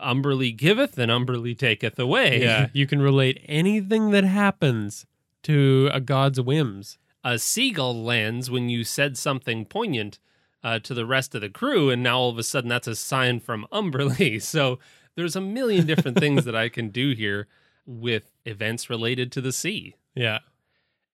Umberlee 0.02 0.56
giveth 0.56 0.98
and 0.98 1.10
Umberlee 1.10 1.58
taketh 1.58 1.98
away. 1.98 2.42
Yeah, 2.42 2.68
you 2.72 2.86
can 2.86 3.00
relate 3.00 3.42
anything 3.46 4.10
that 4.10 4.24
happens 4.24 5.06
to 5.44 5.88
a 5.92 6.00
god's 6.00 6.40
whims. 6.40 6.98
A 7.24 7.38
seagull 7.38 8.02
lands 8.02 8.50
when 8.50 8.68
you 8.68 8.84
said 8.84 9.18
something 9.18 9.64
poignant 9.64 10.18
uh, 10.62 10.78
to 10.80 10.94
the 10.94 11.06
rest 11.06 11.34
of 11.34 11.40
the 11.40 11.48
crew, 11.48 11.90
and 11.90 12.02
now 12.02 12.18
all 12.18 12.30
of 12.30 12.38
a 12.38 12.42
sudden 12.42 12.68
that's 12.68 12.86
a 12.86 12.96
sign 12.96 13.40
from 13.40 13.66
Umberlee. 13.72 14.42
So 14.42 14.78
there's 15.16 15.36
a 15.36 15.40
million 15.40 15.86
different 15.86 16.18
things 16.18 16.44
that 16.44 16.54
I 16.54 16.68
can 16.68 16.90
do 16.90 17.12
here 17.12 17.48
with 17.86 18.30
events 18.44 18.88
related 18.88 19.32
to 19.32 19.40
the 19.40 19.52
sea. 19.52 19.96
Yeah. 20.14 20.38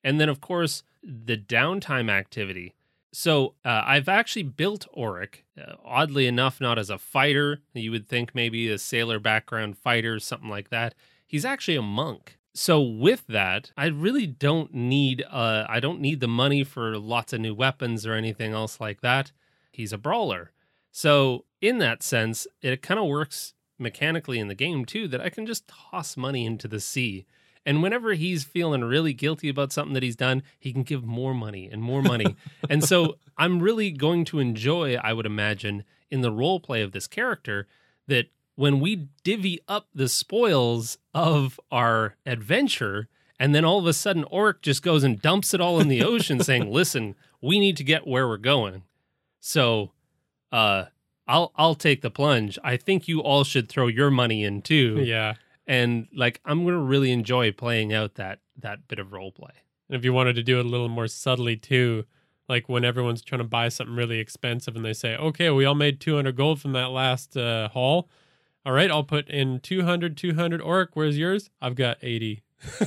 And 0.03 0.21
then, 0.21 0.29
of 0.29 0.41
course, 0.41 0.83
the 1.03 1.37
downtime 1.37 2.11
activity. 2.11 2.75
So 3.13 3.55
uh, 3.65 3.83
I've 3.87 4.09
actually 4.09 4.43
built 4.43 4.87
Auric, 4.97 5.45
uh, 5.59 5.75
oddly 5.85 6.27
enough, 6.27 6.61
not 6.61 6.79
as 6.79 6.91
a 6.91 6.99
fighter. 6.99 7.61
You 7.73 7.93
would 7.93 8.09
think 8.09 8.35
maybe 8.35 8.69
a 8.69 8.77
sailor 8.77 9.19
background 9.19 9.79
fighter, 9.79 10.19
something 10.19 10.51
like 10.51 10.71
that. 10.71 10.95
He's 11.27 11.45
actually 11.45 11.77
a 11.77 11.83
monk. 11.83 12.39
So 12.55 12.81
with 12.81 13.27
that, 13.27 13.73
I 13.77 13.87
really 13.87 14.27
don't 14.29 14.73
need 14.73 15.25
uh, 15.29 15.67
I 15.69 15.81
don't 15.81 16.01
need 16.01 16.21
the 16.21 16.29
money 16.29 16.63
for 16.63 16.97
lots 16.97 17.33
of 17.33 17.41
new 17.41 17.55
weapons 17.55 18.07
or 18.07 18.15
anything 18.15 18.53
else 18.53 18.81
like 18.81 19.01
that. 19.01 19.33
He's 19.73 19.93
a 19.93 19.99
brawler. 19.99 20.53
So 20.93 21.45
in 21.61 21.79
that 21.79 22.03
sense, 22.03 22.47
it 22.63 22.81
kind 22.81 23.01
of 23.01 23.07
works 23.07 23.55
mechanically 23.77 24.39
in 24.39 24.47
the 24.47 24.55
game 24.55 24.85
too 24.85 25.09
that 25.09 25.21
I 25.21 25.31
can 25.31 25.47
just 25.47 25.67
toss 25.67 26.17
money 26.17 26.47
into 26.47 26.69
the 26.69 26.79
sea. 26.79 27.27
And 27.67 27.83
whenever 27.83 28.13
he's 28.13 28.45
feeling 28.45 28.85
really 28.85 29.15
guilty 29.15 29.49
about 29.49 29.73
something 29.73 29.95
that 29.95 30.03
he's 30.03 30.17
done, 30.17 30.43
he 30.59 30.73
can 30.73 30.83
give 30.83 31.03
more 31.05 31.35
money 31.35 31.69
and 31.71 31.83
more 31.83 32.03
money. 32.03 32.37
and 32.71 32.85
so 32.85 33.17
I'm 33.37 33.61
really 33.61 33.91
going 33.91 34.25
to 34.27 34.39
enjoy, 34.39 34.97
I 34.97 35.13
would 35.13 35.27
imagine, 35.27 35.83
in 36.11 36.21
the 36.21 36.31
role 36.31 36.61
play 36.61 36.83
of 36.83 36.93
this 36.93 37.07
character 37.07 37.67
that 38.07 38.27
when 38.57 38.81
we 38.81 39.09
divvy 39.23 39.61
up 39.69 39.89
the 39.95 40.09
spoils 40.09 40.99
of 41.13 41.59
our 41.71 42.17
adventure, 42.25 43.09
and 43.39 43.55
then 43.55 43.65
all 43.65 43.79
of 43.79 43.87
a 43.87 43.93
sudden 43.93 44.25
Auric 44.33 44.63
just 44.63 44.83
goes 44.83 45.03
and 45.05 45.21
dumps 45.21 45.55
it 45.55 45.61
all 45.61 45.81
in 45.81 45.89
the 45.89 46.03
ocean, 46.05 46.41
saying, 46.41 46.71
Listen, 46.71 47.15
we 47.41 47.59
need 47.59 47.77
to 47.77 47.85
get 47.85 48.07
where 48.07 48.29
we're 48.29 48.37
going. 48.37 48.83
So 49.41 49.93
uh 50.53 50.87
I'll 51.27 51.53
I'll 51.57 51.75
take 51.75 52.03
the 52.03 52.11
plunge. 52.11 52.59
I 52.63 52.77
think 52.77 53.09
you 53.09 53.21
all 53.21 53.45
should 53.45 53.69
throw 53.69 53.87
your 53.87 54.11
money 54.11 54.45
in 54.45 54.63
too. 54.63 55.03
Yeah. 55.05 55.35
And 55.67 56.07
like 56.15 56.41
I'm 56.45 56.65
gonna 56.65 56.79
really 56.79 57.13
enjoy 57.13 57.53
playing 57.53 57.93
out 57.93 58.15
that 58.17 58.41
that 58.59 58.89
bit 58.89 58.99
of 58.99 59.13
role 59.13 59.33
play. 59.33 59.53
And 59.89 59.97
if 59.97 60.05
you 60.05 60.13
wanted 60.13 60.37
to 60.37 60.43
do 60.43 60.59
it 60.59 60.67
a 60.67 60.69
little 60.69 60.89
more 60.89 61.09
subtly 61.09 61.57
too, 61.57 62.05
like 62.49 62.69
when 62.69 62.85
everyone's 62.85 63.23
trying 63.23 63.41
to 63.41 63.45
buy 63.45 63.69
something 63.69 63.97
really 63.97 64.19
expensive 64.19 64.77
and 64.77 64.85
they 64.85 64.93
say, 64.93 65.17
okay, 65.17 65.51
we 65.51 65.65
all 65.65 65.75
made 65.75 66.01
200 66.01 66.37
gold 66.37 66.61
from 66.61 66.73
that 66.73 66.91
last 66.91 67.37
uh, 67.37 67.69
haul. 67.69 68.09
All 68.67 68.73
right, 68.73 68.91
I'll 68.91 69.05
put 69.05 69.29
in 69.29 69.61
200, 69.61 70.17
200. 70.17 70.62
Auric, 70.62 70.91
where's 70.95 71.19
yours? 71.19 71.51
I've 71.61 71.75
got 71.75 71.99
80. 72.01 72.43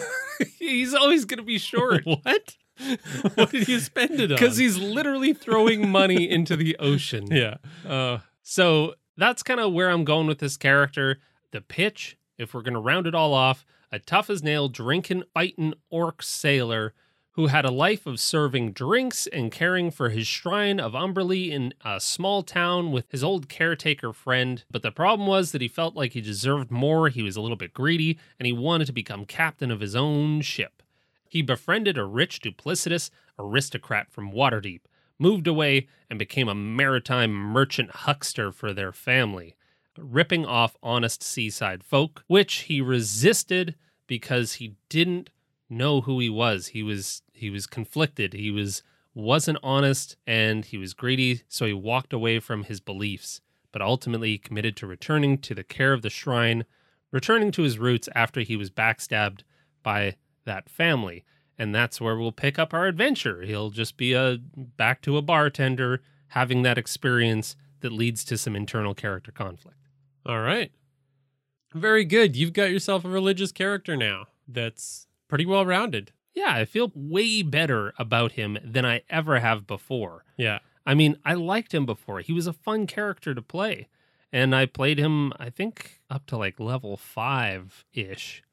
He's 0.60 0.94
always 0.94 1.26
gonna 1.26 1.44
be 1.44 1.58
short. 1.58 2.04
what? 2.06 2.58
what 3.36 3.52
did 3.52 3.68
you 3.68 3.80
spend 3.80 4.20
it 4.20 4.32
on? 4.32 4.38
Because 4.38 4.58
he's 4.58 4.78
literally 4.78 5.34
throwing 5.34 5.90
money 5.90 6.30
into 6.30 6.56
the 6.56 6.76
ocean. 6.78 7.28
yeah. 7.32 7.58
Uh, 7.88 8.20
so 8.44 8.94
that's 9.18 9.44
kind 9.44 9.60
of 9.60 9.74
where 9.74 9.90
I'm 9.90 10.04
going 10.04 10.28
with 10.28 10.40
this 10.40 10.58
character. 10.58 11.20
The 11.52 11.62
pitch, 11.62 12.18
if 12.38 12.54
we're 12.54 12.62
going 12.62 12.76
to 12.76 12.80
round 12.80 13.08
it 13.08 13.16
all 13.16 13.34
off, 13.34 13.66
a 13.92 14.00
tough 14.00 14.30
as 14.30 14.44
nail, 14.44 14.70
drinking, 14.70 15.24
fighting 15.34 15.74
orc 15.90 16.22
sailor 16.22 16.94
who 17.38 17.48
had 17.48 17.64
a 17.66 17.72
life 17.72 18.08
of 18.08 18.20
serving 18.20 18.72
drinks 18.72 19.28
and 19.28 19.52
caring 19.52 19.92
for 19.92 20.10
his 20.10 20.26
shrine 20.26 20.80
of 20.80 20.94
Umberlee 20.94 21.52
in 21.52 21.72
a 21.86 22.00
small 22.00 22.42
town 22.42 22.92
with 22.92 23.12
his 23.12 23.24
old 23.24 23.48
caretaker 23.48 24.12
friend. 24.12 24.64
But 24.72 24.82
the 24.82 24.92
problem 24.92 25.28
was 25.28 25.52
that 25.52 25.62
he 25.62 25.68
felt 25.68 25.96
like 25.96 26.14
he 26.14 26.22
deserved 26.22 26.72
more, 26.72 27.10
he 27.10 27.22
was 27.22 27.36
a 27.36 27.42
little 27.42 27.56
bit 27.56 27.76
greedy, 27.76 28.18
and 28.40 28.48
he 28.48 28.54
wanted 28.54 28.86
to 28.86 28.92
become 28.92 29.24
captain 29.24 29.70
of 29.70 29.82
his 29.82 29.96
own 29.96 30.42
ship. 30.42 30.82
He 31.30 31.44
befriended 31.44 31.96
a 31.96 32.06
rich, 32.06 32.42
duplicitous 32.42 33.12
aristocrat 33.38 34.12
from 34.12 34.32
Waterdeep, 34.32 34.82
moved 35.20 35.46
away, 35.46 35.88
and 36.10 36.18
became 36.18 36.50
a 36.50 36.56
maritime 36.56 37.32
merchant 37.32 37.92
huckster 37.92 38.52
for 38.52 38.74
their 38.74 38.92
family, 38.92 39.56
ripping 39.96 40.44
off 40.44 40.76
honest 40.82 41.22
seaside 41.22 41.84
folk, 41.84 42.24
which 42.26 42.62
he 42.62 42.82
resisted 42.82 43.76
because 44.08 44.54
he 44.54 44.74
didn't 44.90 45.30
know 45.70 46.02
who 46.02 46.20
he 46.20 46.30
was. 46.30 46.68
He 46.68 46.82
was 46.82 47.22
he 47.38 47.50
was 47.50 47.68
conflicted. 47.68 48.34
He 48.34 48.52
was 48.52 48.84
wasn't 49.14 49.58
honest 49.64 50.16
and 50.28 50.66
he 50.66 50.78
was 50.78 50.94
greedy, 50.94 51.42
so 51.48 51.66
he 51.66 51.74
walked 51.74 52.14
away 52.14 52.40
from 52.40 52.64
his 52.64 52.80
beliefs, 52.80 53.42
but 53.72 53.82
ultimately 53.82 54.30
he 54.30 54.38
committed 54.38 54.76
to 54.78 54.86
returning 54.86 55.40
to 55.40 55.56
the 55.56 55.64
care 55.64 55.92
of 55.92 56.04
the 56.04 56.10
shrine, 56.10 56.66
returning 57.12 57.52
to 57.52 57.64
his 57.64 57.80
roots 57.80 58.08
after 58.14 58.42
he 58.42 58.56
was 58.56 58.70
backstabbed 58.70 59.42
by 59.82 60.16
that 60.46 60.70
family. 60.70 61.26
And 61.58 61.74
that's 61.74 62.00
where 62.00 62.16
we'll 62.16 62.32
pick 62.32 62.60
up 62.60 62.74
our 62.74 62.86
adventure. 62.86 63.42
He'll 63.42 63.72
just 63.72 63.98
be 63.98 64.14
a 64.14 64.38
back 64.56 65.02
to 65.02 65.18
a 65.18 65.24
bartender 65.24 66.02
having 66.30 66.62
that 66.62 66.78
experience 66.78 67.56
that 67.80 67.92
leads 67.92 68.24
to 68.26 68.38
some 68.38 68.56
internal 68.56 68.94
character 68.94 69.32
conflict. 69.32 69.78
All 70.26 70.42
right. 70.42 70.72
Very 71.74 72.06
good. 72.06 72.36
You've 72.36 72.54
got 72.54 72.70
yourself 72.70 73.04
a 73.04 73.10
religious 73.10 73.52
character 73.52 73.98
now 73.98 74.28
that's 74.48 75.08
pretty 75.28 75.46
well 75.46 75.66
rounded. 75.66 76.12
Yeah, 76.38 76.54
I 76.54 76.66
feel 76.66 76.92
way 76.94 77.42
better 77.42 77.96
about 77.98 78.34
him 78.34 78.60
than 78.64 78.86
I 78.86 79.02
ever 79.10 79.40
have 79.40 79.66
before. 79.66 80.24
Yeah. 80.38 80.60
I 80.86 80.94
mean, 80.94 81.18
I 81.26 81.34
liked 81.34 81.74
him 81.74 81.88
before. 81.88 82.20
He 82.20 82.32
was 82.32 82.46
a 82.46 82.54
fun 82.54 82.86
character 82.86 83.34
to 83.34 83.42
play. 83.42 83.88
And 84.32 84.56
I 84.56 84.68
played 84.68 85.00
him, 85.00 85.34
I 85.40 85.50
think, 85.50 86.00
up 86.12 86.28
to 86.28 86.38
like 86.38 86.60
level 86.60 86.96
five 86.96 87.86
ish. 87.92 88.44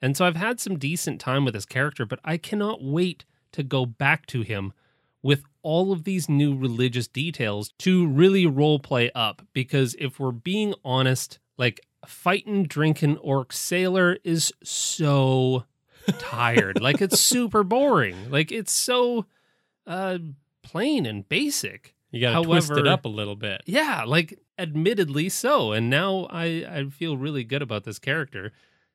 And 0.00 0.16
so 0.16 0.24
I've 0.24 0.36
had 0.36 0.60
some 0.60 0.78
decent 0.78 1.20
time 1.20 1.44
with 1.44 1.54
this 1.54 1.66
character, 1.66 2.06
but 2.06 2.20
I 2.24 2.36
cannot 2.36 2.80
wait 2.80 3.24
to 3.50 3.64
go 3.64 3.86
back 3.86 4.26
to 4.26 4.42
him 4.42 4.72
with 5.20 5.42
all 5.62 5.90
of 5.90 6.04
these 6.04 6.28
new 6.28 6.56
religious 6.56 7.08
details 7.08 7.72
to 7.80 8.06
really 8.06 8.46
role 8.46 8.78
play 8.78 9.10
up. 9.16 9.42
Because 9.52 9.96
if 9.98 10.20
we're 10.20 10.30
being 10.30 10.74
honest, 10.84 11.40
like 11.58 11.80
fighting, 12.06 12.66
drinking 12.66 13.16
orc 13.16 13.52
sailor 13.52 14.18
is 14.22 14.52
so 14.62 15.64
tired. 16.18 16.80
like 16.80 17.00
it's 17.00 17.20
super 17.20 17.62
boring. 17.64 18.30
Like 18.30 18.50
it's 18.52 18.72
so 18.72 19.26
uh 19.86 20.18
plain 20.62 21.06
and 21.06 21.28
basic. 21.28 21.94
You 22.10 22.20
got 22.20 22.38
to 22.40 22.44
twist 22.44 22.70
it 22.72 22.86
up 22.86 23.04
a 23.06 23.08
little 23.08 23.36
bit. 23.36 23.62
Yeah, 23.66 24.04
like 24.06 24.38
admittedly 24.58 25.28
so. 25.30 25.72
And 25.72 25.88
now 25.88 26.26
I 26.30 26.44
I 26.68 26.84
feel 26.90 27.16
really 27.16 27.42
good 27.44 27.62
about 27.62 27.84
this 27.84 27.98
character 27.98 28.52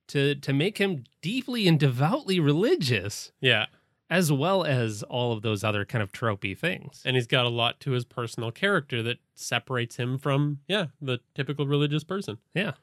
to 0.10 0.36
to 0.36 0.54
make 0.54 0.78
him 0.78 1.04
deeply 1.22 1.68
and 1.68 1.80
devoutly 1.80 2.40
religious 2.40 3.32
Yeah. 3.42 3.66
as 4.10 4.32
well 4.32 4.64
as 4.64 5.04
all 5.04 5.34
of 5.34 5.42
those 5.42 5.64
other 5.64 5.84
kind 5.84 6.02
of 6.04 6.12
tropey 6.12 6.58
things. 6.58 7.02
And 7.06 7.16
he's 7.18 7.28
got 7.28 7.46
a 7.46 7.50
lot 7.50 7.80
to 7.82 7.92
his 7.92 8.06
personal 8.06 8.52
character 8.52 9.02
that 9.04 9.18
separates 9.36 9.98
him 9.98 10.18
from, 10.18 10.60
yeah, 10.68 10.86
the 11.02 11.20
typical 11.36 11.66
religious 11.68 12.04
person. 12.06 12.38
Yeah. 12.54 12.74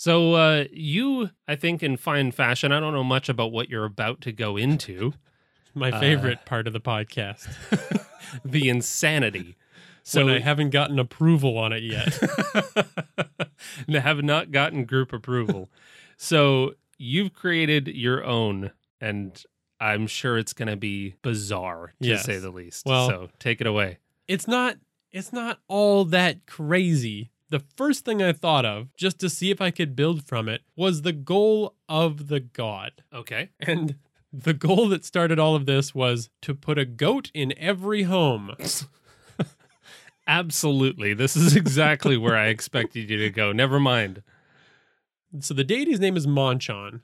So 0.00 0.32
uh 0.32 0.64
you 0.72 1.28
I 1.46 1.56
think 1.56 1.82
in 1.82 1.98
fine 1.98 2.30
fashion, 2.32 2.72
I 2.72 2.80
don't 2.80 2.94
know 2.94 3.04
much 3.04 3.28
about 3.28 3.52
what 3.52 3.68
you're 3.68 3.84
about 3.84 4.22
to 4.22 4.32
go 4.32 4.56
into, 4.56 5.12
My 5.74 5.90
Uh, 5.90 6.00
favorite 6.00 6.46
part 6.46 6.66
of 6.66 6.72
the 6.72 6.80
podcast. 6.80 7.46
the 8.44 8.68
insanity. 8.70 9.56
So 10.02 10.26
So 10.26 10.28
I 10.34 10.38
haven't 10.38 10.70
gotten 10.70 10.98
approval 10.98 11.58
on 11.58 11.74
it 11.74 11.82
yet. 11.82 12.18
and 13.86 13.94
have 13.96 14.22
not 14.24 14.50
gotten 14.50 14.86
group 14.86 15.12
approval. 15.12 15.68
so 16.16 16.72
you've 16.96 17.34
created 17.34 17.86
your 17.86 18.24
own, 18.24 18.70
and 19.00 19.44
I'm 19.78 20.06
sure 20.06 20.38
it's 20.38 20.54
going 20.54 20.68
to 20.68 20.76
be 20.76 21.16
bizarre 21.22 21.92
to 22.02 22.08
Yes. 22.08 22.24
say 22.24 22.38
the 22.38 22.50
least. 22.50 22.86
Well- 22.86 23.08
so 23.10 23.28
take 23.38 23.60
it 23.60 23.66
away. 23.66 23.98
it's 24.26 24.48
not 24.48 24.78
it's 25.12 25.32
not 25.34 25.58
all 25.68 26.06
that 26.06 26.46
crazy. 26.46 27.30
The 27.50 27.62
first 27.76 28.04
thing 28.04 28.22
I 28.22 28.32
thought 28.32 28.64
of, 28.64 28.94
just 28.96 29.18
to 29.20 29.28
see 29.28 29.50
if 29.50 29.60
I 29.60 29.70
could 29.70 29.96
build 29.96 30.26
from 30.26 30.48
it, 30.48 30.62
was 30.76 31.02
the 31.02 31.12
goal 31.12 31.74
of 31.88 32.28
the 32.28 32.40
god. 32.40 33.02
Okay. 33.12 33.50
And 33.58 33.96
the 34.32 34.54
goal 34.54 34.88
that 34.88 35.04
started 35.04 35.38
all 35.38 35.56
of 35.56 35.66
this 35.66 35.94
was 35.94 36.30
to 36.42 36.54
put 36.54 36.78
a 36.78 36.84
goat 36.84 37.30
in 37.34 37.52
every 37.58 38.04
home. 38.04 38.54
Absolutely. 40.26 41.12
This 41.12 41.36
is 41.36 41.56
exactly 41.56 42.16
where 42.16 42.36
I 42.36 42.46
expected 42.46 43.10
you 43.10 43.18
to 43.18 43.30
go. 43.30 43.50
Never 43.50 43.80
mind. 43.80 44.22
So 45.40 45.54
the 45.54 45.64
deity's 45.64 45.98
name 46.00 46.16
is 46.16 46.26
Monchon. 46.26 47.00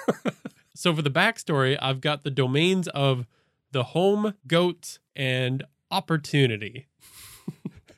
so 0.74 0.94
for 0.94 1.02
the 1.02 1.10
backstory, 1.10 1.76
I've 1.82 2.00
got 2.00 2.22
the 2.22 2.30
domains 2.30 2.86
of 2.88 3.26
the 3.72 3.82
home, 3.82 4.34
goats, 4.46 5.00
and 5.16 5.64
opportunity. 5.90 6.86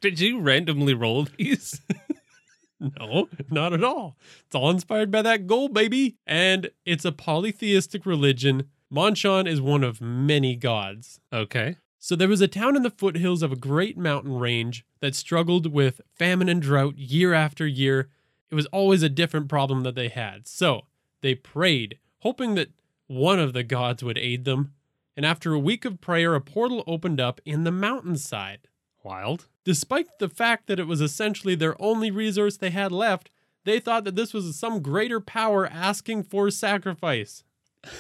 Did 0.01 0.21
you 0.21 0.41
randomly 0.41 0.95
roll 0.95 1.27
these? 1.37 1.81
No, 2.81 3.29
not 3.51 3.73
at 3.73 3.83
all. 3.83 4.17
It's 4.47 4.55
all 4.55 4.71
inspired 4.71 5.11
by 5.11 5.23
that 5.23 5.47
goal, 5.47 5.69
baby. 5.69 6.17
And 6.27 6.71
it's 6.85 7.05
a 7.05 7.11
polytheistic 7.11 8.07
religion. 8.07 8.69
Monchon 8.89 9.49
is 9.49 9.61
one 9.61 9.83
of 9.83 10.01
many 10.01 10.55
gods. 10.55 11.21
Okay. 11.33 11.77
So 11.99 12.15
there 12.15 12.29
was 12.29 12.41
a 12.41 12.49
town 12.49 12.77
in 12.77 12.83
the 12.83 12.91
foothills 12.91 13.43
of 13.43 13.51
a 13.51 13.57
great 13.57 13.99
mountain 13.99 14.39
range 14.39 14.87
that 15.01 15.17
struggled 15.17 15.73
with 15.73 16.01
famine 16.15 16.49
and 16.49 16.63
drought 16.63 16.97
year 16.97 17.35
after 17.35 17.67
year. 17.67 18.11
It 18.51 18.55
was 18.55 18.67
always 18.67 19.03
a 19.03 19.09
different 19.09 19.49
problem 19.49 19.83
that 19.83 19.97
they 19.97 20.09
had. 20.09 20.47
So 20.47 20.83
they 21.21 21.35
prayed, 21.35 21.99
hoping 22.21 22.55
that 22.55 22.71
one 23.09 23.41
of 23.41 23.53
the 23.53 23.65
gods 23.65 24.05
would 24.05 24.19
aid 24.19 24.45
them. 24.45 24.73
And 25.17 25.27
after 25.27 25.53
a 25.53 25.59
week 25.59 25.85
of 25.85 26.01
prayer, 26.01 26.37
a 26.37 26.41
portal 26.41 26.85
opened 26.87 27.21
up 27.21 27.41
in 27.45 27.65
the 27.65 27.73
mountainside. 27.73 28.69
Wild. 29.03 29.49
Despite 29.69 30.19
the 30.19 30.31
fact 30.31 30.67
that 30.69 30.81
it 30.81 30.87
was 30.87 31.03
essentially 31.03 31.55
their 31.55 31.77
only 31.79 32.11
resource 32.11 32.57
they 32.57 32.71
had 32.71 32.91
left, 32.91 33.29
they 33.67 33.79
thought 33.79 34.05
that 34.05 34.17
this 34.17 34.33
was 34.33 34.59
some 34.59 34.81
greater 34.81 35.21
power 35.21 35.67
asking 35.67 36.23
for 36.23 36.51
sacrifice. 36.51 37.45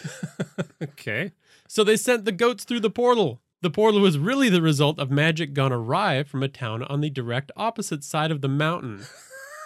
Okay. 0.83 1.33
So 1.69 1.85
they 1.85 1.99
sent 1.99 2.25
the 2.25 2.33
goats 2.33 2.65
through 2.65 2.81
the 2.81 2.89
portal. 2.89 3.43
The 3.61 3.69
portal 3.69 4.01
was 4.01 4.19
really 4.19 4.49
the 4.49 4.63
result 4.63 4.99
of 4.99 5.11
magic 5.11 5.53
gone 5.53 5.73
awry 5.73 6.23
from 6.23 6.43
a 6.43 6.49
town 6.49 6.85
on 6.85 7.03
the 7.03 7.11
direct 7.11 7.53
opposite 7.55 8.03
side 8.03 8.31
of 8.31 8.41
the 8.41 8.49
mountain. 8.49 9.03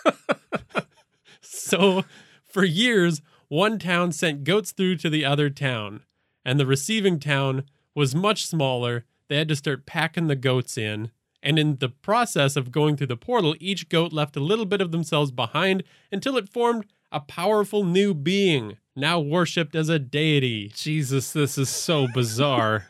so, 1.40 2.04
for 2.42 2.64
years, 2.64 3.22
one 3.46 3.78
town 3.78 4.10
sent 4.10 4.42
goats 4.42 4.72
through 4.72 4.96
to 4.96 5.10
the 5.10 5.24
other 5.24 5.50
town, 5.50 6.00
and 6.44 6.58
the 6.58 6.66
receiving 6.66 7.20
town 7.20 7.62
was 7.94 8.14
much 8.14 8.44
smaller. 8.46 9.04
They 9.28 9.36
had 9.36 9.48
to 9.48 9.56
start 9.56 9.86
packing 9.86 10.26
the 10.26 10.36
goats 10.36 10.76
in. 10.76 11.12
And 11.42 11.58
in 11.58 11.76
the 11.78 11.88
process 11.88 12.54
of 12.56 12.70
going 12.70 12.96
through 12.96 13.08
the 13.08 13.16
portal, 13.16 13.56
each 13.58 13.88
goat 13.88 14.12
left 14.12 14.36
a 14.36 14.40
little 14.40 14.64
bit 14.66 14.80
of 14.80 14.92
themselves 14.92 15.30
behind 15.32 15.82
until 16.12 16.36
it 16.36 16.48
formed 16.48 16.86
a 17.10 17.20
powerful 17.20 17.84
new 17.84 18.14
being, 18.14 18.78
now 18.94 19.18
worshipped 19.18 19.74
as 19.74 19.88
a 19.88 19.98
deity. 19.98 20.68
Jesus, 20.74 21.32
this 21.32 21.58
is 21.58 21.68
so 21.68 22.06
bizarre. 22.14 22.86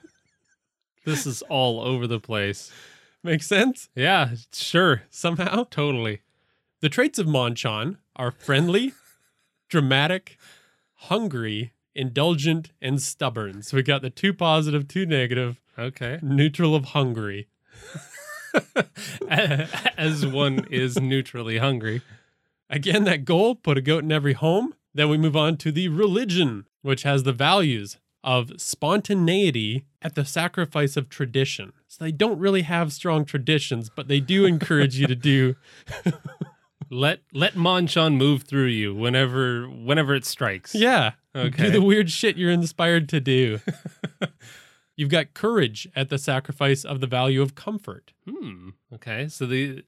this 1.05 1.27
is 1.27 1.43
all 1.49 1.81
over 1.81 2.07
the 2.07 2.21
place. 2.21 2.71
Makes 3.23 3.47
sense? 3.47 3.89
Yeah, 3.95 4.35
sure. 4.53 5.03
Somehow? 5.11 5.65
Totally. 5.71 6.21
The 6.81 6.89
traits 6.89 7.19
of 7.19 7.27
Monchon 7.27 7.97
are 8.17 8.31
friendly, 8.33 8.93
dramatic, 9.69 10.37
hungry, 10.95 11.73
indulgent, 11.95 12.71
and 12.83 13.01
stubborn. 13.01 13.63
So 13.63 13.77
we 13.77 13.83
got 13.83 14.03
the 14.03 14.11
two 14.11 14.35
positive, 14.35 14.89
two 14.89 15.07
negative, 15.07 15.61
Okay. 15.79 16.19
neutral 16.23 16.75
of 16.75 16.87
hungry. 16.87 17.49
As 19.29 20.27
one 20.27 20.67
is 20.71 21.01
neutrally 21.01 21.59
hungry. 21.59 22.03
Again, 22.71 23.05
that 23.05 23.25
goal 23.25 23.55
put 23.55 23.79
a 23.79 23.83
goat 23.83 24.05
in 24.05 24.13
every 24.13 24.33
home. 24.33 24.75
Then 24.95 25.09
we 25.09 25.19
move 25.19 25.37
on 25.37 25.57
to 25.59 25.73
the 25.73 25.89
religion, 25.89 26.67
which 26.83 27.03
has 27.03 27.23
the 27.23 27.33
values 27.33 27.99
of 28.25 28.53
spontaneity 28.61 29.85
at 30.01 30.15
the 30.15 30.25
sacrifice 30.25 30.97
of 30.97 31.09
tradition. 31.09 31.73
So 31.89 32.05
they 32.05 32.13
don't 32.13 32.39
really 32.39 32.63
have 32.63 32.93
strong 32.93 33.25
traditions, 33.25 33.91
but 33.91 34.09
they 34.09 34.21
do 34.21 34.45
encourage 34.45 34.97
you 34.97 35.07
to 35.07 35.17
do 35.17 35.57
Let 36.93 37.21
let 37.33 37.57
Monchon 37.57 38.19
move 38.19 38.43
through 38.43 38.67
you 38.67 38.95
whenever 38.95 39.67
whenever 39.67 40.15
it 40.15 40.27
strikes. 40.27 40.75
Yeah. 40.75 41.13
Okay. 41.35 41.65
Do 41.65 41.71
the 41.71 41.81
weird 41.81 42.11
shit 42.11 42.37
you're 42.37 42.51
inspired 42.51 43.09
to 43.09 43.21
do. 43.21 43.61
You've 44.97 45.09
got 45.11 45.35
courage 45.35 45.89
at 45.97 46.09
the 46.11 46.19
sacrifice 46.19 46.85
of 46.85 47.01
the 47.01 47.07
value 47.07 47.41
of 47.43 47.55
comfort. 47.55 48.13
Hmm. 48.29 48.71
Okay. 48.95 49.29
So 49.29 49.47
the 49.47 49.85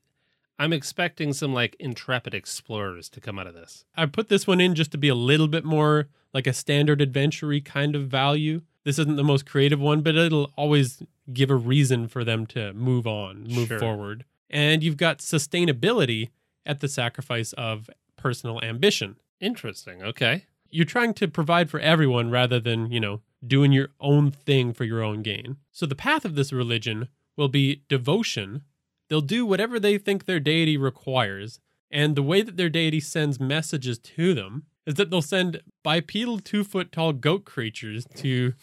I'm 0.58 0.72
expecting 0.72 1.32
some 1.32 1.52
like 1.52 1.76
intrepid 1.80 2.32
explorers 2.32 3.08
to 3.10 3.20
come 3.20 3.38
out 3.38 3.46
of 3.48 3.54
this. 3.54 3.84
I 3.96 4.06
put 4.06 4.28
this 4.28 4.46
one 4.46 4.60
in 4.60 4.74
just 4.74 4.92
to 4.92 4.98
be 4.98 5.08
a 5.08 5.14
little 5.14 5.48
bit 5.48 5.64
more 5.64 6.08
like 6.32 6.46
a 6.46 6.52
standard 6.52 7.00
adventure 7.00 7.58
kind 7.60 7.96
of 7.96 8.08
value. 8.08 8.62
This 8.84 8.98
isn't 8.98 9.16
the 9.16 9.24
most 9.24 9.46
creative 9.46 9.80
one, 9.80 10.02
but 10.02 10.14
it'll 10.14 10.52
always 10.56 11.02
give 11.32 11.50
a 11.50 11.56
reason 11.56 12.06
for 12.06 12.22
them 12.22 12.46
to 12.48 12.72
move 12.74 13.06
on, 13.06 13.44
move 13.44 13.68
Sure. 13.68 13.78
forward. 13.80 14.24
And 14.50 14.82
you've 14.84 14.96
got 14.96 15.18
sustainability 15.18 16.30
at 16.66 16.80
the 16.80 16.88
sacrifice 16.88 17.52
of 17.54 17.90
personal 18.16 18.62
ambition. 18.62 19.16
Interesting. 19.40 20.02
Okay. 20.02 20.44
You're 20.70 20.84
trying 20.84 21.14
to 21.14 21.28
provide 21.28 21.70
for 21.70 21.80
everyone 21.80 22.30
rather 22.30 22.60
than, 22.60 22.90
you 22.92 23.00
know, 23.00 23.20
doing 23.46 23.72
your 23.72 23.88
own 24.00 24.30
thing 24.30 24.72
for 24.72 24.84
your 24.84 25.02
own 25.02 25.22
gain. 25.22 25.56
So 25.72 25.86
the 25.86 25.94
path 25.94 26.24
of 26.24 26.34
this 26.34 26.52
religion 26.52 27.08
will 27.36 27.48
be 27.48 27.82
devotion. 27.88 28.62
They'll 29.08 29.20
do 29.20 29.44
whatever 29.44 29.78
they 29.78 29.98
think 29.98 30.24
their 30.24 30.40
deity 30.40 30.76
requires. 30.76 31.60
And 31.90 32.16
the 32.16 32.22
way 32.22 32.42
that 32.42 32.56
their 32.56 32.68
deity 32.68 33.00
sends 33.00 33.38
messages 33.38 33.98
to 33.98 34.34
them 34.34 34.64
is 34.86 34.94
that 34.94 35.10
they'll 35.10 35.22
send 35.22 35.62
bipedal 35.82 36.38
two 36.38 36.64
foot 36.64 36.92
tall 36.92 37.12
goat 37.12 37.44
creatures 37.44 38.06
to 38.16 38.54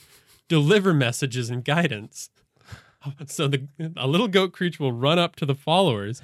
deliver 0.47 0.93
messages 0.93 1.49
and 1.49 1.63
guidance. 1.63 2.29
So 3.25 3.47
the 3.47 3.67
a 3.97 4.05
little 4.05 4.27
goat 4.27 4.53
creature 4.53 4.84
will 4.84 4.91
run 4.91 5.17
up 5.17 5.36
to 5.38 5.45
the 5.47 5.55
followers, 5.55 6.21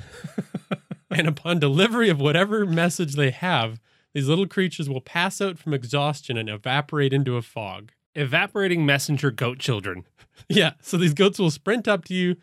and 1.09 1.27
upon 1.27 1.57
delivery 1.57 2.07
of 2.07 2.21
whatever 2.21 2.67
message 2.67 3.15
they 3.15 3.31
have, 3.31 3.79
these 4.13 4.27
little 4.27 4.45
creatures 4.45 4.87
will 4.87 5.01
pass 5.01 5.41
out 5.41 5.57
from 5.57 5.73
exhaustion 5.73 6.37
and 6.37 6.47
evaporate 6.47 7.13
into 7.13 7.35
a 7.35 7.41
fog. 7.41 7.93
Evaporating 8.17 8.85
messenger 8.85 9.31
goat 9.31 9.59
children. 9.59 10.05
Yeah, 10.47 10.73
so 10.81 10.97
these 10.97 11.15
goats 11.15 11.39
will 11.39 11.49
sprint 11.49 11.87
up 11.87 12.05
to 12.05 12.13
you, 12.13 12.35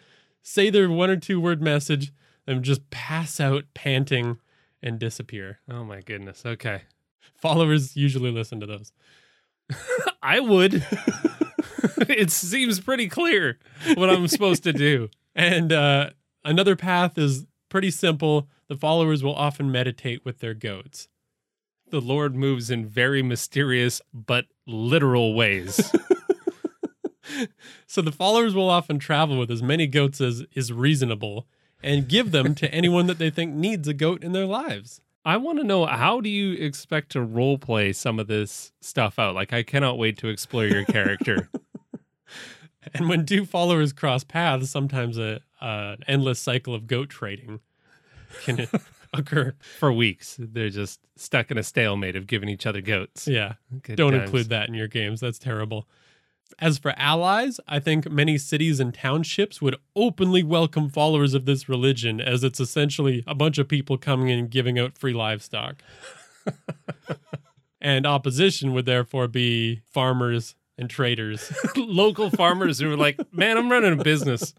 say 0.42 0.68
their 0.68 0.90
one 0.90 1.10
or 1.10 1.16
two 1.16 1.40
word 1.40 1.62
message, 1.62 2.12
and 2.44 2.64
just 2.64 2.90
pass 2.90 3.38
out 3.38 3.64
panting 3.72 4.38
and 4.82 4.98
disappear. 4.98 5.60
Oh 5.70 5.84
my 5.84 6.00
goodness. 6.00 6.44
Okay. 6.44 6.82
Followers 7.36 7.96
usually 7.96 8.32
listen 8.32 8.58
to 8.60 8.66
those. 8.66 8.92
I 10.22 10.40
would. 10.40 10.74
it 12.08 12.30
seems 12.30 12.80
pretty 12.80 13.08
clear 13.08 13.58
what 13.94 14.10
I'm 14.10 14.28
supposed 14.28 14.64
to 14.64 14.72
do. 14.72 15.08
And 15.34 15.72
uh, 15.72 16.10
another 16.44 16.76
path 16.76 17.16
is 17.16 17.46
pretty 17.68 17.90
simple. 17.90 18.48
The 18.68 18.76
followers 18.76 19.22
will 19.22 19.34
often 19.34 19.70
meditate 19.72 20.24
with 20.24 20.40
their 20.40 20.54
goats. 20.54 21.08
The 21.90 22.00
Lord 22.00 22.34
moves 22.34 22.70
in 22.70 22.86
very 22.86 23.22
mysterious 23.22 24.00
but 24.12 24.46
literal 24.66 25.34
ways. 25.34 25.92
So 27.86 28.02
the 28.02 28.12
followers 28.12 28.54
will 28.54 28.68
often 28.68 28.98
travel 28.98 29.38
with 29.38 29.50
as 29.50 29.62
many 29.62 29.86
goats 29.86 30.20
as 30.20 30.44
is 30.52 30.72
reasonable 30.72 31.46
and 31.82 32.08
give 32.08 32.32
them 32.32 32.54
to 32.56 32.68
anyone 32.74 33.06
that 33.06 33.18
they 33.18 33.30
think 33.30 33.54
needs 33.54 33.86
a 33.86 33.94
goat 33.94 34.24
in 34.24 34.32
their 34.32 34.46
lives. 34.46 35.00
I 35.24 35.36
want 35.36 35.58
to 35.58 35.64
know 35.64 35.86
how 35.86 36.20
do 36.20 36.28
you 36.28 36.52
expect 36.52 37.12
to 37.12 37.22
role 37.22 37.56
play 37.56 37.92
some 37.92 38.18
of 38.18 38.26
this 38.26 38.72
stuff 38.80 39.18
out? 39.18 39.34
Like 39.34 39.52
I 39.52 39.62
cannot 39.62 39.96
wait 39.96 40.18
to 40.18 40.28
explore 40.28 40.66
your 40.66 40.84
character. 40.84 41.50
And 42.92 43.08
when 43.08 43.24
two 43.24 43.46
followers 43.46 43.94
cross 43.94 44.24
paths, 44.24 44.68
sometimes 44.70 45.16
a, 45.16 45.40
uh, 45.60 45.96
a 45.96 45.96
endless 46.06 46.38
cycle 46.38 46.74
of 46.74 46.86
goat 46.86 47.08
trading 47.08 47.60
can 48.42 48.68
occur. 49.14 49.54
For 49.78 49.92
weeks, 49.92 50.36
they're 50.38 50.70
just 50.70 51.00
stuck 51.16 51.50
in 51.50 51.58
a 51.58 51.62
stalemate 51.62 52.16
of 52.16 52.26
giving 52.26 52.48
each 52.48 52.66
other 52.66 52.80
goats. 52.80 53.26
Yeah, 53.26 53.54
Good 53.82 53.96
don't 53.96 54.12
times. 54.12 54.24
include 54.24 54.48
that 54.50 54.68
in 54.68 54.74
your 54.74 54.88
games. 54.88 55.20
That's 55.20 55.38
terrible. 55.38 55.88
As 56.58 56.78
for 56.78 56.92
allies, 56.96 57.58
I 57.66 57.80
think 57.80 58.10
many 58.10 58.38
cities 58.38 58.78
and 58.78 58.94
townships 58.94 59.60
would 59.60 59.76
openly 59.96 60.42
welcome 60.42 60.88
followers 60.88 61.34
of 61.34 61.46
this 61.46 61.68
religion, 61.68 62.20
as 62.20 62.44
it's 62.44 62.60
essentially 62.60 63.24
a 63.26 63.34
bunch 63.34 63.58
of 63.58 63.66
people 63.66 63.98
coming 63.98 64.28
in 64.28 64.38
and 64.38 64.50
giving 64.50 64.78
out 64.78 64.96
free 64.96 65.14
livestock. 65.14 65.82
and 67.80 68.06
opposition 68.06 68.72
would 68.72 68.86
therefore 68.86 69.26
be 69.26 69.80
farmers 69.90 70.54
and 70.78 70.90
traders. 70.90 71.52
Local 71.76 72.30
farmers 72.30 72.78
who 72.78 72.92
are 72.92 72.96
like, 72.96 73.18
"Man, 73.32 73.56
I'm 73.56 73.70
running 73.70 73.98
a 73.98 74.02
business," 74.02 74.54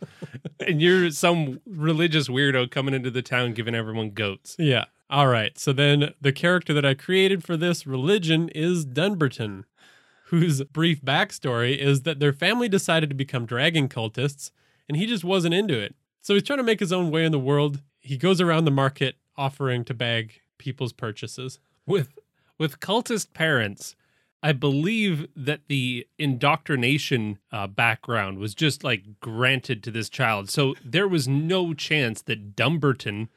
and 0.65 0.81
you're 0.81 1.11
some 1.11 1.59
religious 1.65 2.27
weirdo 2.27 2.71
coming 2.71 2.93
into 2.93 3.11
the 3.11 3.21
town 3.21 3.53
giving 3.53 3.75
everyone 3.75 4.11
goats. 4.11 4.55
yeah. 4.59 4.85
All 5.07 5.27
right. 5.27 5.55
So 5.59 5.71
then 5.71 6.13
the 6.19 6.31
character 6.31 6.73
that 6.73 6.83
I 6.83 6.95
created 6.95 7.43
for 7.43 7.55
this 7.55 7.85
religion 7.85 8.49
is 8.49 8.85
Dunbarton, 8.85 9.65
whose 10.25 10.63
brief 10.63 10.99
backstory 11.03 11.77
is 11.77 12.01
that 12.01 12.19
their 12.19 12.33
family 12.33 12.67
decided 12.67 13.09
to 13.09 13.15
become 13.15 13.45
dragon 13.45 13.87
cultists 13.87 14.49
and 14.89 14.97
he 14.97 15.05
just 15.05 15.23
wasn't 15.23 15.53
into 15.53 15.77
it. 15.79 15.95
So 16.21 16.33
he's 16.33 16.41
trying 16.41 16.57
to 16.57 16.63
make 16.63 16.79
his 16.79 16.91
own 16.91 17.11
way 17.11 17.23
in 17.23 17.31
the 17.31 17.37
world. 17.39 17.81
He 17.99 18.17
goes 18.17 18.41
around 18.41 18.65
the 18.65 18.71
market 18.71 19.17
offering 19.37 19.85
to 19.85 19.93
bag 19.93 20.41
people's 20.57 20.91
purchases. 20.93 21.59
with 21.85 22.17
with 22.57 22.79
cultist 22.79 23.31
parents 23.33 23.95
I 24.45 24.51
believe 24.51 25.27
that 25.35 25.61
the 25.69 26.05
indoctrination 26.19 27.39
uh, 27.51 27.65
background 27.65 28.37
was 28.37 28.53
just 28.53 28.83
like 28.83 29.19
granted 29.19 29.81
to 29.81 29.89
this 29.89 30.07
child. 30.07 30.51
So 30.51 30.75
there 30.85 31.07
was 31.07 31.27
no 31.27 31.73
chance 31.73 32.21
that 32.21 32.55
Dumbarton 32.55 33.29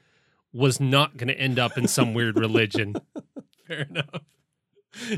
was 0.52 0.80
not 0.80 1.16
going 1.16 1.28
to 1.28 1.40
end 1.40 1.58
up 1.58 1.78
in 1.78 1.88
some 1.88 2.12
weird 2.12 2.38
religion. 2.38 2.94
Fair 3.66 3.86
enough. 3.88 4.20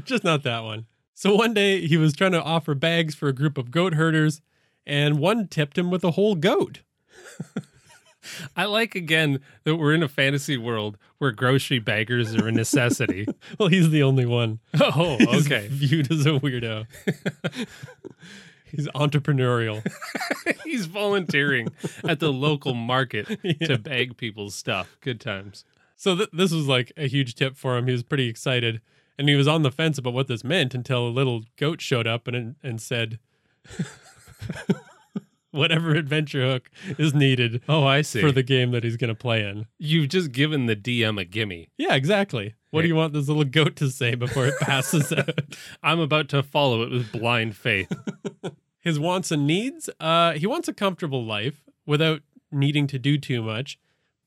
Just 0.05 0.23
not 0.23 0.45
that 0.45 0.61
one. 0.63 0.87
So 1.13 1.35
one 1.35 1.55
day 1.55 1.85
he 1.85 1.97
was 1.97 2.15
trying 2.15 2.33
to 2.33 2.43
offer 2.43 2.77
bags 2.77 3.17
for 3.17 3.27
a 3.27 3.35
group 3.35 3.59
of 3.59 3.73
goat 3.73 3.95
herders, 3.95 4.43
and 4.87 5.19
one 5.19 5.49
tipped 5.49 5.77
him 5.77 5.91
with 5.91 6.05
a 6.05 6.13
whole 6.13 6.37
goat. 6.37 6.83
I 8.57 8.65
like 8.67 8.95
again 8.95 9.41
that 9.65 9.77
we're 9.77 9.95
in 9.95 10.03
a 10.03 10.09
fantasy 10.09 10.57
world 10.57 10.99
where 11.19 11.31
grocery 11.33 11.79
baggers 11.79 12.35
are 12.35 12.49
a 12.49 12.53
necessity. 12.53 13.27
Well, 13.59 13.69
he's 13.69 13.91
the 13.91 14.03
only 14.03 14.27
one. 14.27 14.61
oh, 14.81 15.19
okay. 15.41 15.69
viewed 15.71 16.11
as 16.13 16.25
a 16.25 16.31
weirdo. 16.31 16.87
he's 18.65 18.87
entrepreneurial. 18.89 19.83
He's 20.65 20.87
volunteering 20.87 21.69
at 22.07 22.21
the 22.21 22.33
local 22.33 22.75
market 22.75 23.27
to 23.63 23.79
bag 23.79 24.17
people's 24.17 24.55
stuff. 24.55 24.97
Good 25.01 25.21
times. 25.21 25.65
So 25.97 26.17
th- 26.17 26.31
this 26.33 26.53
was 26.53 26.67
like 26.67 26.93
a 26.97 27.09
huge 27.09 27.35
tip 27.35 27.57
for 27.57 27.77
him. 27.77 27.87
He 27.87 27.93
was 27.93 28.03
pretty 28.03 28.29
excited, 28.29 28.81
and 29.19 29.29
he 29.29 29.35
was 29.35 29.49
on 29.49 29.63
the 29.63 29.71
fence 29.73 29.99
about 29.99 30.15
what 30.15 30.29
this 30.29 30.45
meant 30.45 30.75
until 30.75 31.07
a 31.07 31.11
little 31.11 31.43
goat 31.57 31.81
showed 31.81 32.07
up 32.07 32.29
and 32.29 32.55
and 32.63 32.81
said, 32.81 33.19
"Whatever 35.61 35.95
adventure 35.95 36.43
hook 36.47 36.71
is 36.99 37.15
needed 37.15 37.63
Oh, 37.69 37.85
I 37.85 38.03
see. 38.03 38.21
for 38.21 38.33
the 38.33 38.43
game 38.43 38.71
that 38.73 38.85
he's 38.85 38.97
going 38.97 39.09
to 39.09 39.15
play 39.15 39.43
in." 39.43 39.67
You've 39.79 40.09
just 40.09 40.33
given 40.33 40.67
the 40.67 40.77
DM 40.77 41.21
a 41.21 41.25
gimme. 41.25 41.69
Yeah, 41.79 41.95
exactly. 41.95 42.55
What 42.71 42.83
do 42.83 42.89
you 42.89 42.95
want 42.95 43.13
this 43.15 43.27
little 43.29 43.45
goat 43.45 43.75
to 43.77 43.91
say 43.91 44.15
before 44.15 44.47
it 44.47 44.59
passes 44.61 45.13
out? 45.13 45.57
I'm 45.83 45.99
about 46.01 46.29
to 46.31 46.43
follow 46.43 46.83
it 46.83 46.91
with 46.91 47.11
blind 47.13 47.57
faith. 47.57 47.93
His 48.81 48.99
wants 48.99 49.31
and 49.31 49.47
needs. 49.47 49.91
Uh, 49.99 50.33
he 50.33 50.47
wants 50.47 50.69
a 50.69 50.73
comfortable 50.73 51.25
life 51.25 51.65
without 51.85 52.23
needing 52.53 52.87
to 52.87 52.99
do 52.99 53.19
too 53.19 53.43
much, 53.43 53.79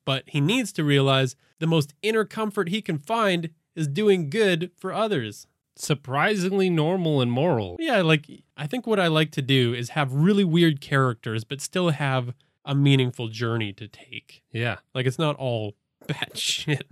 but 0.06 0.24
he 0.28 0.42
needs 0.42 0.72
to 0.74 0.84
realize 0.84 1.36
the 1.60 1.68
most 1.68 1.94
inner 2.02 2.26
comfort 2.26 2.70
he 2.70 2.82
can 2.82 2.98
find 2.98 3.50
is 3.76 3.88
doing 3.88 4.30
good 4.30 4.70
for 4.78 4.94
others. 4.94 5.48
Surprisingly 5.76 6.70
normal 6.70 7.22
and 7.22 7.32
moral. 7.32 7.78
Yeah, 7.80 8.02
like 8.02 8.28
I 8.56 8.68
think 8.68 8.86
what 8.86 9.00
I 9.00 9.08
like 9.08 9.32
to 9.32 9.42
do 9.42 9.74
is 9.74 9.90
have 9.90 10.14
really 10.14 10.44
weird 10.44 10.82
characters, 10.82 11.44
but 11.44 11.62
still 11.62 11.90
have 11.90 12.34
a 12.66 12.74
meaningful 12.76 13.28
journey 13.28 13.74
to 13.74 13.88
take. 13.88 14.44
Yeah. 14.52 14.78
Like 14.94 15.06
it's 15.06 15.20
not 15.20 15.36
all 15.38 15.76
batshit 16.08 16.84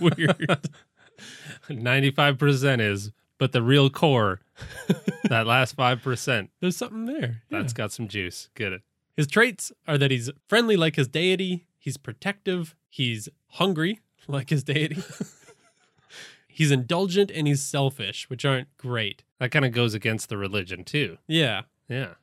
weird. 0.00 0.68
95% 1.68 2.80
is, 2.80 3.12
but 3.38 3.52
the 3.52 3.62
real 3.62 3.90
core, 3.90 4.40
that 5.28 5.46
last 5.46 5.76
5%, 5.76 6.48
There's 6.60 6.76
something 6.76 7.06
there. 7.06 7.42
that's 7.50 7.72
got 7.72 7.92
some 7.92 8.08
juice. 8.08 8.48
Get 8.54 8.72
it. 8.72 8.82
His 9.16 9.26
traits 9.26 9.72
are 9.86 9.96
that 9.98 10.10
he's 10.10 10.30
friendly 10.48 10.76
like 10.76 10.96
his 10.96 11.08
deity, 11.08 11.66
he's 11.78 11.96
protective, 11.96 12.74
he's 12.88 13.28
hungry 13.50 14.00
like 14.26 14.50
his 14.50 14.64
deity. 14.64 14.96
he's 16.54 16.70
indulgent 16.70 17.30
and 17.30 17.46
he's 17.46 17.62
selfish, 17.62 18.30
which 18.30 18.44
aren't 18.44 18.68
great. 18.76 19.24
That 19.40 19.50
kind 19.50 19.64
of 19.64 19.72
goes 19.72 19.92
against 19.94 20.28
the 20.28 20.36
religion, 20.36 20.84
too. 20.84 21.18
Yeah. 21.26 21.62
Yeah. 21.88 22.14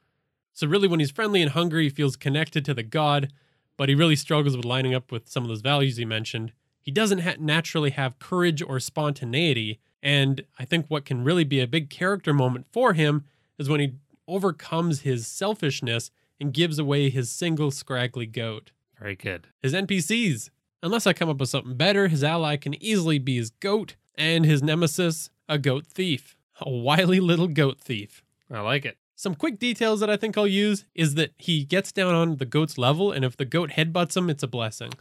So 0.53 0.67
really 0.67 0.87
when 0.87 0.99
he's 0.99 1.11
friendly 1.11 1.41
and 1.41 1.51
hungry, 1.51 1.83
he 1.83 1.89
feels 1.89 2.15
connected 2.15 2.63
to 2.65 2.73
the 2.73 2.83
god, 2.83 3.31
but 3.77 3.89
he 3.89 3.95
really 3.95 4.15
struggles 4.15 4.55
with 4.55 4.65
lining 4.65 4.93
up 4.93 5.11
with 5.11 5.27
some 5.29 5.43
of 5.43 5.49
those 5.49 5.61
values 5.61 5.97
he 5.97 6.05
mentioned. 6.05 6.53
He 6.81 6.91
doesn't 6.91 7.19
ha- 7.19 7.35
naturally 7.39 7.91
have 7.91 8.19
courage 8.19 8.61
or 8.61 8.79
spontaneity, 8.79 9.79
and 10.01 10.43
I 10.57 10.65
think 10.65 10.85
what 10.87 11.05
can 11.05 11.23
really 11.23 11.43
be 11.43 11.59
a 11.59 11.67
big 11.67 11.89
character 11.89 12.33
moment 12.33 12.67
for 12.71 12.93
him 12.93 13.25
is 13.57 13.69
when 13.69 13.79
he 13.79 13.93
overcomes 14.27 15.01
his 15.01 15.27
selfishness 15.27 16.09
and 16.39 16.53
gives 16.53 16.79
away 16.79 17.09
his 17.09 17.29
single 17.29 17.69
scraggly 17.69 18.25
goat. 18.25 18.71
Very 18.99 19.15
good. 19.15 19.47
His 19.61 19.73
NPCs. 19.73 20.49
Unless 20.83 21.05
I 21.05 21.13
come 21.13 21.29
up 21.29 21.37
with 21.37 21.49
something 21.49 21.75
better, 21.75 22.07
his 22.07 22.23
ally 22.23 22.55
can 22.55 22.81
easily 22.83 23.19
be 23.19 23.35
his 23.35 23.51
goat, 23.51 23.95
and 24.15 24.45
his 24.45 24.61
nemesis, 24.61 25.29
a 25.47 25.57
goat 25.57 25.85
thief. 25.87 26.35
A 26.59 26.69
wily 26.69 27.19
little 27.19 27.47
goat 27.47 27.79
thief. 27.79 28.23
I 28.51 28.59
like 28.61 28.85
it. 28.85 28.97
Some 29.15 29.35
quick 29.35 29.59
details 29.59 29.99
that 29.99 30.09
I 30.09 30.17
think 30.17 30.37
I'll 30.37 30.47
use 30.47 30.85
is 30.95 31.15
that 31.15 31.31
he 31.37 31.63
gets 31.63 31.91
down 31.91 32.13
on 32.13 32.37
the 32.37 32.45
goat's 32.45 32.77
level, 32.77 33.11
and 33.11 33.23
if 33.23 33.37
the 33.37 33.45
goat 33.45 33.71
headbutts 33.71 34.17
him, 34.17 34.29
it's 34.29 34.43
a 34.43 34.47
blessing. 34.47 34.93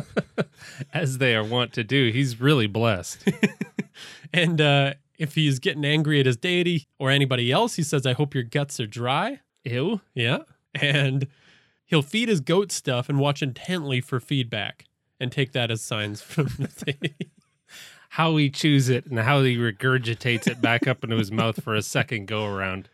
As 0.94 1.18
they 1.18 1.34
are 1.34 1.44
wont 1.44 1.72
to 1.74 1.84
do, 1.84 2.10
he's 2.10 2.40
really 2.40 2.66
blessed. 2.66 3.28
And 4.32 4.60
uh, 4.60 4.94
if 5.18 5.34
he's 5.34 5.58
getting 5.58 5.84
angry 5.84 6.20
at 6.20 6.26
his 6.26 6.36
deity 6.36 6.86
or 6.98 7.10
anybody 7.10 7.52
else, 7.52 7.74
he 7.74 7.82
says, 7.82 8.06
I 8.06 8.14
hope 8.14 8.34
your 8.34 8.44
guts 8.44 8.80
are 8.80 8.86
dry. 8.86 9.40
Ew. 9.64 10.00
Yeah. 10.14 10.38
And 10.74 11.26
he'll 11.84 12.02
feed 12.02 12.28
his 12.28 12.40
goat 12.40 12.72
stuff 12.72 13.08
and 13.08 13.18
watch 13.18 13.42
intently 13.42 14.00
for 14.00 14.20
feedback 14.20 14.86
and 15.20 15.30
take 15.30 15.52
that 15.52 15.70
as 15.70 15.82
signs 15.82 16.22
from 16.22 16.46
the 16.58 16.68
deity. 17.00 17.30
How 18.16 18.36
he 18.36 18.50
chews 18.50 18.90
it 18.90 19.06
and 19.06 19.18
how 19.18 19.40
he 19.40 19.56
regurgitates 19.56 20.46
it 20.46 20.60
back 20.60 20.86
up 20.86 21.02
into 21.02 21.16
his 21.16 21.32
mouth 21.32 21.64
for 21.64 21.74
a 21.74 21.80
second 21.80 22.26
go 22.26 22.44
around. 22.44 22.90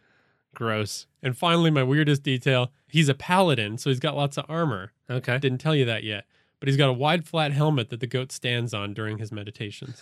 Gross. 0.54 1.06
And 1.24 1.36
finally, 1.36 1.72
my 1.72 1.82
weirdest 1.82 2.22
detail 2.22 2.70
he's 2.86 3.08
a 3.08 3.14
paladin, 3.14 3.78
so 3.78 3.90
he's 3.90 3.98
got 3.98 4.14
lots 4.14 4.38
of 4.38 4.44
armor. 4.48 4.92
Okay. 5.10 5.36
Didn't 5.38 5.58
tell 5.58 5.74
you 5.74 5.84
that 5.86 6.04
yet. 6.04 6.24
But 6.60 6.68
he's 6.68 6.76
got 6.76 6.88
a 6.88 6.92
wide, 6.92 7.26
flat 7.26 7.50
helmet 7.50 7.90
that 7.90 7.98
the 7.98 8.06
goat 8.06 8.30
stands 8.30 8.72
on 8.72 8.94
during 8.94 9.18
his 9.18 9.32
meditations. 9.32 10.00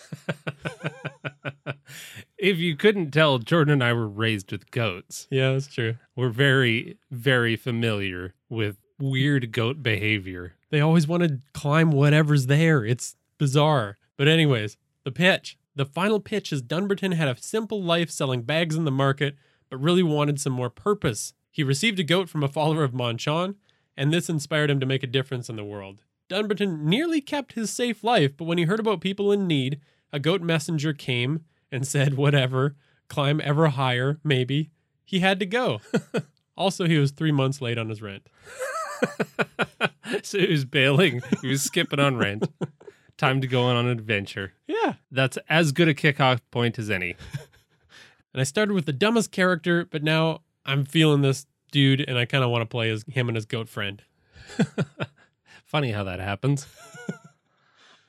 if 2.38 2.58
you 2.58 2.76
couldn't 2.76 3.10
tell, 3.10 3.38
Jordan 3.38 3.72
and 3.72 3.84
I 3.84 3.94
were 3.94 4.08
raised 4.08 4.52
with 4.52 4.70
goats. 4.70 5.28
Yeah, 5.30 5.52
that's 5.52 5.68
true. 5.68 5.96
We're 6.14 6.28
very, 6.28 6.98
very 7.10 7.56
familiar 7.56 8.34
with 8.50 8.76
weird 8.98 9.50
goat 9.50 9.82
behavior. 9.82 10.52
They 10.68 10.80
always 10.82 11.08
want 11.08 11.22
to 11.22 11.40
climb 11.54 11.90
whatever's 11.90 12.48
there. 12.48 12.84
It's 12.84 13.16
bizarre. 13.38 13.96
But, 14.18 14.28
anyways, 14.28 14.76
the 15.06 15.12
pitch. 15.12 15.56
The 15.76 15.86
final 15.86 16.18
pitch 16.18 16.52
is 16.52 16.60
Dunbarton 16.60 17.12
had 17.12 17.28
a 17.28 17.40
simple 17.40 17.80
life 17.80 18.10
selling 18.10 18.42
bags 18.42 18.74
in 18.74 18.84
the 18.84 18.90
market, 18.90 19.36
but 19.70 19.76
really 19.76 20.02
wanted 20.02 20.40
some 20.40 20.52
more 20.52 20.68
purpose. 20.68 21.32
He 21.48 21.62
received 21.62 22.00
a 22.00 22.04
goat 22.04 22.28
from 22.28 22.42
a 22.42 22.48
follower 22.48 22.82
of 22.82 22.92
Monchon, 22.92 23.54
and 23.96 24.12
this 24.12 24.28
inspired 24.28 24.68
him 24.68 24.80
to 24.80 24.86
make 24.86 25.04
a 25.04 25.06
difference 25.06 25.48
in 25.48 25.54
the 25.54 25.64
world. 25.64 26.02
Dunbarton 26.28 26.84
nearly 26.84 27.20
kept 27.20 27.52
his 27.52 27.70
safe 27.70 28.02
life, 28.02 28.32
but 28.36 28.46
when 28.46 28.58
he 28.58 28.64
heard 28.64 28.80
about 28.80 29.00
people 29.00 29.30
in 29.30 29.46
need, 29.46 29.80
a 30.12 30.18
goat 30.18 30.42
messenger 30.42 30.92
came 30.92 31.44
and 31.70 31.86
said, 31.86 32.14
Whatever, 32.14 32.74
climb 33.06 33.40
ever 33.44 33.68
higher, 33.68 34.18
maybe. 34.24 34.72
He 35.04 35.20
had 35.20 35.38
to 35.38 35.46
go. 35.46 35.80
also, 36.56 36.86
he 36.86 36.98
was 36.98 37.12
three 37.12 37.30
months 37.30 37.62
late 37.62 37.78
on 37.78 37.90
his 37.90 38.02
rent. 38.02 38.28
so 40.24 40.40
he 40.40 40.50
was 40.50 40.64
bailing, 40.64 41.22
he 41.42 41.48
was 41.48 41.62
skipping 41.62 42.00
on 42.00 42.16
rent. 42.16 42.48
Time 43.18 43.40
to 43.40 43.46
go 43.46 43.62
on 43.62 43.76
an 43.76 43.88
adventure. 43.88 44.52
Yeah. 44.66 44.94
That's 45.10 45.38
as 45.48 45.72
good 45.72 45.88
a 45.88 45.94
kickoff 45.94 46.40
point 46.50 46.78
as 46.78 46.90
any. 46.90 47.16
And 48.36 48.42
I 48.42 48.44
started 48.44 48.74
with 48.74 48.84
the 48.84 48.92
dumbest 48.92 49.32
character, 49.32 49.86
but 49.86 50.02
now 50.02 50.42
I'm 50.66 50.84
feeling 50.84 51.22
this 51.22 51.46
dude 51.72 52.04
and 52.06 52.18
I 52.18 52.26
kind 52.26 52.44
of 52.44 52.50
want 52.50 52.60
to 52.60 52.66
play 52.66 52.90
as 52.90 53.02
him 53.08 53.30
and 53.30 53.34
his 53.34 53.46
goat 53.46 53.66
friend. 53.66 54.02
Funny 55.64 55.92
how 55.92 56.04
that 56.04 56.20
happens. 56.20 56.66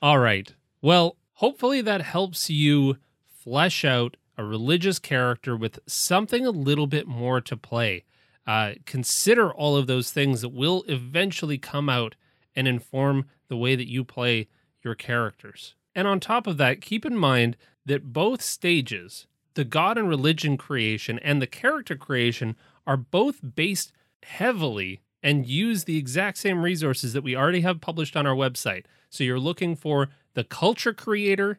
All 0.02 0.18
right. 0.18 0.52
Well, 0.82 1.16
hopefully 1.32 1.80
that 1.80 2.02
helps 2.02 2.50
you 2.50 2.98
flesh 3.26 3.86
out 3.86 4.18
a 4.36 4.44
religious 4.44 4.98
character 4.98 5.56
with 5.56 5.78
something 5.86 6.44
a 6.44 6.50
little 6.50 6.86
bit 6.86 7.08
more 7.08 7.40
to 7.40 7.56
play. 7.56 8.04
Uh, 8.46 8.72
consider 8.84 9.50
all 9.50 9.76
of 9.78 9.86
those 9.86 10.12
things 10.12 10.42
that 10.42 10.50
will 10.50 10.84
eventually 10.88 11.56
come 11.56 11.88
out 11.88 12.16
and 12.54 12.68
inform 12.68 13.24
the 13.48 13.56
way 13.56 13.74
that 13.74 13.88
you 13.88 14.04
play 14.04 14.46
your 14.82 14.94
characters. 14.94 15.74
And 15.94 16.06
on 16.06 16.20
top 16.20 16.46
of 16.46 16.56
that, 16.58 16.80
keep 16.80 17.04
in 17.04 17.16
mind 17.16 17.56
that 17.84 18.12
both 18.12 18.42
stages, 18.42 19.26
the 19.54 19.64
God 19.64 19.98
and 19.98 20.08
religion 20.08 20.56
creation 20.56 21.18
and 21.20 21.42
the 21.42 21.46
character 21.46 21.96
creation, 21.96 22.56
are 22.86 22.96
both 22.96 23.40
based 23.54 23.92
heavily 24.22 25.00
and 25.22 25.46
use 25.46 25.84
the 25.84 25.96
exact 25.96 26.38
same 26.38 26.62
resources 26.62 27.12
that 27.12 27.24
we 27.24 27.36
already 27.36 27.62
have 27.62 27.80
published 27.80 28.16
on 28.16 28.26
our 28.26 28.34
website. 28.34 28.84
So 29.10 29.24
you're 29.24 29.40
looking 29.40 29.74
for 29.74 30.08
the 30.34 30.44
culture 30.44 30.92
creator 30.92 31.58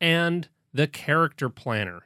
and 0.00 0.48
the 0.72 0.86
character 0.86 1.48
planner. 1.48 2.02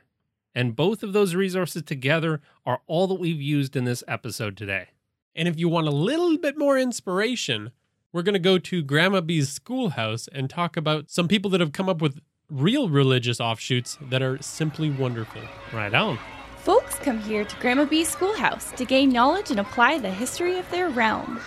And 0.55 0.77
both 0.77 1.03
of 1.03 1.12
those 1.12 1.35
resources 1.35 1.83
together 1.83 2.41
are 2.65 2.81
all 2.87 3.07
that 3.09 3.21
we've 3.21 3.43
used 3.43 3.77
in 3.77 3.85
this 3.85 4.05
episode 4.07 4.57
today. 4.57 4.89
And 5.35 5.49
if 5.49 5.59
you 5.59 5.69
want 5.69 5.89
a 5.89 5.93
little 5.93 6.39
bit 6.39 6.57
more 6.57 6.79
inspiration, 6.79 7.73
we're 8.15 8.23
going 8.23 8.33
to 8.35 8.39
go 8.39 8.59
to 8.59 8.81
Grandma 8.81 9.21
B's 9.21 9.51
schoolhouse 9.51 10.29
and 10.29 10.49
talk 10.49 10.77
about 10.77 11.11
some 11.11 11.27
people 11.27 11.51
that 11.51 11.61
have 11.61 11.73
come 11.73 11.89
up 11.89 12.01
with 12.01 12.21
real 12.49 12.89
religious 12.89 13.41
offshoots 13.41 13.99
that 14.01 14.23
are 14.23 14.41
simply 14.41 14.89
wonderful. 14.89 15.43
Right 15.73 15.93
on. 15.93 16.21
Folks 16.59 16.95
come 16.95 17.19
here 17.19 17.45
to 17.45 17.57
Grandma 17.57 17.85
B's 17.87 18.09
schoolhouse 18.09 18.71
to 18.73 18.85
gain 18.85 19.11
knowledge 19.11 19.51
and 19.51 19.59
apply 19.59 19.99
the 19.99 20.11
history 20.11 20.59
of 20.59 20.71
their 20.71 20.89
realm. 20.91 21.41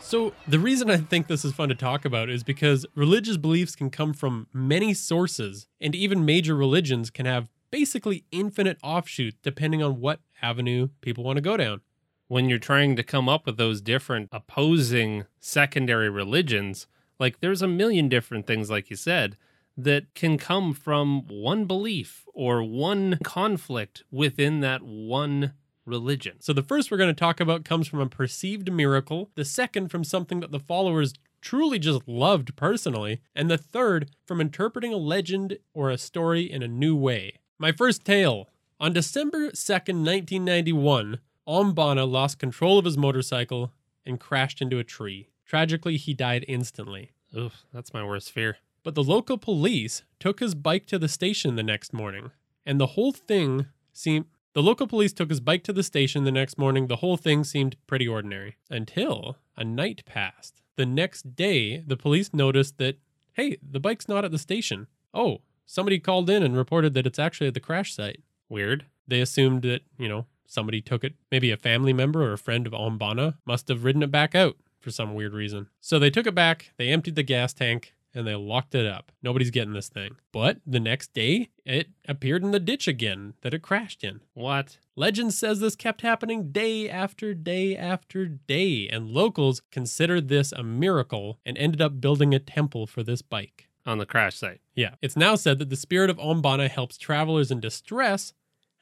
So, 0.00 0.32
the 0.48 0.58
reason 0.58 0.90
I 0.90 0.96
think 0.96 1.26
this 1.26 1.44
is 1.44 1.52
fun 1.52 1.68
to 1.68 1.74
talk 1.74 2.06
about 2.06 2.30
is 2.30 2.42
because 2.42 2.86
religious 2.94 3.36
beliefs 3.36 3.76
can 3.76 3.90
come 3.90 4.12
from 4.12 4.46
many 4.52 4.92
sources, 4.94 5.66
and 5.80 5.94
even 5.94 6.24
major 6.24 6.54
religions 6.54 7.10
can 7.10 7.24
have 7.24 7.48
basically 7.70 8.24
infinite 8.30 8.78
offshoots 8.82 9.38
depending 9.42 9.82
on 9.82 10.00
what 10.00 10.20
avenue 10.42 10.88
people 11.00 11.24
want 11.24 11.36
to 11.36 11.42
go 11.42 11.56
down. 11.56 11.80
When 12.28 12.48
you're 12.48 12.58
trying 12.58 12.96
to 12.96 13.02
come 13.02 13.28
up 13.28 13.46
with 13.46 13.56
those 13.56 13.80
different 13.80 14.28
opposing 14.32 15.26
secondary 15.38 16.08
religions, 16.08 16.86
like 17.18 17.40
there's 17.40 17.62
a 17.62 17.68
million 17.68 18.08
different 18.08 18.46
things, 18.46 18.70
like 18.70 18.90
you 18.90 18.96
said, 18.96 19.36
that 19.76 20.14
can 20.14 20.38
come 20.38 20.74
from 20.74 21.26
one 21.28 21.64
belief 21.64 22.26
or 22.34 22.62
one 22.62 23.18
conflict 23.22 24.02
within 24.10 24.60
that 24.60 24.82
one 24.82 25.52
religion. 25.84 26.36
So, 26.40 26.52
the 26.52 26.62
first 26.62 26.90
we're 26.90 26.96
going 26.96 27.14
to 27.14 27.18
talk 27.18 27.40
about 27.40 27.64
comes 27.64 27.88
from 27.88 28.00
a 28.00 28.08
perceived 28.08 28.72
miracle, 28.72 29.30
the 29.34 29.44
second 29.44 29.88
from 29.88 30.04
something 30.04 30.40
that 30.40 30.52
the 30.52 30.60
followers 30.60 31.14
truly 31.40 31.78
just 31.78 32.06
loved 32.06 32.54
personally, 32.56 33.20
and 33.34 33.50
the 33.50 33.58
third 33.58 34.10
from 34.26 34.40
interpreting 34.40 34.92
a 34.92 34.96
legend 34.96 35.58
or 35.74 35.90
a 35.90 35.98
story 35.98 36.50
in 36.50 36.62
a 36.62 36.68
new 36.68 36.96
way. 36.96 37.40
My 37.58 37.72
first 37.72 38.04
tale. 38.04 38.48
On 38.82 38.92
December 38.92 39.52
2nd, 39.52 40.02
1991, 40.04 41.20
Om 41.46 41.72
Banna 41.72 42.04
lost 42.04 42.40
control 42.40 42.80
of 42.80 42.84
his 42.84 42.98
motorcycle 42.98 43.72
and 44.04 44.18
crashed 44.18 44.60
into 44.60 44.80
a 44.80 44.84
tree. 44.84 45.28
Tragically, 45.46 45.96
he 45.96 46.14
died 46.14 46.44
instantly. 46.48 47.12
Oof, 47.38 47.64
that's 47.72 47.94
my 47.94 48.02
worst 48.02 48.32
fear. 48.32 48.56
But 48.82 48.96
the 48.96 49.04
local 49.04 49.38
police 49.38 50.02
took 50.18 50.40
his 50.40 50.56
bike 50.56 50.86
to 50.86 50.98
the 50.98 51.06
station 51.06 51.54
the 51.54 51.62
next 51.62 51.92
morning, 51.92 52.32
and 52.66 52.80
the 52.80 52.98
whole 52.98 53.12
thing 53.12 53.66
seemed. 53.92 54.24
The 54.52 54.64
local 54.64 54.88
police 54.88 55.12
took 55.12 55.30
his 55.30 55.38
bike 55.38 55.62
to 55.62 55.72
the 55.72 55.84
station 55.84 56.24
the 56.24 56.32
next 56.32 56.58
morning. 56.58 56.88
The 56.88 56.96
whole 56.96 57.16
thing 57.16 57.44
seemed 57.44 57.76
pretty 57.86 58.08
ordinary 58.08 58.56
until 58.68 59.36
a 59.56 59.62
night 59.62 60.02
passed. 60.06 60.60
The 60.74 60.86
next 60.86 61.36
day, 61.36 61.84
the 61.86 61.96
police 61.96 62.34
noticed 62.34 62.78
that, 62.78 62.98
hey, 63.34 63.58
the 63.62 63.78
bike's 63.78 64.08
not 64.08 64.24
at 64.24 64.32
the 64.32 64.38
station. 64.38 64.88
Oh, 65.14 65.42
somebody 65.66 66.00
called 66.00 66.28
in 66.28 66.42
and 66.42 66.56
reported 66.56 66.94
that 66.94 67.06
it's 67.06 67.20
actually 67.20 67.46
at 67.46 67.54
the 67.54 67.60
crash 67.60 67.94
site. 67.94 68.24
Weird. 68.52 68.84
They 69.08 69.22
assumed 69.22 69.62
that, 69.62 69.80
you 69.98 70.08
know, 70.08 70.26
somebody 70.46 70.82
took 70.82 71.02
it. 71.02 71.14
Maybe 71.30 71.50
a 71.50 71.56
family 71.56 71.94
member 71.94 72.22
or 72.22 72.34
a 72.34 72.38
friend 72.38 72.66
of 72.66 72.74
Om 72.74 72.98
Banna 72.98 73.36
must 73.46 73.68
have 73.68 73.82
ridden 73.82 74.02
it 74.02 74.10
back 74.10 74.34
out 74.34 74.56
for 74.78 74.90
some 74.90 75.14
weird 75.14 75.32
reason. 75.32 75.68
So 75.80 75.98
they 75.98 76.10
took 76.10 76.26
it 76.26 76.34
back, 76.34 76.72
they 76.76 76.88
emptied 76.88 77.14
the 77.14 77.22
gas 77.22 77.54
tank, 77.54 77.94
and 78.14 78.26
they 78.26 78.34
locked 78.34 78.74
it 78.74 78.86
up. 78.86 79.10
Nobody's 79.22 79.50
getting 79.50 79.72
this 79.72 79.88
thing. 79.88 80.16
But 80.32 80.58
the 80.66 80.80
next 80.80 81.14
day, 81.14 81.48
it 81.64 81.88
appeared 82.06 82.42
in 82.42 82.50
the 82.50 82.60
ditch 82.60 82.86
again 82.86 83.32
that 83.40 83.54
it 83.54 83.62
crashed 83.62 84.04
in. 84.04 84.20
What? 84.34 84.76
Legend 84.96 85.32
says 85.32 85.60
this 85.60 85.74
kept 85.74 86.02
happening 86.02 86.52
day 86.52 86.90
after 86.90 87.32
day 87.32 87.74
after 87.74 88.26
day, 88.26 88.86
and 88.86 89.08
locals 89.08 89.62
considered 89.70 90.28
this 90.28 90.52
a 90.52 90.62
miracle 90.62 91.38
and 91.46 91.56
ended 91.56 91.80
up 91.80 92.02
building 92.02 92.34
a 92.34 92.38
temple 92.38 92.86
for 92.86 93.02
this 93.02 93.22
bike. 93.22 93.68
On 93.86 93.98
the 93.98 94.06
crash 94.06 94.36
site. 94.36 94.60
Yeah, 94.74 94.94
it's 95.00 95.16
now 95.16 95.34
said 95.34 95.58
that 95.58 95.70
the 95.70 95.76
spirit 95.76 96.10
of 96.10 96.20
Om 96.20 96.40
Banna 96.42 96.68
helps 96.68 96.96
travelers 96.96 97.50
in 97.50 97.58
distress, 97.58 98.32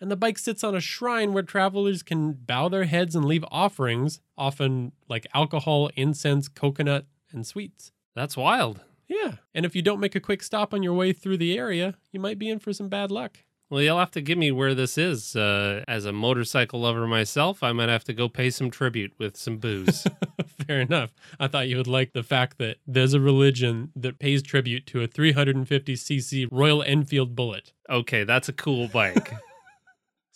and 0.01 0.11
the 0.11 0.17
bike 0.17 0.39
sits 0.39 0.65
on 0.65 0.75
a 0.75 0.81
shrine 0.81 1.33
where 1.33 1.43
travelers 1.43 2.03
can 2.03 2.33
bow 2.33 2.69
their 2.69 2.85
heads 2.85 3.15
and 3.15 3.25
leave 3.25 3.45
offerings, 3.51 4.21
often 4.39 4.93
like 5.09 5.27
alcohol, 5.35 5.91
incense, 5.97 6.49
coconut, 6.49 7.07
and 7.33 7.47
sweets. 7.47 7.93
That's 8.15 8.37
wild. 8.37 8.81
Yeah, 9.09 9.35
and 9.55 9.67
if 9.67 9.75
you 9.75 9.83
don't 9.83 10.01
make 10.01 10.15
a 10.15 10.21
quick 10.21 10.43
stop 10.43 10.73
on 10.73 10.83
your 10.83 10.95
way 10.95 11.13
through 11.13 11.39
the 11.39 11.59
area, 11.59 11.97
you 12.13 12.21
might 12.21 12.39
be 12.39 12.49
in 12.49 12.61
for 12.61 12.73
some 12.73 12.89
bad 12.89 13.11
luck. 13.11 13.39
Well, 13.69 13.83
you'll 13.83 13.99
have 14.01 14.11
to 14.13 14.21
give 14.21 14.37
me 14.37 14.51
where 14.51 14.75
this 14.75 14.99
is. 14.99 15.37
Uh, 15.37 15.85
as 15.87 16.05
a 16.05 16.13
motorcycle 16.13 16.81
lover 16.81 17.07
myself, 17.07 17.63
I 17.63 17.71
might 17.71 17.89
have 17.89 18.03
to 18.05 18.13
go 18.13 18.29
pay 18.29 18.51
some 18.51 18.69
tribute 18.69 19.13
with 19.17 19.37
some 19.37 19.59
booze. 19.59 20.07
Fair 20.67 20.81
enough. 20.81 21.13
I 21.39 21.47
thought 21.47 21.69
you 21.69 21.77
would 21.77 21.87
like 21.87 22.13
the 22.13 22.25
fact 22.25 22.59
that 22.59 22.79
there's 22.85 23.15
a 23.15 23.21
religion 23.21 23.93
that 23.95 24.19
pays 24.19 24.43
tribute 24.43 24.87
to 24.89 25.03
a 25.03 25.09
350cc 25.09 26.49
Royal 26.51 26.83
Enfield 26.83 27.37
Bullet. 27.37 27.73
okay, 27.89 28.25
that's 28.25 28.49
a 28.49 28.53
cool 28.53 28.89
bike. 28.89 29.33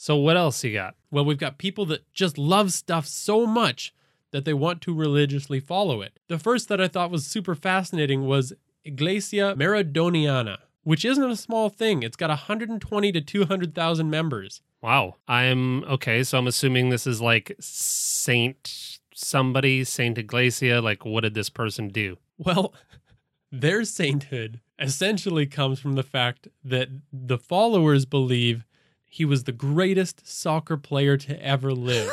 so, 0.05 0.17
what 0.17 0.37
else 0.37 0.63
you 0.63 0.71
got? 0.71 0.97
Well, 1.11 1.25
we've 1.25 1.39
got 1.39 1.57
people 1.57 1.87
that 1.87 2.13
just 2.13 2.37
love 2.37 2.75
stuff 2.75 3.07
so 3.07 3.47
much 3.47 3.95
that 4.33 4.45
they 4.45 4.53
want 4.53 4.83
to 4.83 4.93
religiously 4.93 5.61
follow 5.61 6.03
it. 6.03 6.21
The 6.29 6.39
first 6.39 6.69
that 6.69 6.79
I 6.79 6.89
thought 6.89 7.11
was 7.11 7.27
super 7.27 7.55
fascinating 7.55 8.27
was 8.27 8.53
Iglesia 8.85 9.55
Maradoniana, 9.57 10.59
which 10.83 11.07
isn't 11.07 11.31
a 11.31 11.37
small 11.37 11.71
thing. 11.71 12.03
It's 12.03 12.19
got 12.19 12.29
120 12.29 13.13
to 13.13 13.21
200,000 13.23 14.11
members. 14.11 14.61
Wow. 14.83 15.15
I'm 15.27 15.85
okay. 15.85 16.23
So, 16.23 16.37
I'm 16.37 16.49
assuming 16.49 16.91
this 16.91 17.07
is 17.07 17.23
like 17.23 17.57
Saint 17.59 18.99
somebody, 19.15 19.85
Saint 19.85 20.19
Iglesia. 20.19 20.83
Like, 20.83 21.07
what 21.07 21.23
did 21.23 21.33
this 21.33 21.49
person 21.49 21.89
do? 21.89 22.19
Well, 22.37 22.75
their 23.51 23.85
sainthood 23.85 24.61
essentially 24.79 25.47
comes 25.47 25.81
from 25.81 25.95
the 25.95 26.03
fact 26.03 26.49
that 26.63 26.91
the 27.11 27.39
followers 27.39 28.05
believe 28.05 28.67
he 29.15 29.25
was 29.25 29.45
the 29.45 29.53
greatest 29.53 30.27
soccer 30.27 30.77
player 30.77 31.17
to 31.17 31.41
ever 31.41 31.73
live. 31.73 32.11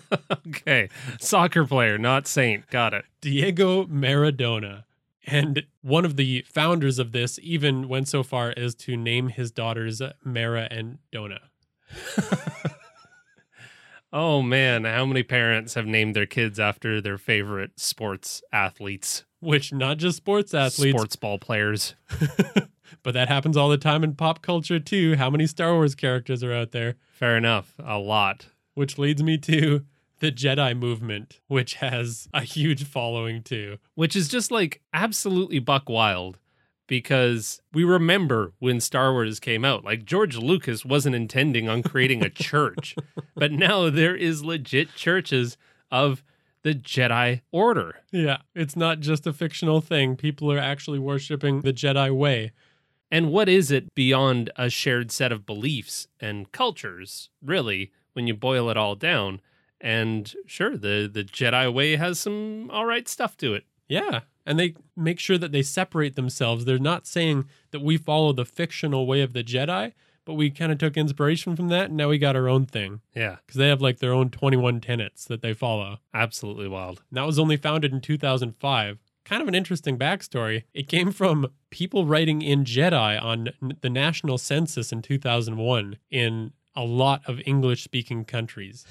okay. 0.48 0.90
Soccer 1.18 1.64
player, 1.64 1.96
not 1.96 2.26
saint. 2.26 2.68
Got 2.68 2.92
it. 2.92 3.06
Diego 3.22 3.86
Maradona. 3.86 4.84
And 5.26 5.62
one 5.80 6.04
of 6.04 6.16
the 6.16 6.42
founders 6.42 6.98
of 6.98 7.12
this 7.12 7.38
even 7.42 7.88
went 7.88 8.06
so 8.06 8.22
far 8.22 8.52
as 8.54 8.74
to 8.74 8.98
name 8.98 9.28
his 9.28 9.50
daughters 9.50 10.02
Mara 10.24 10.68
and 10.70 10.98
Dona. 11.10 11.40
Oh 14.14 14.42
man, 14.42 14.84
how 14.84 15.06
many 15.06 15.22
parents 15.22 15.72
have 15.72 15.86
named 15.86 16.14
their 16.14 16.26
kids 16.26 16.60
after 16.60 17.00
their 17.00 17.16
favorite 17.16 17.80
sports 17.80 18.42
athletes, 18.52 19.24
Which 19.40 19.72
not 19.72 19.96
just 19.96 20.18
sports 20.18 20.52
athletes, 20.52 20.94
sports 20.94 21.16
ball 21.16 21.38
players? 21.38 21.94
but 23.02 23.14
that 23.14 23.28
happens 23.28 23.56
all 23.56 23.68
the 23.68 23.78
time 23.78 24.04
in 24.04 24.14
pop 24.14 24.42
culture 24.42 24.78
too. 24.78 25.16
How 25.16 25.30
many 25.30 25.46
Star 25.46 25.74
Wars 25.74 25.94
characters 25.94 26.42
are 26.42 26.52
out 26.52 26.72
there? 26.72 26.96
Fair 27.12 27.36
enough, 27.36 27.74
a 27.82 27.98
lot. 27.98 28.46
Which 28.74 28.98
leads 28.98 29.22
me 29.22 29.38
to 29.38 29.84
the 30.20 30.32
Jedi 30.32 30.78
movement, 30.78 31.40
which 31.48 31.74
has 31.74 32.28
a 32.32 32.42
huge 32.42 32.84
following 32.84 33.42
too. 33.42 33.78
Which 33.94 34.16
is 34.16 34.28
just 34.28 34.50
like 34.50 34.80
absolutely 34.94 35.58
buck 35.58 35.88
wild 35.88 36.38
because 36.86 37.60
we 37.72 37.84
remember 37.84 38.52
when 38.58 38.80
Star 38.80 39.12
Wars 39.12 39.40
came 39.40 39.64
out. 39.64 39.84
Like 39.84 40.04
George 40.04 40.36
Lucas 40.36 40.84
wasn't 40.84 41.14
intending 41.14 41.68
on 41.68 41.82
creating 41.82 42.22
a 42.22 42.30
church, 42.30 42.94
but 43.34 43.50
now 43.50 43.90
there 43.90 44.14
is 44.14 44.44
legit 44.44 44.94
churches 44.94 45.56
of 45.90 46.22
the 46.62 46.74
Jedi 46.74 47.40
Order. 47.50 47.96
Yeah, 48.10 48.38
it's 48.54 48.76
not 48.76 49.00
just 49.00 49.26
a 49.26 49.32
fictional 49.32 49.80
thing. 49.80 50.16
People 50.16 50.52
are 50.52 50.58
actually 50.58 50.98
worshiping 50.98 51.62
the 51.62 51.72
Jedi 51.72 52.14
way. 52.14 52.52
And 53.12 53.30
what 53.30 53.48
is 53.48 53.70
it 53.70 53.94
beyond 53.94 54.50
a 54.56 54.70
shared 54.70 55.12
set 55.12 55.30
of 55.32 55.44
beliefs 55.46 56.08
and 56.18 56.50
cultures, 56.50 57.28
really, 57.42 57.92
when 58.14 58.26
you 58.26 58.34
boil 58.34 58.70
it 58.70 58.76
all 58.78 58.94
down? 58.96 59.40
And 59.80 60.32
sure, 60.46 60.76
the, 60.78 61.10
the 61.12 61.22
Jedi 61.22 61.72
way 61.72 61.96
has 61.96 62.18
some 62.18 62.70
all 62.72 62.86
right 62.86 63.06
stuff 63.06 63.36
to 63.36 63.52
it. 63.54 63.64
Yeah. 63.86 64.20
And 64.46 64.58
they 64.58 64.74
make 64.96 65.18
sure 65.20 65.36
that 65.38 65.52
they 65.52 65.62
separate 65.62 66.16
themselves. 66.16 66.64
They're 66.64 66.78
not 66.78 67.06
saying 67.06 67.44
that 67.70 67.82
we 67.82 67.96
follow 67.98 68.32
the 68.32 68.46
fictional 68.46 69.06
way 69.06 69.20
of 69.20 69.34
the 69.34 69.44
Jedi, 69.44 69.92
but 70.24 70.34
we 70.34 70.50
kind 70.50 70.72
of 70.72 70.78
took 70.78 70.96
inspiration 70.96 71.54
from 71.54 71.68
that 71.68 71.86
and 71.86 71.96
now 71.96 72.08
we 72.08 72.16
got 72.16 72.34
our 72.36 72.48
own 72.48 72.64
thing. 72.64 73.00
Yeah, 73.14 73.36
Because 73.44 73.58
they 73.58 73.68
have 73.68 73.82
like 73.82 73.98
their 73.98 74.12
own 74.14 74.30
21 74.30 74.80
tenets 74.80 75.24
that 75.26 75.42
they 75.42 75.52
follow. 75.52 75.98
absolutely 76.14 76.68
wild. 76.68 77.02
And 77.10 77.18
that 77.18 77.26
was 77.26 77.38
only 77.38 77.56
founded 77.56 77.92
in 77.92 78.00
2005. 78.00 78.98
Kind 79.24 79.42
of 79.42 79.48
an 79.48 79.54
interesting 79.54 79.98
backstory. 79.98 80.64
It 80.74 80.88
came 80.88 81.12
from 81.12 81.52
people 81.70 82.06
writing 82.06 82.42
in 82.42 82.64
Jedi 82.64 83.22
on 83.22 83.50
the 83.80 83.90
national 83.90 84.38
census 84.38 84.92
in 84.92 85.02
2001 85.02 85.96
in 86.10 86.52
a 86.74 86.84
lot 86.84 87.22
of 87.26 87.40
English 87.46 87.84
speaking 87.84 88.24
countries. 88.24 88.84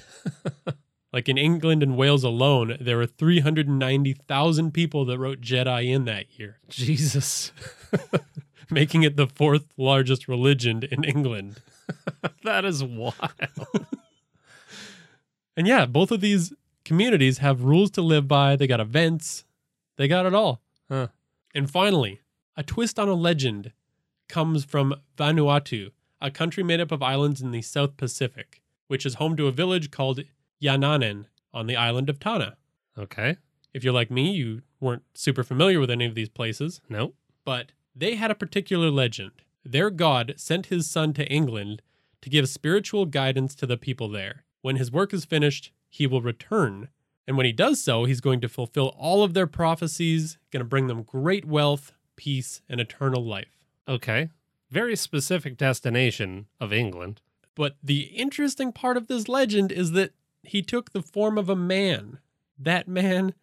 like 1.12 1.28
in 1.28 1.36
England 1.36 1.82
and 1.82 1.96
Wales 1.96 2.24
alone, 2.24 2.76
there 2.80 2.96
were 2.96 3.06
390,000 3.06 4.72
people 4.72 5.04
that 5.04 5.18
wrote 5.18 5.40
Jedi 5.40 5.92
in 5.92 6.06
that 6.06 6.38
year, 6.38 6.58
Jesus. 6.68 7.52
making 8.70 9.02
it 9.02 9.16
the 9.16 9.26
fourth 9.26 9.66
largest 9.76 10.26
religion 10.26 10.82
in 10.90 11.04
England. 11.04 11.60
that 12.44 12.64
is 12.64 12.82
wild. 12.82 13.14
And 15.56 15.66
yeah, 15.66 15.86
both 15.86 16.10
of 16.10 16.20
these 16.20 16.52
communities 16.84 17.38
have 17.38 17.62
rules 17.62 17.90
to 17.92 18.02
live 18.02 18.26
by. 18.26 18.56
They 18.56 18.66
got 18.66 18.80
events, 18.80 19.44
they 19.96 20.08
got 20.08 20.26
it 20.26 20.34
all. 20.34 20.60
Huh. 20.88 21.08
And 21.54 21.70
finally, 21.70 22.20
a 22.56 22.62
twist 22.62 22.98
on 22.98 23.08
a 23.08 23.14
legend 23.14 23.72
comes 24.28 24.64
from 24.64 24.94
Vanuatu, 25.16 25.90
a 26.20 26.30
country 26.30 26.62
made 26.62 26.80
up 26.80 26.92
of 26.92 27.02
islands 27.02 27.40
in 27.42 27.50
the 27.50 27.62
South 27.62 27.96
Pacific, 27.96 28.62
which 28.88 29.04
is 29.04 29.14
home 29.14 29.36
to 29.36 29.46
a 29.48 29.52
village 29.52 29.90
called 29.90 30.20
Yaohnanen 30.62 31.26
on 31.52 31.66
the 31.66 31.76
island 31.76 32.08
of 32.08 32.18
Tanna. 32.18 32.56
Okay. 32.98 33.36
If 33.74 33.84
you're 33.84 33.92
like 33.92 34.10
me, 34.10 34.32
you 34.32 34.62
weren't 34.80 35.02
super 35.14 35.42
familiar 35.42 35.80
with 35.80 35.90
any 35.90 36.06
of 36.06 36.14
these 36.14 36.28
places, 36.28 36.80
Nope. 36.88 37.14
but 37.44 37.72
they 37.94 38.14
had 38.16 38.30
a 38.30 38.34
particular 38.34 38.90
legend. 38.90 39.32
Their 39.64 39.90
god 39.90 40.34
sent 40.36 40.66
his 40.66 40.90
son 40.90 41.12
to 41.14 41.26
England 41.30 41.82
to 42.20 42.30
give 42.30 42.48
spiritual 42.48 43.06
guidance 43.06 43.54
to 43.56 43.66
the 43.66 43.76
people 43.76 44.08
there. 44.08 44.44
When 44.60 44.76
his 44.76 44.90
work 44.92 45.12
is 45.12 45.24
finished, 45.24 45.72
he 45.88 46.06
will 46.06 46.22
return, 46.22 46.88
And 47.26 47.36
when 47.36 47.46
he 47.46 47.52
does 47.52 47.82
so, 47.82 48.04
he's 48.04 48.20
going 48.20 48.40
to 48.40 48.48
fulfill 48.48 48.94
all 48.98 49.22
of 49.22 49.34
their 49.34 49.46
prophecies, 49.46 50.38
going 50.50 50.60
to 50.60 50.68
bring 50.68 50.88
them 50.88 51.02
great 51.02 51.44
wealth, 51.44 51.92
peace, 52.16 52.62
and 52.68 52.80
eternal 52.80 53.24
life. 53.24 53.66
Okay. 53.86 54.30
Very 54.70 54.96
specific 54.96 55.56
destination 55.56 56.46
of 56.60 56.72
England. 56.72 57.20
But 57.54 57.76
the 57.82 58.02
interesting 58.02 58.72
part 58.72 58.96
of 58.96 59.06
this 59.06 59.28
legend 59.28 59.70
is 59.70 59.92
that 59.92 60.14
he 60.42 60.62
took 60.62 60.92
the 60.92 61.02
form 61.02 61.38
of 61.38 61.48
a 61.48 61.56
man. 61.56 62.18
That 62.58 62.88
man 62.88 63.34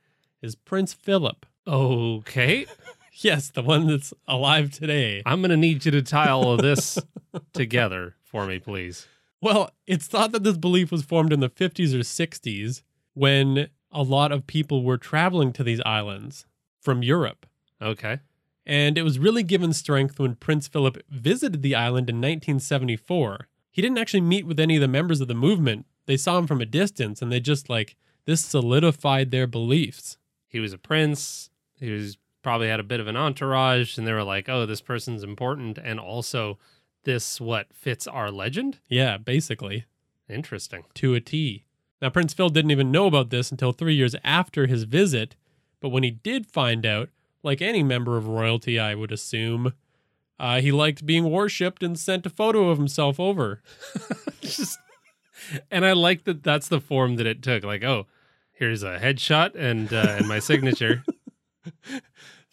is 0.42 0.56
Prince 0.56 0.94
Philip. 0.94 1.46
Okay. 1.68 2.66
Yes, 3.22 3.50
the 3.50 3.62
one 3.62 3.88
that's 3.88 4.14
alive 4.30 4.72
today. 4.72 5.22
I'm 5.26 5.42
going 5.42 5.50
to 5.50 5.58
need 5.58 5.84
you 5.84 5.92
to 5.92 6.02
tie 6.02 6.30
all 6.30 6.54
of 6.54 6.62
this 6.62 6.98
together 7.54 8.16
for 8.24 8.46
me, 8.46 8.60
please. 8.60 9.08
Well, 9.42 9.72
it's 9.86 10.08
thought 10.08 10.32
that 10.32 10.44
this 10.44 10.58
belief 10.58 10.90
was 10.90 11.04
formed 11.04 11.34
in 11.34 11.42
the 11.42 11.50
50s 11.50 11.94
or 11.94 12.00
60s 12.00 12.84
when 13.14 13.70
a 13.92 14.04
lot 14.04 14.32
of 14.32 14.48
people 14.48 14.84
were 14.84 14.98
traveling 14.98 15.52
to 15.54 15.64
these 15.64 15.82
islands 15.86 16.46
from 16.82 17.04
Europe. 17.04 17.46
Okay. 17.82 18.20
And 18.66 18.98
it 18.98 19.04
was 19.04 19.18
really 19.18 19.44
given 19.44 19.74
strength 19.74 20.20
when 20.20 20.36
Prince 20.36 20.68
Philip 20.68 20.98
visited 21.10 21.62
the 21.64 21.76
island 21.76 22.10
in 22.10 22.18
1974. 22.18 23.48
He 23.72 23.82
didn't 23.82 23.98
actually 23.98 24.22
meet 24.22 24.46
with 24.46 24.60
any 24.60 24.76
of 24.76 24.82
the 24.82 24.88
members 24.88 25.22
of 25.22 25.28
the 25.28 25.34
movement. 25.34 25.86
They 26.06 26.18
saw 26.18 26.38
him 26.38 26.48
from 26.48 26.62
a 26.62 26.66
distance 26.66 27.22
and 27.22 27.32
they 27.32 27.40
just 27.40 27.70
like, 27.70 27.96
this 28.26 28.46
solidified 28.46 29.32
their 29.32 29.48
beliefs. 29.48 30.18
He 30.48 30.60
was 30.60 30.74
a 30.74 30.78
prince. 30.78 31.50
He 31.80 31.90
was 31.92 32.18
probably 32.44 32.68
had 32.68 32.80
a 32.80 32.84
bit 32.84 33.00
of 33.00 33.08
an 33.08 33.18
entourage 33.18 33.98
and 33.98 34.06
they 34.06 34.14
were 34.14 34.24
like, 34.24 34.48
"Oh, 34.48 34.66
this 34.66 34.82
person's 34.82 35.24
important 35.24 35.78
and 35.78 36.00
also 36.00 36.60
this 37.06 37.42
what 37.42 37.74
fits 37.74 38.08
our 38.08 38.30
legend?" 38.32 38.80
Yeah, 38.88 39.18
basically, 39.18 39.86
Interesting. 40.28 40.84
to 40.96 41.16
a 41.16 41.22
T. 41.22 41.66
Now, 42.02 42.10
Prince 42.10 42.34
Phil 42.34 42.50
didn't 42.50 42.72
even 42.72 42.92
know 42.92 43.08
about 43.08 43.30
this 43.30 43.52
until 43.52 43.72
three 43.72 43.96
years 43.96 44.16
after 44.24 44.68
his 44.68 44.84
visit, 44.84 45.36
but 45.82 45.90
when 45.90 46.04
he 46.04 46.12
did 46.12 46.48
find 46.48 46.86
out, 46.86 47.10
like 47.44 47.62
any 47.62 47.84
member 47.84 48.18
of 48.18 48.28
royalty, 48.28 48.80
I 48.80 48.96
would 48.96 49.12
assume, 49.12 49.74
uh, 50.40 50.62
he 50.62 50.72
liked 50.72 51.06
being 51.06 51.30
worshipped 51.30 51.84
and 51.84 51.98
sent 52.00 52.26
a 52.26 52.30
photo 52.30 52.70
of 52.70 52.78
himself 52.78 53.20
over. 53.20 53.62
Just 54.42 54.80
and 55.72 55.86
I 55.86 55.94
like 55.94 56.26
that 56.26 56.44
that's 56.44 56.68
the 56.68 56.82
form 56.82 57.16
that 57.16 57.28
it 57.28 57.42
took. 57.42 57.64
Like, 57.64 57.84
oh, 57.84 58.08
here's 58.52 58.84
a 58.84 59.00
headshot 59.00 59.56
and 59.56 59.92
uh, 59.94 60.16
and 60.18 60.28
my 60.28 60.40
signature. 60.40 61.04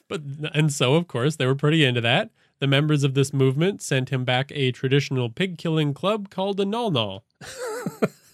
But 0.08 0.22
and 0.54 0.72
so, 0.72 0.94
of 0.94 1.08
course, 1.08 1.36
they 1.36 1.46
were 1.46 1.54
pretty 1.54 1.84
into 1.84 2.00
that. 2.00 2.30
The 2.58 2.66
members 2.66 3.02
of 3.04 3.14
this 3.14 3.32
movement 3.32 3.82
sent 3.82 4.10
him 4.10 4.24
back 4.24 4.50
a 4.54 4.72
traditional 4.72 5.28
pig 5.28 5.58
killing 5.58 5.92
club 5.94 6.30
called 6.30 6.60
a 6.60 6.64
Null 6.64 6.90
Null. 6.90 7.24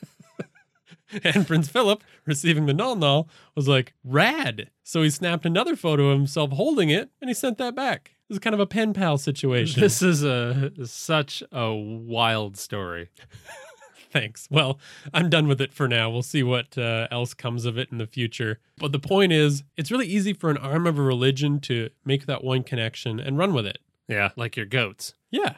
and 1.24 1.46
Prince 1.46 1.68
Philip, 1.68 2.02
receiving 2.26 2.66
the 2.66 2.74
Null 2.74 2.96
Null, 2.96 3.28
was 3.54 3.68
like, 3.68 3.94
rad. 4.04 4.70
So 4.82 5.02
he 5.02 5.10
snapped 5.10 5.46
another 5.46 5.76
photo 5.76 6.10
of 6.10 6.18
himself 6.18 6.52
holding 6.52 6.90
it 6.90 7.10
and 7.20 7.28
he 7.28 7.34
sent 7.34 7.58
that 7.58 7.74
back. 7.74 8.12
It 8.28 8.32
was 8.32 8.38
kind 8.38 8.54
of 8.54 8.60
a 8.60 8.66
pen 8.66 8.94
pal 8.94 9.18
situation. 9.18 9.80
this 9.80 10.02
is 10.02 10.22
a 10.22 10.72
such 10.86 11.42
a 11.52 11.72
wild 11.74 12.56
story. 12.56 13.10
Thanks. 14.10 14.46
Well, 14.50 14.78
I'm 15.14 15.30
done 15.30 15.48
with 15.48 15.60
it 15.60 15.72
for 15.72 15.88
now. 15.88 16.10
We'll 16.10 16.22
see 16.22 16.42
what 16.42 16.76
uh, 16.76 17.08
else 17.10 17.32
comes 17.32 17.64
of 17.64 17.78
it 17.78 17.88
in 17.90 17.96
the 17.96 18.06
future. 18.06 18.58
But 18.76 18.92
the 18.92 18.98
point 18.98 19.32
is, 19.32 19.64
it's 19.78 19.90
really 19.90 20.06
easy 20.06 20.34
for 20.34 20.50
an 20.50 20.58
arm 20.58 20.86
of 20.86 20.98
a 20.98 21.02
religion 21.02 21.60
to 21.60 21.88
make 22.04 22.26
that 22.26 22.44
one 22.44 22.62
connection 22.62 23.18
and 23.18 23.38
run 23.38 23.54
with 23.54 23.66
it. 23.66 23.78
Yeah, 24.08 24.30
like 24.36 24.56
your 24.56 24.66
goats. 24.66 25.14
Yeah. 25.30 25.56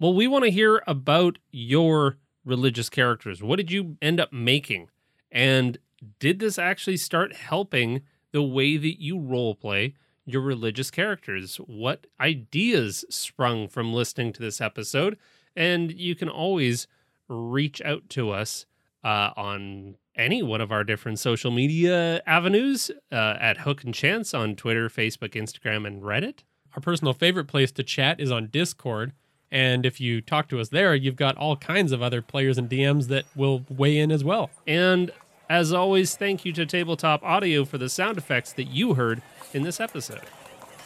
Well, 0.00 0.14
we 0.14 0.26
want 0.26 0.44
to 0.44 0.50
hear 0.50 0.82
about 0.86 1.38
your 1.52 2.16
religious 2.50 2.90
characters. 2.90 3.42
What 3.42 3.56
did 3.56 3.70
you 3.70 3.96
end 4.02 4.20
up 4.20 4.32
making? 4.32 4.90
And 5.32 5.78
did 6.18 6.40
this 6.40 6.58
actually 6.58 6.98
start 6.98 7.34
helping 7.34 8.02
the 8.32 8.42
way 8.42 8.76
that 8.76 9.00
you 9.00 9.18
role 9.18 9.54
play 9.54 9.94
your 10.26 10.42
religious 10.42 10.90
characters? 10.90 11.56
What 11.56 12.06
ideas 12.20 13.04
sprung 13.08 13.68
from 13.68 13.94
listening 13.94 14.32
to 14.34 14.42
this 14.42 14.60
episode? 14.60 15.16
And 15.56 15.92
you 15.92 16.14
can 16.14 16.28
always 16.28 16.86
reach 17.28 17.80
out 17.82 18.08
to 18.10 18.30
us 18.30 18.66
uh, 19.04 19.30
on 19.36 19.96
any 20.16 20.42
one 20.42 20.60
of 20.60 20.72
our 20.72 20.84
different 20.84 21.18
social 21.18 21.50
media 21.50 22.20
avenues 22.26 22.90
uh, 23.12 23.36
at 23.40 23.58
Hook 23.58 23.84
and 23.84 23.94
Chance 23.94 24.34
on 24.34 24.56
Twitter, 24.56 24.88
Facebook, 24.88 25.32
Instagram, 25.32 25.86
and 25.86 26.02
Reddit. 26.02 26.40
Our 26.74 26.80
personal 26.80 27.14
favorite 27.14 27.46
place 27.46 27.72
to 27.72 27.82
chat 27.82 28.20
is 28.20 28.30
on 28.30 28.48
Discord. 28.48 29.12
And 29.52 29.84
if 29.84 30.00
you 30.00 30.20
talk 30.20 30.48
to 30.48 30.60
us 30.60 30.68
there, 30.68 30.94
you've 30.94 31.16
got 31.16 31.36
all 31.36 31.56
kinds 31.56 31.92
of 31.92 32.02
other 32.02 32.22
players 32.22 32.56
and 32.56 32.68
DMs 32.68 33.08
that 33.08 33.24
will 33.34 33.64
weigh 33.68 33.98
in 33.98 34.12
as 34.12 34.22
well. 34.22 34.50
And 34.66 35.10
as 35.48 35.72
always, 35.72 36.14
thank 36.14 36.44
you 36.44 36.52
to 36.52 36.64
Tabletop 36.64 37.22
Audio 37.24 37.64
for 37.64 37.76
the 37.76 37.88
sound 37.88 38.16
effects 38.16 38.52
that 38.52 38.68
you 38.68 38.94
heard 38.94 39.22
in 39.52 39.62
this 39.62 39.80
episode. 39.80 40.22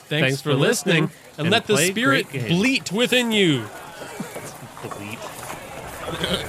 Thanks, 0.06 0.08
Thanks 0.08 0.40
for, 0.40 0.52
for 0.52 0.56
listening, 0.56 1.04
listening, 1.04 1.20
and, 1.38 1.46
and 1.46 1.50
let 1.50 1.66
the 1.66 1.76
spirit 1.76 2.30
bleat 2.30 2.90
within 2.92 3.32
you. 3.32 3.66
Delete. 4.82 6.46